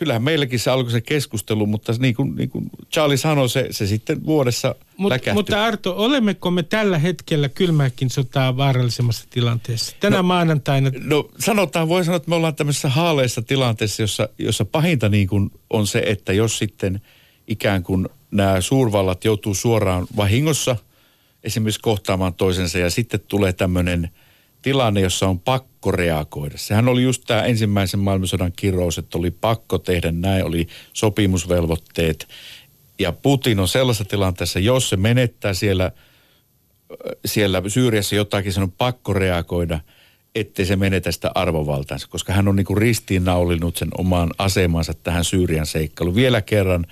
kyllähän 0.00 0.22
meilläkin 0.22 0.58
se 0.58 0.70
alkoi 0.70 0.92
se 0.92 1.00
keskustelu, 1.00 1.66
mutta 1.66 1.92
niin 1.98 2.14
kuin, 2.14 2.36
niin 2.36 2.50
kuin 2.50 2.70
Charlie 2.92 3.16
sanoi, 3.16 3.48
se, 3.48 3.66
se 3.70 3.86
sitten 3.86 4.26
vuodessa 4.26 4.74
Mut, 4.96 5.10
läkähtyi. 5.10 5.32
Mutta 5.32 5.64
Arto, 5.64 5.94
olemmeko 5.96 6.50
me 6.50 6.62
tällä 6.62 6.98
hetkellä 6.98 7.48
kylmääkin 7.48 8.10
sotaa 8.10 8.56
vaarallisemmassa 8.56 9.26
tilanteessa? 9.30 9.96
Tänä 10.00 10.16
no, 10.16 10.22
maanantaina... 10.22 10.90
No 11.00 11.28
sanotaan, 11.38 11.88
voi 11.88 12.04
sanoa, 12.04 12.16
että 12.16 12.28
me 12.28 12.34
ollaan 12.34 12.54
tämmöisessä 12.54 12.88
haaleessa 12.88 13.42
tilanteessa, 13.42 14.02
jossa, 14.02 14.28
jossa 14.38 14.64
pahinta 14.64 15.08
niin 15.08 15.28
kuin 15.28 15.50
on 15.70 15.86
se, 15.86 16.02
että 16.06 16.32
jos 16.32 16.58
sitten 16.58 17.00
ikään 17.46 17.82
kuin 17.82 18.08
nämä 18.30 18.60
suurvallat 18.60 19.24
joutuu 19.24 19.54
suoraan 19.54 20.06
vahingossa 20.16 20.76
esimerkiksi 21.44 21.80
kohtaamaan 21.80 22.34
toisensa 22.34 22.78
ja 22.78 22.90
sitten 22.90 23.20
tulee 23.28 23.52
tämmöinen 23.52 24.10
tilanne, 24.62 25.00
jossa 25.00 25.28
on 25.28 25.40
pakko 25.40 25.90
reagoida. 25.90 26.58
Sehän 26.58 26.88
oli 26.88 27.02
just 27.02 27.22
tämä 27.26 27.42
ensimmäisen 27.42 28.00
maailmansodan 28.00 28.52
kirous, 28.56 28.98
että 28.98 29.18
oli 29.18 29.30
pakko 29.30 29.78
tehdä 29.78 30.12
näin, 30.12 30.44
oli 30.44 30.66
sopimusvelvoitteet. 30.92 32.28
Ja 32.98 33.12
Putin 33.12 33.60
on 33.60 33.68
sellaisessa 33.68 34.04
tilanteessa, 34.04 34.58
jos 34.58 34.88
se 34.88 34.96
menettää 34.96 35.54
siellä, 35.54 35.92
siellä 37.24 37.62
Syyriassa 37.68 38.14
jotakin, 38.14 38.52
se 38.52 38.60
on 38.60 38.72
pakko 38.72 39.12
reagoida, 39.12 39.80
ettei 40.34 40.66
se 40.66 40.76
menetä 40.76 41.12
sitä 41.12 41.30
arvovaltaansa, 41.34 42.08
koska 42.08 42.32
hän 42.32 42.48
on 42.48 42.56
niin 42.56 42.66
kuin 42.66 42.78
ristiinnaulinut 42.78 43.76
sen 43.76 43.88
omaan 43.98 44.30
asemansa 44.38 44.94
tähän 44.94 45.24
Syyrian 45.24 45.66
seikkailuun. 45.66 46.16
Vielä 46.16 46.42
kerran 46.42 46.86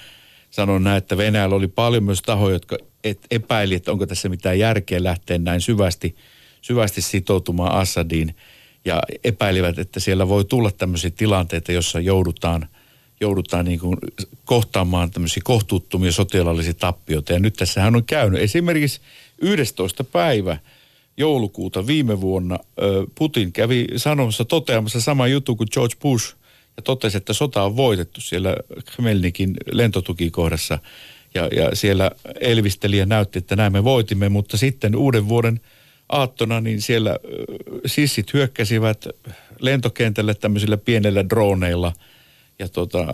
sanon 0.50 0.84
näin, 0.84 0.98
että 0.98 1.16
Venäjällä 1.16 1.56
oli 1.56 1.68
paljon 1.68 2.04
myös 2.04 2.22
tahoja, 2.22 2.54
jotka 2.54 2.78
et 3.04 3.18
epäili, 3.30 3.74
että 3.74 3.92
onko 3.92 4.06
tässä 4.06 4.28
mitään 4.28 4.58
järkeä 4.58 5.02
lähteä 5.02 5.38
näin 5.38 5.60
syvästi, 5.60 6.16
syvästi 6.62 7.02
sitoutumaan 7.02 7.72
Assadiin 7.72 8.34
ja 8.84 9.02
epäilivät, 9.24 9.78
että 9.78 10.00
siellä 10.00 10.28
voi 10.28 10.44
tulla 10.44 10.70
tämmöisiä 10.70 11.10
tilanteita, 11.10 11.72
jossa 11.72 12.00
joudutaan, 12.00 12.68
joudutaan 13.20 13.64
niin 13.64 13.80
kuin 13.80 13.96
kohtaamaan 14.44 15.10
tämmöisiä 15.10 15.42
kohtuuttomia 15.44 16.12
sotilaallisia 16.12 16.74
tappioita. 16.74 17.32
Ja 17.32 17.38
nyt 17.38 17.54
tässähän 17.54 17.96
on 17.96 18.04
käynyt 18.04 18.40
esimerkiksi 18.40 19.00
11. 19.42 20.04
päivä 20.04 20.58
joulukuuta 21.16 21.86
viime 21.86 22.20
vuonna 22.20 22.58
Putin 23.14 23.52
kävi 23.52 23.86
sanomassa 23.96 24.44
toteamassa 24.44 25.00
sama 25.00 25.26
juttu 25.26 25.56
kuin 25.56 25.68
George 25.72 25.96
Bush 26.02 26.34
ja 26.76 26.82
totesi, 26.82 27.16
että 27.16 27.32
sota 27.32 27.62
on 27.62 27.76
voitettu 27.76 28.20
siellä 28.20 28.56
Khmelnikin 28.94 29.54
lentotukikohdassa. 29.72 30.78
Ja, 31.34 31.46
ja 31.46 31.76
siellä 31.76 32.10
elvistelijä 32.40 33.06
näytti, 33.06 33.38
että 33.38 33.56
näin 33.56 33.72
me 33.72 33.84
voitimme, 33.84 34.28
mutta 34.28 34.56
sitten 34.56 34.96
uuden 34.96 35.28
vuoden 35.28 35.60
aattona 36.08 36.60
niin 36.60 36.80
siellä 36.80 37.16
sissit 37.86 38.32
hyökkäsivät 38.32 39.06
lentokentälle 39.60 40.34
tämmöisillä 40.34 40.76
pienellä 40.76 41.28
droneilla 41.28 41.92
ja 42.58 42.68
tota, 42.68 43.06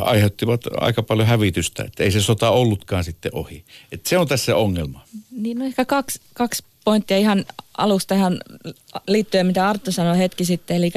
aiheuttivat 0.00 0.60
aika 0.76 1.02
paljon 1.02 1.28
hävitystä, 1.28 1.84
että 1.84 2.04
ei 2.04 2.10
se 2.10 2.20
sota 2.20 2.50
ollutkaan 2.50 3.04
sitten 3.04 3.34
ohi. 3.34 3.64
Et 3.92 4.06
se 4.06 4.18
on 4.18 4.28
tässä 4.28 4.56
ongelma. 4.56 5.04
Niin 5.30 5.58
no 5.58 5.64
ehkä 5.64 5.84
kaksi, 5.84 6.20
kaksi 6.34 6.64
pointtia 6.84 7.18
ihan 7.18 7.44
alusta 7.78 8.14
ihan 8.14 8.40
liittyen, 9.06 9.46
mitä 9.46 9.68
Arttu 9.68 9.92
sanoi 9.92 10.18
hetki 10.18 10.44
sitten. 10.44 10.76
Eli 10.76 10.92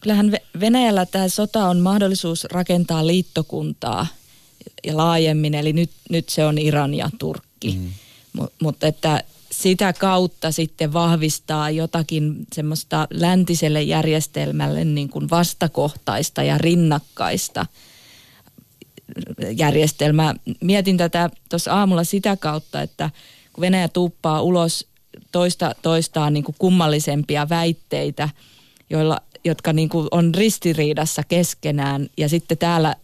kyllähän 0.00 0.32
Venäjällä 0.60 1.06
tämä 1.06 1.28
sota 1.28 1.68
on 1.68 1.80
mahdollisuus 1.80 2.44
rakentaa 2.44 3.06
liittokuntaa 3.06 4.06
ja 4.86 4.96
laajemmin, 4.96 5.54
eli 5.54 5.72
nyt, 5.72 5.90
nyt 6.10 6.28
se 6.28 6.44
on 6.44 6.58
Iran 6.58 6.94
ja 6.94 7.10
Turkki. 7.18 7.78
Mm. 7.78 7.92
M- 8.42 8.62
mutta 8.62 8.86
että 8.86 9.24
sitä 9.52 9.92
kautta 9.92 10.52
sitten 10.52 10.92
vahvistaa 10.92 11.70
jotakin 11.70 12.46
semmoista 12.52 13.08
läntiselle 13.10 13.82
järjestelmälle 13.82 14.84
niin 14.84 15.08
kuin 15.08 15.30
vastakohtaista 15.30 16.42
ja 16.42 16.58
rinnakkaista 16.58 17.66
järjestelmää. 19.56 20.34
Mietin 20.60 20.96
tätä 20.96 21.30
tuossa 21.48 21.72
aamulla 21.72 22.04
sitä 22.04 22.36
kautta, 22.36 22.82
että 22.82 23.10
kun 23.52 23.62
Venäjä 23.62 23.88
tuuppaa 23.88 24.42
ulos 24.42 24.86
toista 25.32 25.74
toistaan 25.82 26.32
niin 26.32 26.44
kuin 26.44 26.56
kummallisempia 26.58 27.48
väitteitä, 27.48 28.28
joilla, 28.90 29.20
jotka 29.44 29.72
niin 29.72 29.88
kuin 29.88 30.08
on 30.10 30.34
ristiriidassa 30.34 31.22
keskenään 31.28 32.08
ja 32.16 32.28
sitten 32.28 32.58
täällä 32.58 32.96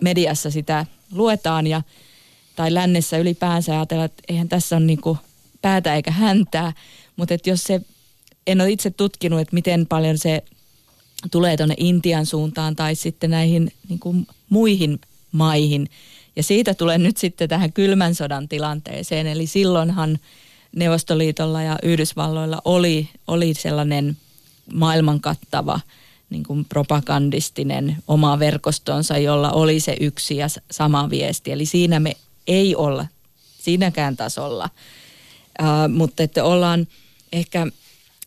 mediassa 0.00 0.50
sitä 0.50 0.86
luetaan 1.12 1.66
ja 1.66 1.82
tai 2.56 2.74
lännessä 2.74 3.18
ylipäänsä 3.18 3.72
ajatellaan, 3.72 4.06
että 4.06 4.22
eihän 4.28 4.48
tässä 4.48 4.76
ole 4.76 4.84
niin 4.84 5.00
kuin 5.00 5.18
päätä 5.62 5.94
eikä 5.94 6.10
häntää, 6.10 6.72
mutta 7.16 7.34
että 7.34 7.50
jos 7.50 7.64
se, 7.64 7.80
en 8.46 8.60
ole 8.60 8.70
itse 8.70 8.90
tutkinut, 8.90 9.40
että 9.40 9.54
miten 9.54 9.86
paljon 9.86 10.18
se 10.18 10.44
tulee 11.30 11.56
tuonne 11.56 11.74
Intian 11.78 12.26
suuntaan 12.26 12.76
tai 12.76 12.94
sitten 12.94 13.30
näihin 13.30 13.72
niin 13.88 13.98
kuin 13.98 14.26
muihin 14.50 15.00
maihin. 15.32 15.88
Ja 16.36 16.42
siitä 16.42 16.74
tulee 16.74 16.98
nyt 16.98 17.16
sitten 17.16 17.48
tähän 17.48 17.72
kylmän 17.72 18.14
sodan 18.14 18.48
tilanteeseen, 18.48 19.26
eli 19.26 19.46
silloinhan 19.46 20.18
Neuvostoliitolla 20.76 21.62
ja 21.62 21.78
Yhdysvalloilla 21.82 22.62
oli, 22.64 23.08
oli 23.26 23.54
sellainen 23.54 24.16
maailman 24.72 25.20
kattava 25.20 25.80
niin 26.30 26.42
kuin 26.42 26.64
propagandistinen 26.64 27.96
oma 28.08 28.38
verkostonsa, 28.38 29.18
jolla 29.18 29.52
oli 29.52 29.80
se 29.80 29.96
yksi 30.00 30.36
ja 30.36 30.46
sama 30.70 31.10
viesti. 31.10 31.52
Eli 31.52 31.66
siinä 31.66 32.00
me 32.00 32.16
ei 32.46 32.76
olla 32.76 33.06
siinäkään 33.58 34.16
tasolla, 34.16 34.70
uh, 35.62 35.94
mutta 35.94 36.22
että 36.22 36.44
ollaan 36.44 36.86
ehkä 37.32 37.66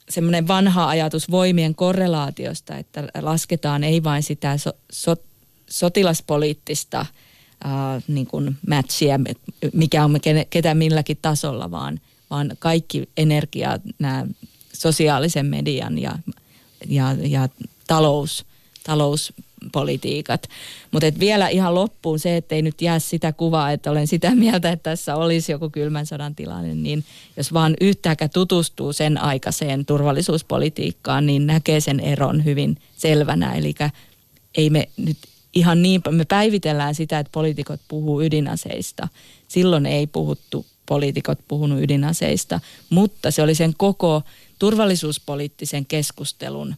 semmoinen 0.10 0.48
vanha 0.48 0.88
ajatus 0.88 1.32
voimien 1.32 1.76
korrelaatiosta, 1.76 2.78
että 2.78 3.08
lasketaan 3.22 3.84
ei 3.84 4.04
vain 4.04 4.24
sitä 4.24 4.58
so, 4.58 4.72
so, 4.92 5.16
sotilaspoliittista 5.70 7.06
uh, 7.66 8.04
niin 8.08 8.28
kuin 8.28 8.58
matchia, 8.68 9.20
mikä 9.74 10.04
on 10.04 10.20
ketä 10.50 10.76
milläkin 10.76 11.18
tasolla, 11.22 11.72
vaan, 11.72 12.00
vaan 12.30 12.52
kaikki 12.60 13.10
energia, 13.18 13.80
nämä 14.00 14.26
sosiaalisen 14.74 15.46
median 15.46 16.00
ja, 16.00 16.20
ja, 16.88 17.16
ja 17.20 17.50
talous, 17.88 18.46
talouspolitiikat. 19.72 20.50
Mutta 20.92 21.20
vielä 21.20 21.48
ihan 21.48 21.76
loppuun 21.76 22.20
se, 22.20 22.38
että 22.38 22.56
ei 22.56 22.62
nyt 22.62 22.82
jää 22.82 23.00
sitä 23.00 23.34
kuvaa, 23.34 23.72
että 23.72 23.92
olen 23.92 24.08
sitä 24.08 24.36
mieltä, 24.46 24.72
että 24.72 24.90
tässä 24.90 25.16
olisi 25.16 25.52
joku 25.52 25.70
kylmän 25.70 26.06
sodan 26.06 26.36
tilanne, 26.36 26.76
niin 26.76 27.04
jos 27.38 27.54
vaan 27.54 27.74
yhtäkään 27.82 28.30
tutustuu 28.34 28.94
sen 28.94 29.18
aikaiseen 29.18 29.86
turvallisuuspolitiikkaan, 29.86 31.26
niin 31.26 31.48
näkee 31.48 31.80
sen 31.80 32.00
eron 32.00 32.46
hyvin 32.46 32.78
selvänä. 32.98 33.54
Eli 33.54 33.76
ei 34.58 34.70
me 34.70 34.90
nyt 34.98 35.18
ihan 35.54 35.82
niin, 35.82 36.02
me 36.10 36.26
päivitellään 36.26 36.96
sitä, 36.96 37.20
että 37.20 37.32
poliitikot 37.32 37.82
puhuu 37.88 38.22
ydinaseista. 38.22 39.08
Silloin 39.48 39.86
ei 39.86 40.08
puhuttu, 40.08 40.66
poliitikot 40.86 41.40
puhunut 41.48 41.82
ydinaseista, 41.82 42.60
mutta 42.90 43.32
se 43.32 43.42
oli 43.42 43.56
sen 43.56 43.74
koko 43.78 44.22
turvallisuuspoliittisen 44.60 45.86
keskustelun 45.86 46.76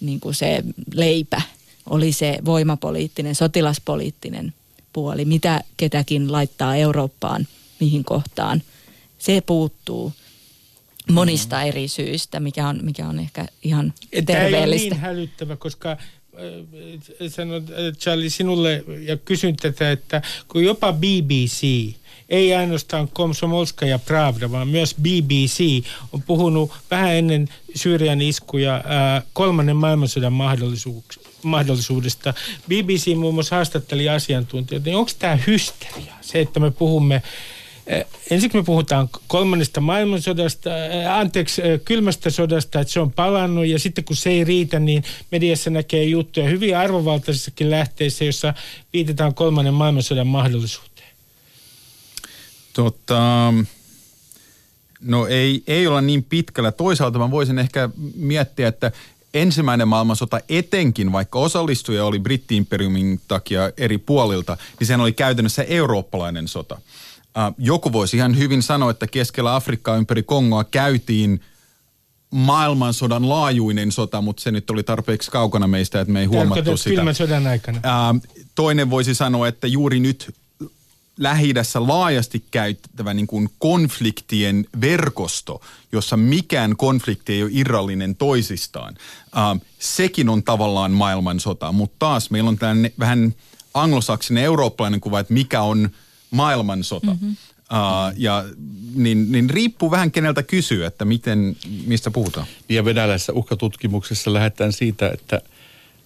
niin 0.00 0.20
kuin 0.20 0.34
se 0.34 0.62
leipä, 0.94 1.42
oli 1.90 2.12
se 2.12 2.38
voimapoliittinen, 2.44 3.34
sotilaspoliittinen 3.34 4.54
puoli, 4.92 5.24
mitä 5.24 5.60
ketäkin 5.76 6.32
laittaa 6.32 6.76
Eurooppaan, 6.76 7.46
mihin 7.80 8.04
kohtaan. 8.04 8.62
Se 9.18 9.42
puuttuu 9.46 10.12
monista 11.10 11.62
eri 11.62 11.88
syistä, 11.88 12.40
mikä 12.40 12.68
on, 12.68 12.80
mikä 12.82 13.08
on 13.08 13.18
ehkä 13.18 13.46
ihan 13.62 13.92
terveellistä. 14.26 14.32
Tämä 14.32 14.48
ei 14.48 14.64
ole 14.64 14.76
niin 14.76 14.96
hälyttävä, 14.96 15.56
koska 15.56 15.96
sanon 17.28 17.64
Charlie 17.98 18.30
sinulle 18.30 18.84
ja 19.00 19.16
kysyn 19.16 19.56
tätä, 19.56 19.90
että 19.90 20.22
kun 20.48 20.64
jopa 20.64 20.92
BBC, 20.92 21.62
ei 22.28 22.54
ainoastaan 22.54 23.08
Komsomolska 23.08 23.86
ja 23.86 23.98
Pravda, 23.98 24.50
vaan 24.50 24.68
myös 24.68 24.94
BBC 25.02 25.84
on 26.12 26.22
puhunut 26.22 26.72
vähän 26.90 27.14
ennen 27.14 27.48
Syyrian 27.74 28.22
iskuja 28.22 28.84
ää, 28.86 29.22
kolmannen 29.32 29.76
maailmansodan 29.76 30.32
mahdollisuudesta. 31.44 32.34
BBC 32.68 33.14
muun 33.16 33.34
muassa 33.34 33.56
haastatteli 33.56 34.08
asiantuntijoita, 34.08 34.84
niin 34.84 34.96
onko 34.96 35.10
tämä 35.18 35.38
hysteria, 35.46 36.14
se, 36.20 36.40
että 36.40 36.60
me 36.60 36.70
puhumme 36.70 37.22
Eh, 37.86 38.06
ensin 38.30 38.50
me 38.54 38.62
puhutaan 38.62 39.08
kolmannesta 39.28 39.80
maailmansodasta, 39.80 40.86
eh, 40.86 41.10
anteeksi, 41.10 41.62
eh, 41.62 41.80
kylmästä 41.84 42.30
sodasta, 42.30 42.80
että 42.80 42.92
se 42.92 43.00
on 43.00 43.12
palannut 43.12 43.66
ja 43.66 43.78
sitten 43.78 44.04
kun 44.04 44.16
se 44.16 44.30
ei 44.30 44.44
riitä, 44.44 44.78
niin 44.78 45.04
mediassa 45.30 45.70
näkee 45.70 46.04
juttuja 46.04 46.48
hyvin 46.48 46.76
arvovaltaisissakin 46.76 47.70
lähteissä, 47.70 48.24
jossa 48.24 48.54
viitataan 48.92 49.34
kolmannen 49.34 49.74
maailmansodan 49.74 50.26
mahdollisuuteen. 50.26 51.08
Tota, 52.72 53.52
no 55.00 55.26
ei, 55.26 55.62
ei 55.66 55.86
olla 55.86 56.00
niin 56.00 56.24
pitkällä. 56.24 56.72
Toisaalta 56.72 57.18
mä 57.18 57.30
voisin 57.30 57.58
ehkä 57.58 57.88
miettiä, 58.14 58.68
että 58.68 58.92
ensimmäinen 59.34 59.88
maailmansota 59.88 60.40
etenkin, 60.48 61.12
vaikka 61.12 61.38
osallistuja 61.38 62.04
oli 62.04 62.18
brittiimperiumin 62.18 63.20
takia 63.28 63.70
eri 63.76 63.98
puolilta, 63.98 64.56
niin 64.80 64.86
sehän 64.86 65.00
oli 65.00 65.12
käytännössä 65.12 65.62
eurooppalainen 65.62 66.48
sota. 66.48 66.80
Joku 67.58 67.92
voisi 67.92 68.16
ihan 68.16 68.38
hyvin 68.38 68.62
sanoa, 68.62 68.90
että 68.90 69.06
keskellä 69.06 69.54
Afrikkaa 69.54 69.96
ympäri 69.96 70.22
Kongoa 70.22 70.64
käytiin 70.64 71.40
maailmansodan 72.30 73.28
laajuinen 73.28 73.92
sota, 73.92 74.20
mutta 74.20 74.42
se 74.42 74.50
nyt 74.50 74.70
oli 74.70 74.82
tarpeeksi 74.82 75.30
kaukana 75.30 75.66
meistä, 75.66 76.00
että 76.00 76.12
me 76.12 76.20
ei 76.20 76.26
huomattu 76.26 76.76
sitä. 76.76 76.96
Kylmän 76.96 77.14
sodan 77.14 77.46
aikana. 77.46 77.80
Toinen 78.54 78.90
voisi 78.90 79.14
sanoa, 79.14 79.48
että 79.48 79.66
juuri 79.66 80.00
nyt 80.00 80.34
lähi 81.18 81.54
laajasti 81.74 82.44
käyttävä 82.50 83.14
niin 83.14 83.26
kuin 83.26 83.50
konfliktien 83.58 84.66
verkosto, 84.80 85.60
jossa 85.92 86.16
mikään 86.16 86.76
konflikti 86.76 87.32
ei 87.32 87.42
ole 87.42 87.50
irrallinen 87.54 88.16
toisistaan. 88.16 88.94
Uh, 89.26 89.60
sekin 89.78 90.28
on 90.28 90.42
tavallaan 90.42 90.92
maailmansota, 90.92 91.72
mutta 91.72 91.96
taas 91.98 92.30
meillä 92.30 92.48
on 92.48 92.58
tällainen 92.58 92.92
vähän 92.98 93.34
anglosaksinen 93.74 94.44
eurooppalainen 94.44 95.00
kuva, 95.00 95.20
että 95.20 95.34
mikä 95.34 95.62
on– 95.62 95.90
maailmansota. 96.34 97.10
Mm-hmm. 97.10 97.36
Uh, 97.72 98.14
ja 98.16 98.44
niin, 98.94 99.32
niin 99.32 99.50
riippuu 99.50 99.90
vähän 99.90 100.10
keneltä 100.10 100.42
kysyy, 100.42 100.84
että 100.84 101.04
miten, 101.04 101.56
mistä 101.86 102.10
puhutaan. 102.10 102.46
Ja 102.68 102.84
venäläisessä 102.84 103.32
uhkatutkimuksessa 103.32 104.32
lähdetään 104.32 104.72
siitä, 104.72 105.10
että, 105.14 105.40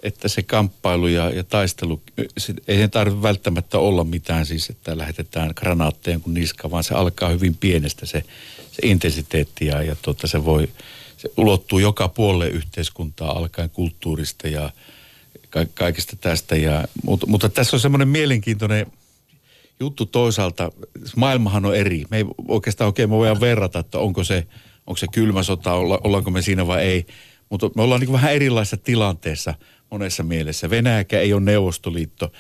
että 0.03 0.29
se 0.29 0.43
kamppailu 0.43 1.07
ja, 1.07 1.31
ja 1.31 1.45
taistelu, 1.45 2.03
se, 2.39 2.55
ei 2.69 2.77
sen 2.77 2.91
tarvitse 2.91 3.23
välttämättä 3.23 3.79
olla 3.79 4.05
mitään 4.05 4.47
siis, 4.47 4.71
että 4.71 4.99
lähetetään 4.99 5.53
granaatteja 5.57 6.19
kuin 6.19 6.35
niska, 6.35 6.71
vaan 6.71 6.85
se 6.85 6.95
alkaa 6.95 7.29
hyvin 7.29 7.55
pienestä 7.55 8.07
se, 8.07 8.23
se 8.73 8.87
intensiteetti 8.87 9.67
ja, 9.67 9.83
ja 9.83 9.97
tuota, 10.03 10.27
se 10.27 10.45
voi, 10.45 10.69
se 11.17 11.29
ulottuu 11.37 11.79
joka 11.79 12.09
puolelle 12.09 12.49
yhteiskuntaa 12.49 13.39
alkaen 13.39 13.71
kulttuurista 13.71 14.49
ja 14.49 14.71
ka- 15.51 15.67
kaikesta 15.75 16.17
tästä. 16.17 16.57
Ja, 16.57 16.89
mutta, 17.03 17.27
mutta 17.27 17.49
tässä 17.49 17.77
on 17.77 17.81
semmoinen 17.81 18.09
mielenkiintoinen 18.09 18.87
juttu 19.81 20.07
toisaalta, 20.07 20.73
maailmahan 21.17 21.65
on 21.65 21.77
eri. 21.77 22.05
Me 22.11 22.17
ei 22.17 22.25
oikeastaan 22.49 22.87
oikein 22.87 23.11
me 23.11 23.17
voidaan 23.17 23.41
verrata, 23.41 23.79
että 23.79 23.99
onko 23.99 24.25
se, 24.25 24.47
onko 24.87 24.97
se 24.97 25.07
kylmä 25.13 25.43
sota, 25.43 25.73
olla, 25.73 26.01
ollaanko 26.05 26.31
me 26.31 26.43
siinä 26.43 26.67
vai 26.67 26.83
ei. 26.83 27.07
Mutta 27.49 27.71
me 27.77 27.83
ollaan 27.83 28.01
niin 28.01 28.13
vähän 28.13 28.35
erilaisessa 28.35 28.77
tilanteessa 28.77 29.55
monessa 29.91 30.23
mielessä. 30.23 30.71
Venäjäkään 30.71 31.23
ei 31.23 31.33
ole 31.33 31.43
Neuvostoliitto. 31.43 32.33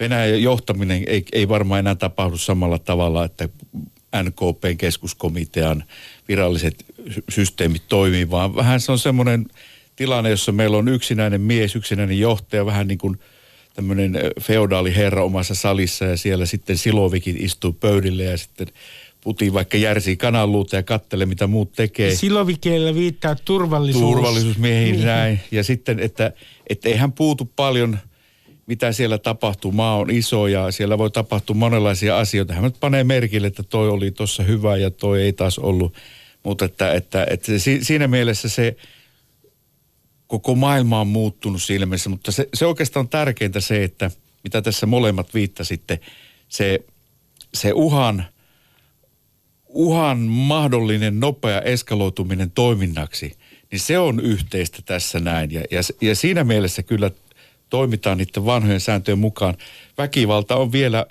Venäjän 0.00 0.42
johtaminen 0.42 1.04
ei, 1.06 1.24
ei 1.32 1.48
varmaan 1.48 1.78
enää 1.78 1.94
tapahdu 1.94 2.36
samalla 2.36 2.78
tavalla, 2.78 3.24
että 3.24 3.48
NKPn 4.22 4.76
keskuskomitean 4.78 5.84
viralliset 6.28 6.84
systeemit 7.28 7.82
toimii, 7.88 8.30
vaan 8.30 8.56
vähän 8.56 8.80
se 8.80 8.92
on 8.92 8.98
semmoinen 8.98 9.46
tilanne, 9.96 10.30
jossa 10.30 10.52
meillä 10.52 10.76
on 10.76 10.88
yksinäinen 10.88 11.40
mies, 11.40 11.76
yksinäinen 11.76 12.18
johtaja, 12.18 12.66
vähän 12.66 12.88
niin 12.88 12.98
kuin 12.98 13.18
tämmöinen 13.74 14.18
feodaali 14.40 14.96
herra 14.96 15.24
omassa 15.24 15.54
salissa 15.54 16.04
ja 16.04 16.16
siellä 16.16 16.46
sitten 16.46 16.78
Silovikin 16.78 17.36
istuu 17.38 17.72
pöydille 17.72 18.24
ja 18.24 18.38
sitten 18.38 18.66
Putin 19.20 19.52
vaikka 19.52 19.76
järsii 19.76 20.16
kananluuta 20.16 20.76
ja 20.76 20.82
kattelee, 20.82 21.26
mitä 21.26 21.46
muut 21.46 21.72
tekee. 21.72 22.14
Silovikeillä 22.14 22.94
viittaa 22.94 23.36
turvallisuus. 23.44 24.14
Turvallisuusmiehiin 24.14 24.94
Niin. 24.94 25.06
näin. 25.06 25.40
Ja 25.50 25.64
sitten, 25.64 26.00
että, 26.00 26.32
että 26.70 26.88
ei 26.88 26.96
hän 26.96 27.12
puutu 27.12 27.52
paljon, 27.56 27.98
mitä 28.66 28.92
siellä 28.92 29.18
tapahtuu. 29.18 29.72
Maa 29.72 29.96
on 29.96 30.10
iso 30.10 30.46
ja 30.46 30.70
siellä 30.70 30.98
voi 30.98 31.10
tapahtua 31.10 31.56
monenlaisia 31.56 32.18
asioita. 32.18 32.54
Hän 32.54 32.64
nyt 32.64 32.80
panee 32.80 33.04
merkille, 33.04 33.46
että 33.46 33.62
toi 33.62 33.88
oli 33.88 34.10
tuossa 34.10 34.42
hyvä 34.42 34.76
ja 34.76 34.90
toi 34.90 35.22
ei 35.22 35.32
taas 35.32 35.58
ollut. 35.58 35.94
Mutta 36.42 36.64
että, 36.64 36.92
että, 36.92 37.26
että 37.30 37.58
si- 37.58 37.84
siinä 37.84 38.08
mielessä 38.08 38.48
se 38.48 38.76
koko 40.26 40.54
maailma 40.54 41.00
on 41.00 41.06
muuttunut 41.06 41.62
siinä 41.62 41.86
mielessä. 41.86 42.10
Mutta 42.10 42.32
se, 42.32 42.48
se 42.54 42.66
oikeastaan 42.66 43.04
on 43.04 43.08
tärkeintä 43.08 43.60
se, 43.60 43.84
että 43.84 44.10
mitä 44.44 44.62
tässä 44.62 44.86
molemmat 44.86 45.34
viittasitte, 45.34 46.00
se, 46.48 46.84
se 47.54 47.72
uhan– 47.72 48.24
uhan 49.76 50.18
mahdollinen 50.18 51.20
nopea 51.20 51.60
eskaloituminen 51.60 52.50
toiminnaksi, 52.50 53.36
niin 53.70 53.80
se 53.80 53.98
on 53.98 54.20
yhteistä 54.20 54.82
tässä 54.84 55.20
näin. 55.20 55.52
Ja, 55.52 55.62
ja, 55.70 55.80
ja 56.00 56.14
siinä 56.14 56.44
mielessä 56.44 56.82
kyllä 56.82 57.10
toimitaan 57.70 58.18
niiden 58.18 58.44
vanhojen 58.44 58.80
sääntöjen 58.80 59.18
mukaan. 59.18 59.56
Väkivalta 59.98 60.56
on 60.56 60.72
vielä 60.72 61.06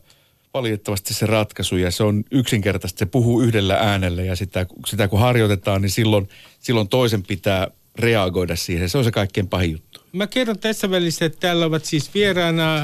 valitettavasti 0.54 1.14
se 1.14 1.26
ratkaisu 1.26 1.78
ja 1.78 1.92
se 1.92 2.04
on 2.04 2.24
yksinkertaisesti, 2.32 3.00
se 3.00 3.06
puhuu 3.06 3.42
yhdellä 3.42 3.76
äänellä 3.76 4.22
ja 4.22 4.36
sitä, 4.36 4.66
sitä 4.88 5.08
kun 5.08 5.20
harjoitetaan, 5.20 5.82
niin 5.82 5.90
silloin, 5.90 6.30
silloin 6.60 6.88
toisen 6.88 7.24
pitää 7.24 7.68
reagoida 7.96 8.56
siihen. 8.56 8.90
Se 8.90 8.98
on 8.98 9.04
se 9.04 9.12
kaikkein 9.12 9.48
pahin 9.48 9.72
juttu. 9.72 9.95
Mä 10.16 10.28
kerron 10.28 10.60
tässä 10.60 10.90
välissä, 10.90 11.26
että 11.26 11.40
täällä 11.40 11.66
ovat 11.66 11.86
siis 11.86 12.14
vieraana 12.14 12.76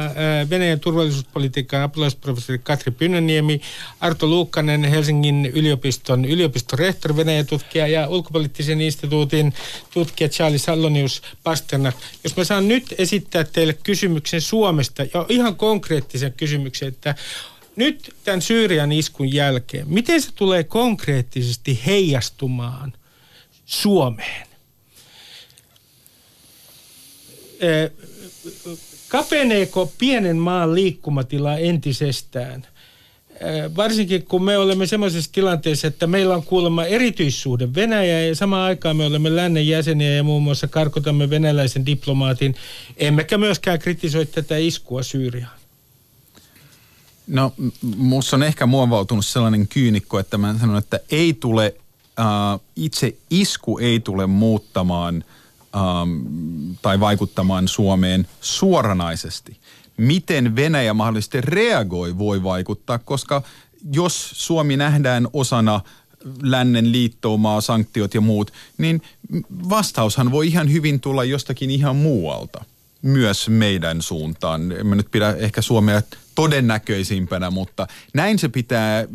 Venäjän 0.50 0.80
turvallisuuspolitiikan 0.80 1.82
apulaisprofessori 1.82 2.60
Katri 2.60 2.92
Pynnöniemi, 2.92 3.62
Arto 4.00 4.28
Luukkanen, 4.28 4.84
Helsingin 4.84 5.46
yliopiston 5.46 6.26
yliopistorehtori, 6.26 7.16
Venäjän 7.16 7.46
tutkija 7.46 7.88
ja 7.88 8.08
ulkopoliittisen 8.08 8.82
instituutin 8.82 9.54
tutkija 9.94 10.30
Charlie 10.30 10.60
Sallonius 10.60 11.22
Pasternak. 11.44 11.96
Jos 12.24 12.38
mä 12.38 12.44
saan 12.44 12.68
nyt 12.68 12.96
esittää 12.98 13.44
teille 13.44 13.74
kysymyksen 13.74 14.42
Suomesta 14.42 15.04
ja 15.04 15.26
ihan 15.30 15.56
konkreettisen 15.56 16.34
kysymyksen, 16.34 16.88
että 16.88 17.16
nyt 17.76 18.16
tämän 18.24 18.42
Syyrian 18.42 18.92
iskun 18.92 19.34
jälkeen, 19.34 19.90
miten 19.90 20.22
se 20.22 20.32
tulee 20.36 20.64
konkreettisesti 20.64 21.80
heijastumaan 21.86 22.94
Suomeen? 23.66 24.51
Kapeneeko 29.08 29.92
pienen 29.98 30.38
maan 30.38 30.76
liikkumatila 30.76 31.58
entisestään? 31.58 32.68
Eh, 33.42 33.76
Varsinkin 33.76 34.26
kun 34.26 34.44
me 34.44 34.58
olemme 34.58 34.88
semmoisessa 34.88 35.32
tilanteessa, 35.34 35.88
että 35.88 36.08
meillä 36.08 36.36
on 36.36 36.44
kuulemma 36.44 36.86
erityissuhde 36.86 37.76
Venäjä 37.76 38.22
ja 38.22 38.36
samaan 38.36 38.64
aikaan 38.64 38.98
me 38.98 39.06
olemme 39.06 39.36
lännen 39.36 39.68
jäseniä 39.68 40.12
ja 40.16 40.24
muun 40.24 40.44
muassa 40.44 40.68
karkotamme 40.68 41.30
venäläisen 41.30 41.86
diplomaatin, 41.86 42.56
emmekä 42.98 43.38
myöskään 43.38 43.80
kritisoi 43.80 44.26
tätä 44.26 44.58
iskua 44.58 45.04
Syyriaan. 45.04 45.62
No, 47.28 47.54
m- 47.58 47.70
musta 47.98 48.36
on 48.36 48.44
ehkä 48.44 48.66
muovautunut 48.66 49.26
sellainen 49.26 49.68
kyynikko, 49.68 50.20
että 50.20 50.38
mä 50.38 50.56
sanon, 50.60 50.78
että 50.78 51.00
ei 51.12 51.34
tule, 51.34 51.76
äh, 52.20 52.26
itse 52.76 53.16
isku 53.30 53.78
ei 53.78 54.00
tule 54.00 54.28
muuttamaan 54.28 55.24
ähm, 55.76 56.72
tai 56.82 57.00
vaikuttamaan 57.00 57.68
Suomeen 57.68 58.28
suoranaisesti. 58.42 59.58
Miten 59.98 60.56
Venäjä 60.56 60.94
mahdollisesti 60.94 61.42
reagoi 61.42 62.18
voi 62.18 62.44
vaikuttaa, 62.44 63.00
koska 63.00 63.42
jos 63.94 64.30
Suomi 64.34 64.78
nähdään 64.78 65.28
osana 65.34 65.82
lännen 66.42 66.92
liittoumaa, 66.92 67.62
sanktiot 67.62 68.14
ja 68.14 68.22
muut, 68.22 68.54
niin 68.78 69.02
vastaushan 69.70 70.32
voi 70.32 70.48
ihan 70.48 70.72
hyvin 70.72 71.00
tulla 71.00 71.24
jostakin 71.24 71.70
ihan 71.70 71.96
muualta 71.96 72.66
myös 73.02 73.50
meidän 73.50 74.02
suuntaan. 74.02 74.72
En 74.72 74.88
mä 74.88 74.96
nyt 74.96 75.12
pidä 75.12 75.36
ehkä 75.38 75.62
Suomea 75.62 76.02
todennäköisimpänä, 76.42 77.50
mutta 77.50 77.88
näin 78.14 78.40
se 78.40 78.50
pitää 78.50 79.08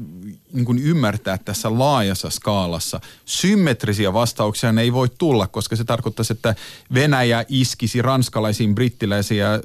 niin 0.53 0.65
kuin 0.65 0.79
ymmärtää 0.79 1.39
tässä 1.39 1.79
laajassa 1.79 2.31
skaalassa. 2.31 3.01
Symmetrisiä 3.25 4.13
vastauksia 4.13 4.75
ei 4.81 4.93
voi 4.93 5.09
tulla, 5.19 5.47
koska 5.47 5.77
se 5.77 5.85
tarkoittaisi, 5.85 6.33
että 6.33 6.55
Venäjä 6.95 7.45
iskisi 7.49 8.03
ranskalaisiin, 8.03 8.75
brittiläisiin 8.75 9.41
ja 9.41 9.55
äh, 9.55 9.61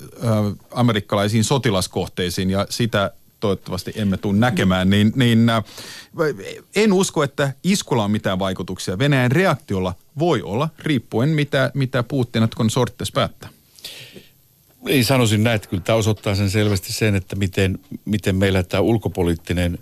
amerikkalaisiin 0.72 1.44
sotilaskohteisiin 1.44 2.50
ja 2.50 2.68
sitä 2.70 3.12
toivottavasti 3.40 3.92
emme 3.96 4.18
tule 4.18 4.38
näkemään, 4.38 4.90
niin, 4.90 5.12
niin 5.16 5.52
en 6.76 6.94
usko, 6.94 7.24
että 7.24 7.54
iskulla 7.64 8.04
on 8.04 8.12
mitään 8.12 8.40
vaikutuksia. 8.40 9.00
Venäjän 9.00 9.32
reaktiolla 9.32 9.94
voi 10.20 10.42
olla, 10.42 10.70
riippuen 10.80 11.30
mitä, 11.30 11.72
mitä 11.74 12.04
Putin 12.04 12.48
kun 12.58 12.70
sorttes 12.70 13.12
päättää. 13.12 13.50
Ei 14.88 15.04
sanoisin 15.04 15.44
näin, 15.44 15.56
että 15.56 15.68
kyllä 15.68 15.84
tämä 15.84 15.98
osoittaa 15.98 16.36
sen 16.36 16.50
selvästi 16.50 16.94
sen, 16.94 17.16
että 17.16 17.36
miten, 17.36 17.80
miten 18.06 18.36
meillä 18.36 18.64
tämä 18.64 18.82
ulkopoliittinen 18.82 19.80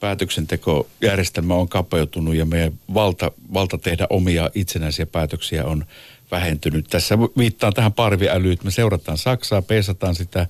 päätöksentekojärjestelmä 0.00 1.54
on 1.54 1.68
kapeutunut 1.68 2.34
ja 2.34 2.44
meidän 2.44 2.72
valta, 2.94 3.32
valta 3.54 3.78
tehdä 3.78 4.06
omia 4.10 4.50
itsenäisiä 4.54 5.06
päätöksiä 5.06 5.64
on 5.64 5.84
vähentynyt. 6.30 6.86
Tässä 6.90 7.18
viittaan 7.18 7.72
tähän 7.72 7.92
parviälyyn, 7.92 8.52
että 8.52 8.64
me 8.64 8.70
seurataan 8.70 9.18
Saksaa, 9.18 9.62
peesataan 9.62 10.14
sitä 10.14 10.46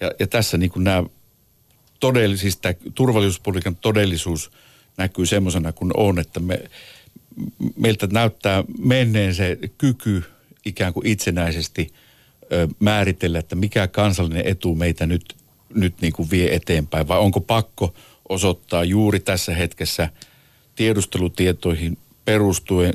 ja, 0.00 0.10
ja 0.18 0.26
tässä 0.26 0.58
niin 0.58 0.70
kuin 0.70 0.84
nämä 0.84 1.04
todellisista, 2.00 2.68
turvallisuuspolitiikan 2.94 3.76
todellisuus 3.76 4.50
näkyy 4.96 5.26
semmoisena 5.26 5.72
kuin 5.72 5.90
on, 5.96 6.18
että 6.18 6.40
me, 6.40 6.70
meiltä 7.76 8.08
näyttää 8.12 8.64
menneen 8.78 9.34
se 9.34 9.58
kyky 9.78 10.22
ikään 10.64 10.92
kuin 10.92 11.06
itsenäisesti 11.06 11.92
ö, 12.52 12.68
määritellä, 12.80 13.38
että 13.38 13.56
mikä 13.56 13.88
kansallinen 13.88 14.46
etu 14.46 14.74
meitä 14.74 15.06
nyt, 15.06 15.34
nyt 15.74 16.00
niin 16.00 16.12
kuin 16.12 16.30
vie 16.30 16.54
eteenpäin, 16.54 17.08
vai 17.08 17.18
onko 17.18 17.40
pakko 17.40 17.94
osoittaa 18.28 18.84
juuri 18.84 19.20
tässä 19.20 19.54
hetkessä 19.54 20.08
tiedustelutietoihin 20.76 21.98
perustuen, 22.24 22.94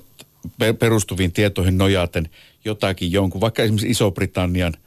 per- 0.58 0.74
perustuviin 0.74 1.32
tietoihin 1.32 1.78
nojaten 1.78 2.30
jotakin 2.66 3.12
jonkun, 3.12 3.42
vaikka 3.42 3.64
esimerkiksi 3.64 3.90
Iso-Britannian– 3.90 4.74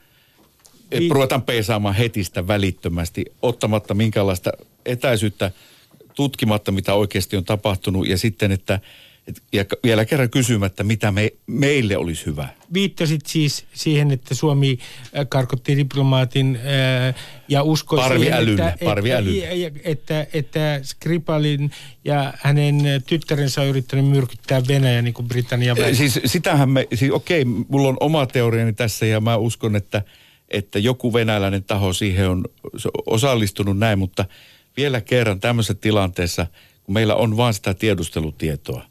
Niin. 1.01 1.11
ruvetaan 1.11 1.43
peesaamaan 1.43 1.95
heti 1.95 2.25
sitä 2.25 2.47
välittömästi, 2.47 3.25
ottamatta 3.43 3.95
minkäänlaista 3.95 4.53
etäisyyttä, 4.87 5.51
tutkimatta 6.15 6.73
mitä 6.73 6.95
oikeasti 6.95 7.37
on 7.37 7.45
tapahtunut 7.45 8.09
ja 8.09 8.19
sitten, 8.19 8.53
että 8.53 8.81
et, 9.29 9.43
ja 9.53 9.65
vielä 9.85 10.05
kerran 10.05 10.31
kysymättä, 10.31 10.85
mitä 10.85 11.13
me, 11.13 11.31
meille 11.47 11.97
olisi 11.97 12.27
hyvä. 12.27 12.49
Viittasit 12.75 13.27
siis 13.27 13.65
siihen, 13.73 14.11
että 14.11 14.35
Suomi 14.35 14.79
äh, 15.19 15.27
karkotti 15.29 15.77
diplomaatin 15.77 16.57
äh, 16.57 17.15
ja 17.49 17.63
uskoi 17.63 17.99
Parviälylle, 17.99 18.57
siihen, 18.57 18.73
että, 18.73 18.85
parviälylle. 18.85 19.67
että, 19.85 20.21
että, 20.21 20.27
että 20.33 20.81
Skripalin 20.83 21.71
ja 22.05 22.35
hänen 22.37 23.03
tyttärensä 23.07 23.61
on 23.61 23.67
yrittänyt 23.67 24.07
myrkyttää 24.07 24.63
Venäjä 24.69 25.03
niin 25.03 25.15
kuin 25.15 25.29
Britannia 25.29 25.77
väittää. 25.77 25.95
Siis 25.95 26.21
sitähän 26.25 26.71
me, 26.71 26.89
siis 26.95 27.13
okei, 27.13 27.45
mulla 27.45 27.89
on 27.89 27.97
oma 28.01 28.27
teoriani 28.27 28.73
tässä 28.73 29.07
ja 29.07 29.21
mä 29.21 29.37
uskon, 29.37 29.77
että, 29.77 30.03
että 30.49 30.79
joku 30.79 31.13
venäläinen 31.13 31.65
taho 31.65 31.93
siihen 31.93 32.29
on 32.29 32.45
osallistunut 33.07 33.79
näin, 33.79 33.99
mutta 33.99 34.25
vielä 34.77 35.01
kerran 35.01 35.41
tämmöisessä 35.41 35.75
tilanteessa, 35.75 36.47
kun 36.85 36.93
meillä 36.93 37.15
on 37.15 37.37
vain 37.37 37.55
sitä 37.55 37.75
tiedustelutietoa, 37.75 38.85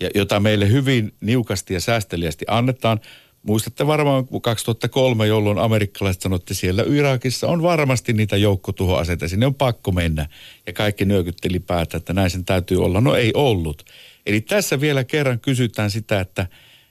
ja, 0.00 0.10
jota 0.14 0.40
meille 0.40 0.68
hyvin 0.68 1.14
niukasti 1.20 1.74
ja 1.74 1.80
säästeliästi 1.80 2.44
annetaan. 2.48 3.00
Muistatte 3.42 3.86
varmaan 3.86 4.28
2003, 4.42 5.26
jolloin 5.26 5.58
amerikkalaiset 5.58 6.22
sanoivat, 6.22 6.42
että 6.42 6.54
siellä 6.54 6.84
Irakissa 6.86 7.48
on 7.48 7.62
varmasti 7.62 8.12
niitä 8.12 8.36
joukkotuhoaseita, 8.36 9.28
sinne 9.28 9.46
on 9.46 9.54
pakko 9.54 9.92
mennä. 9.92 10.26
Ja 10.66 10.72
kaikki 10.72 11.04
nyökytteli 11.04 11.60
päätä, 11.60 11.96
että 11.96 12.12
näin 12.12 12.30
sen 12.30 12.44
täytyy 12.44 12.84
olla. 12.84 13.00
No 13.00 13.14
ei 13.14 13.30
ollut. 13.34 13.84
Eli 14.26 14.40
tässä 14.40 14.80
vielä 14.80 15.04
kerran 15.04 15.40
kysytään 15.40 15.90
sitä, 15.90 16.20
että, 16.20 16.46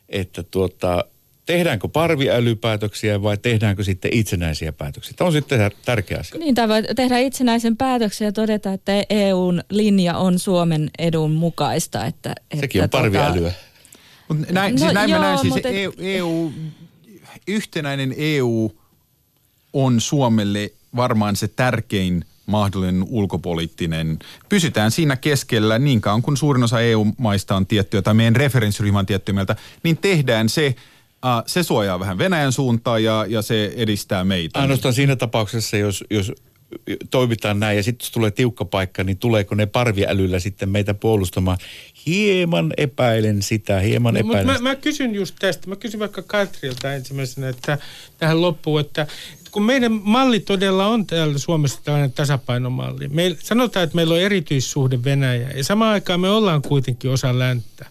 että 0.09 0.43
tuota, 0.43 1.05
tehdäänkö 1.47 1.87
parviälypäätöksiä 1.87 3.21
vai 3.21 3.37
tehdäänkö 3.37 3.83
sitten 3.83 4.13
itsenäisiä 4.13 4.73
päätöksiä. 4.73 5.13
Tämä 5.17 5.25
on 5.25 5.31
sitten 5.33 5.71
tär- 5.71 5.75
tärkeä 5.85 6.17
asia. 6.19 6.39
Niin, 6.39 6.55
tai 6.55 6.67
voi 6.67 6.83
tehdä 6.95 7.17
itsenäisen 7.17 7.77
päätöksen 7.77 8.25
ja 8.25 8.31
todeta, 8.31 8.73
että 8.73 8.91
EUn 9.09 9.61
linja 9.69 10.17
on 10.17 10.39
Suomen 10.39 10.91
edun 10.99 11.31
mukaista. 11.31 12.05
Että, 12.05 12.35
Sekin 12.59 12.81
on 12.81 12.85
että 12.85 12.97
parviälyä. 12.97 13.53
Mut 14.29 14.37
näin, 14.51 14.75
No 14.75 14.79
siis 14.79 14.93
näin 14.93 15.09
joo, 15.09 15.19
mä 15.19 15.25
näen, 15.25 15.39
siis 15.39 15.53
mutta 15.53 15.69
et- 15.69 15.75
EU, 15.75 15.93
EU, 15.99 16.51
yhtenäinen 17.47 18.13
EU 18.17 18.71
on 19.73 20.01
Suomelle 20.01 20.71
varmaan 20.95 21.35
se 21.35 21.47
tärkein 21.47 22.25
mahdollinen 22.45 23.05
ulkopoliittinen. 23.09 24.19
Pysytään 24.49 24.91
siinä 24.91 25.15
keskellä 25.15 25.79
niin 25.79 26.01
kauan 26.01 26.21
kun 26.21 26.37
suurin 26.37 26.63
osa 26.63 26.81
EU-maista 26.81 27.55
on 27.55 27.67
tiettyä 27.67 28.01
tai 28.01 28.13
meidän 28.13 28.35
referenssiryhmä 28.35 28.99
on 28.99 29.05
tiettyä 29.05 29.33
mieltä, 29.33 29.55
niin 29.83 29.97
tehdään 29.97 30.49
se, 30.49 30.75
se 31.45 31.63
suojaa 31.63 31.99
vähän 31.99 32.17
Venäjän 32.17 32.51
suuntaan 32.51 33.03
ja, 33.03 33.25
ja 33.29 33.41
se 33.41 33.73
edistää 33.75 34.23
meitä. 34.23 34.59
Ainoastaan 34.59 34.93
siinä 34.93 35.15
tapauksessa, 35.15 35.77
jos, 35.77 36.03
jos 36.09 36.31
toimitaan 37.11 37.59
näin 37.59 37.77
ja 37.77 37.83
sitten 37.83 38.09
tulee 38.13 38.31
tiukka 38.31 38.65
paikka, 38.65 39.03
niin 39.03 39.17
tuleeko 39.17 39.55
ne 39.55 39.65
parviälyllä 39.65 40.39
sitten 40.39 40.69
meitä 40.69 40.93
puolustamaan? 40.93 41.57
Hieman 42.05 42.73
epäilen 42.77 43.41
sitä, 43.41 43.79
hieman 43.79 44.13
No, 44.13 44.23
mutta 44.23 44.39
epäilen 44.39 44.63
mä, 44.63 44.69
mä 44.69 44.75
kysyn 44.75 45.15
just 45.15 45.35
tästä. 45.39 45.69
Mä 45.69 45.75
kysyn 45.75 45.99
vaikka 45.99 46.21
Katrilta 46.21 46.93
ensimmäisenä, 46.93 47.49
että 47.49 47.77
tähän 48.17 48.41
loppuun, 48.41 48.81
että 48.81 49.07
kun 49.57 49.65
meidän 49.65 49.99
malli 50.03 50.39
todella 50.39 50.87
on 50.87 51.05
täällä 51.05 51.37
Suomessa 51.37 51.81
tällainen 51.83 52.11
tasapainomalli. 52.11 53.07
Meil, 53.07 53.35
sanotaan, 53.39 53.83
että 53.83 53.95
meillä 53.95 54.13
on 54.13 54.19
erityissuhde 54.19 55.03
Venäjä 55.03 55.49
ja 55.49 55.63
samaan 55.63 55.93
aikaan 55.93 56.19
me 56.19 56.29
ollaan 56.29 56.61
kuitenkin 56.61 57.11
osa 57.11 57.39
länttä. 57.39 57.85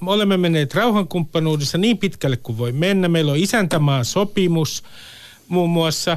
Me 0.00 0.10
olemme 0.10 0.36
menneet 0.36 0.74
rauhankumppanuudessa 0.74 1.78
niin 1.78 1.98
pitkälle 1.98 2.36
kuin 2.36 2.58
voi 2.58 2.72
mennä. 2.72 3.08
Meillä 3.08 3.32
on 3.32 3.38
isäntämaa 3.38 4.04
sopimus 4.04 4.82
muun 5.48 5.70
muassa. 5.70 6.16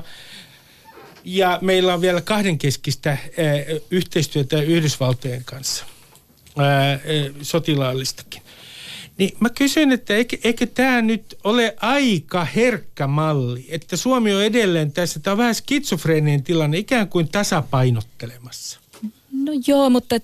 Ja 1.24 1.60
meillä 1.62 1.94
on 1.94 2.02
vielä 2.02 2.22
kahdenkeskistä 2.22 3.18
yhteistyötä 3.92 4.62
Yhdysvaltojen 4.62 5.44
kanssa, 5.46 5.86
sotilaallistakin. 7.42 8.42
Niin 9.18 9.38
mä 9.40 9.50
kysyn, 9.50 9.92
että 9.92 10.14
eikö, 10.14 10.38
eikö 10.44 10.66
tämä 10.66 11.02
nyt 11.02 11.38
ole 11.44 11.76
aika 11.82 12.46
herkkä 12.46 13.08
malli, 13.08 13.66
että 13.70 13.98
Suomi 13.98 14.34
on 14.34 14.44
edelleen 14.44 14.92
tässä, 14.92 15.20
tämä 15.20 15.32
on 15.32 15.38
vähän 15.38 15.56
skitsofreeninen 15.56 16.44
tilanne, 16.44 16.78
ikään 16.78 17.08
kuin 17.08 17.28
tasapainottelemassa. 17.28 18.80
No 19.32 19.52
joo, 19.68 19.90
mutta 19.90 20.16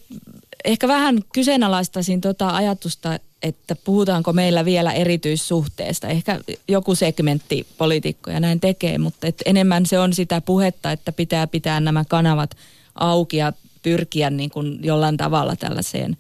ehkä 0.66 0.88
vähän 0.88 1.20
kyseenalaistaisin 1.34 2.22
tuota 2.22 2.56
ajatusta, 2.56 3.20
että 3.44 3.76
puhutaanko 3.76 4.34
meillä 4.34 4.66
vielä 4.66 4.94
erityissuhteesta. 4.94 6.08
Ehkä 6.08 6.40
joku 6.68 6.96
segmentti 6.96 7.68
poliitikkoja 7.78 8.40
näin 8.40 8.60
tekee, 8.60 8.98
mutta 8.98 9.28
et 9.28 9.42
enemmän 9.46 9.86
se 9.86 10.00
on 10.00 10.14
sitä 10.14 10.42
puhetta, 10.42 10.92
että 10.92 11.12
pitää 11.12 11.48
pitää 11.48 11.80
nämä 11.80 12.04
kanavat 12.10 12.58
auki 12.96 13.38
ja 13.38 13.54
pyrkiä 13.84 14.30
niin 14.30 14.50
kuin 14.50 14.80
jollain 14.84 15.18
tavalla 15.18 15.56
tällaiseen 15.56 16.18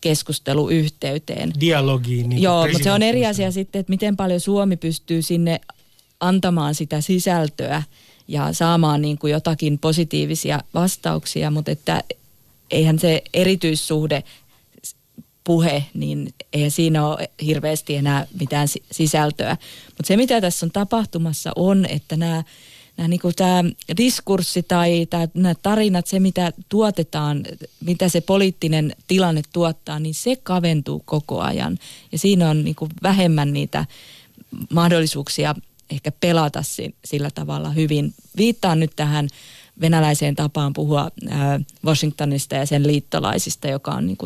keskusteluyhteyteen. 0.00 1.52
Dialogiin. 1.60 2.28
Niin 2.28 2.42
Joo, 2.42 2.66
mutta 2.66 2.84
se 2.84 2.92
on 2.92 3.02
eri 3.02 3.26
asia 3.26 3.50
sitten, 3.50 3.80
että 3.80 3.90
miten 3.90 4.16
paljon 4.16 4.40
Suomi 4.40 4.76
pystyy 4.76 5.22
sinne 5.22 5.60
antamaan 6.20 6.74
sitä 6.74 7.00
sisältöä 7.00 7.82
ja 8.28 8.52
saamaan 8.52 9.02
niin 9.02 9.18
kuin 9.18 9.30
jotakin 9.30 9.78
positiivisia 9.78 10.60
vastauksia, 10.74 11.50
mutta 11.50 11.70
että 11.70 12.04
eihän 12.70 12.98
se 12.98 13.22
erityissuhde 13.34 14.24
puhe, 15.44 15.84
niin 15.94 16.34
eihän 16.52 16.70
siinä 16.70 17.06
ole 17.06 17.30
hirveästi 17.42 17.96
enää 17.96 18.26
mitään 18.40 18.68
si- 18.68 18.82
sisältöä. 18.92 19.56
Mutta 19.86 20.06
se, 20.06 20.16
mitä 20.16 20.40
tässä 20.40 20.66
on 20.66 20.70
tapahtumassa, 20.70 21.52
on, 21.56 21.86
että 21.86 22.16
nämä 22.16 22.44
nämä 22.96 23.08
niin 23.08 23.20
tämä 23.36 23.64
diskurssi 23.96 24.62
tai 24.62 25.06
tää, 25.10 25.28
nämä 25.34 25.54
tarinat, 25.62 26.06
se 26.06 26.20
mitä 26.20 26.52
tuotetaan, 26.68 27.44
mitä 27.80 28.08
se 28.08 28.20
poliittinen 28.20 28.96
tilanne 29.08 29.42
tuottaa, 29.52 29.98
niin 29.98 30.14
se 30.14 30.36
kaventuu 30.36 31.02
koko 31.04 31.40
ajan. 31.40 31.78
Ja 32.12 32.18
siinä 32.18 32.50
on 32.50 32.64
niin 32.64 32.76
vähemmän 33.02 33.52
niitä 33.52 33.86
mahdollisuuksia 34.72 35.54
ehkä 35.90 36.12
pelata 36.12 36.62
si- 36.62 36.94
sillä 37.04 37.30
tavalla 37.30 37.70
hyvin. 37.70 38.14
Viittaan 38.36 38.80
nyt 38.80 38.92
tähän 38.96 39.28
venäläiseen 39.80 40.36
tapaan 40.36 40.72
puhua 40.72 41.10
Washingtonista 41.84 42.54
ja 42.54 42.66
sen 42.66 42.86
liittolaisista, 42.86 43.68
joka 43.68 43.90
on 43.90 44.06
niin 44.06 44.18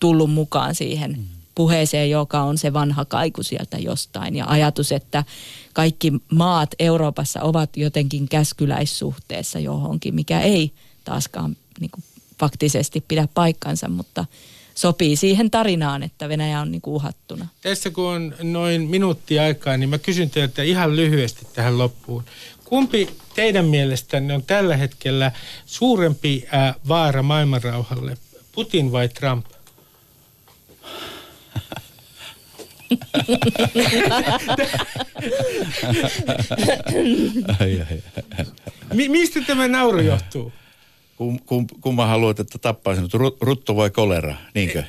tullut 0.00 0.30
mukaan 0.30 0.74
siihen 0.74 1.24
puheeseen, 1.54 2.10
joka 2.10 2.42
on 2.42 2.58
se 2.58 2.72
vanha 2.72 3.04
kaiku 3.04 3.42
sieltä 3.42 3.78
jostain. 3.78 4.36
Ja 4.36 4.44
ajatus, 4.48 4.92
että 4.92 5.24
kaikki 5.72 6.12
maat 6.32 6.70
Euroopassa 6.78 7.42
ovat 7.42 7.76
jotenkin 7.76 8.28
käskyläissuhteessa 8.28 9.58
johonkin, 9.58 10.14
mikä 10.14 10.40
ei 10.40 10.72
taaskaan 11.04 11.56
niin 11.80 11.90
kuin 11.90 12.04
faktisesti 12.38 13.04
pidä 13.08 13.28
paikkansa, 13.34 13.88
mutta 13.88 14.24
sopii 14.74 15.16
siihen 15.16 15.50
tarinaan, 15.50 16.02
että 16.02 16.28
Venäjä 16.28 16.60
on 16.60 16.72
niin 16.72 16.82
kuin 16.82 16.94
uhattuna. 16.94 17.48
Tässä 17.60 17.90
kun 17.90 18.04
on 18.04 18.34
noin 18.42 18.82
minuutti 18.82 19.38
aikaa, 19.38 19.76
niin 19.76 19.88
mä 19.88 19.98
kysyn 19.98 20.30
teiltä 20.30 20.62
ihan 20.62 20.96
lyhyesti 20.96 21.46
tähän 21.54 21.78
loppuun. 21.78 22.24
Kumpi 22.64 23.08
teidän 23.34 23.64
mielestänne 23.64 24.34
on 24.34 24.42
tällä 24.42 24.76
hetkellä 24.76 25.32
suurempi 25.66 26.44
ää, 26.52 26.74
vaara 26.88 27.22
maailmanrauhalle, 27.22 28.18
Putin 28.52 28.92
vai 28.92 29.08
Trump? 29.08 29.46
Ai, 37.60 37.80
ai, 37.90 38.02
ai. 38.38 38.44
Mi- 38.94 39.08
mistä 39.08 39.40
tämä 39.40 39.68
nauru 39.68 40.00
johtuu? 40.00 40.52
Kum, 41.16 41.38
kum, 41.46 41.66
kumman 41.80 42.08
haluat, 42.08 42.40
että 42.40 42.58
tappaisin 42.58 43.02
nyt, 43.02 43.14
Ru- 43.14 43.36
rutto 43.40 43.76
vai 43.76 43.90
kolera, 43.90 44.34
niinkö? 44.54 44.82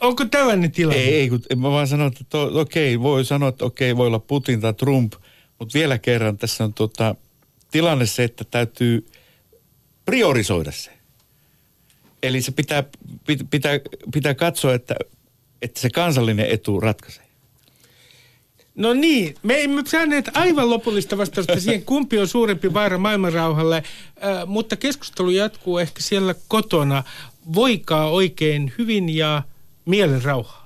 Onko 0.00 0.24
tällainen 0.24 0.72
tilanne? 0.72 1.00
Ei, 1.02 1.14
ei 1.14 1.28
kun 1.28 1.40
mä 1.56 1.70
vaan 1.70 1.88
sanoa, 1.88 2.06
että 2.06 2.24
to, 2.28 2.60
okei, 2.60 3.00
voi 3.00 3.24
sanoa, 3.24 3.48
että 3.48 3.64
okei, 3.64 3.96
voi 3.96 4.06
olla 4.06 4.18
Putin 4.18 4.60
tai 4.60 4.74
Trump, 4.74 5.12
mutta 5.58 5.78
vielä 5.78 5.98
kerran 5.98 6.38
tässä 6.38 6.64
on 6.64 6.74
tota, 6.74 7.14
tilanne 7.70 8.06
se, 8.06 8.24
että 8.24 8.44
täytyy 8.44 9.06
priorisoida 10.04 10.72
se. 10.72 10.90
Eli 12.22 12.42
se 12.42 12.52
pitää, 12.52 12.84
pit- 13.30 13.46
pitää, 13.50 13.72
pitää 14.12 14.34
katsoa, 14.34 14.74
että, 14.74 14.94
että 15.62 15.80
se 15.80 15.90
kansallinen 15.90 16.46
etu 16.50 16.80
ratkaisee. 16.80 17.27
No 18.78 18.94
niin, 18.94 19.34
me 19.42 19.62
emme 19.62 19.82
saaneet 19.86 20.30
aivan 20.34 20.70
lopullista 20.70 21.18
vastausta 21.18 21.60
siihen, 21.60 21.84
kumpi 21.84 22.18
on 22.18 22.28
suurempi 22.28 22.74
vaara 22.74 22.98
maailmanrauhalle, 22.98 23.76
äh, 23.76 24.46
mutta 24.46 24.76
keskustelu 24.76 25.30
jatkuu 25.30 25.78
ehkä 25.78 26.02
siellä 26.02 26.34
kotona. 26.48 27.02
Voikaa 27.54 28.10
oikein 28.10 28.72
hyvin 28.78 29.16
ja 29.16 29.42
mielen 29.84 30.22
rauhaa. 30.22 30.57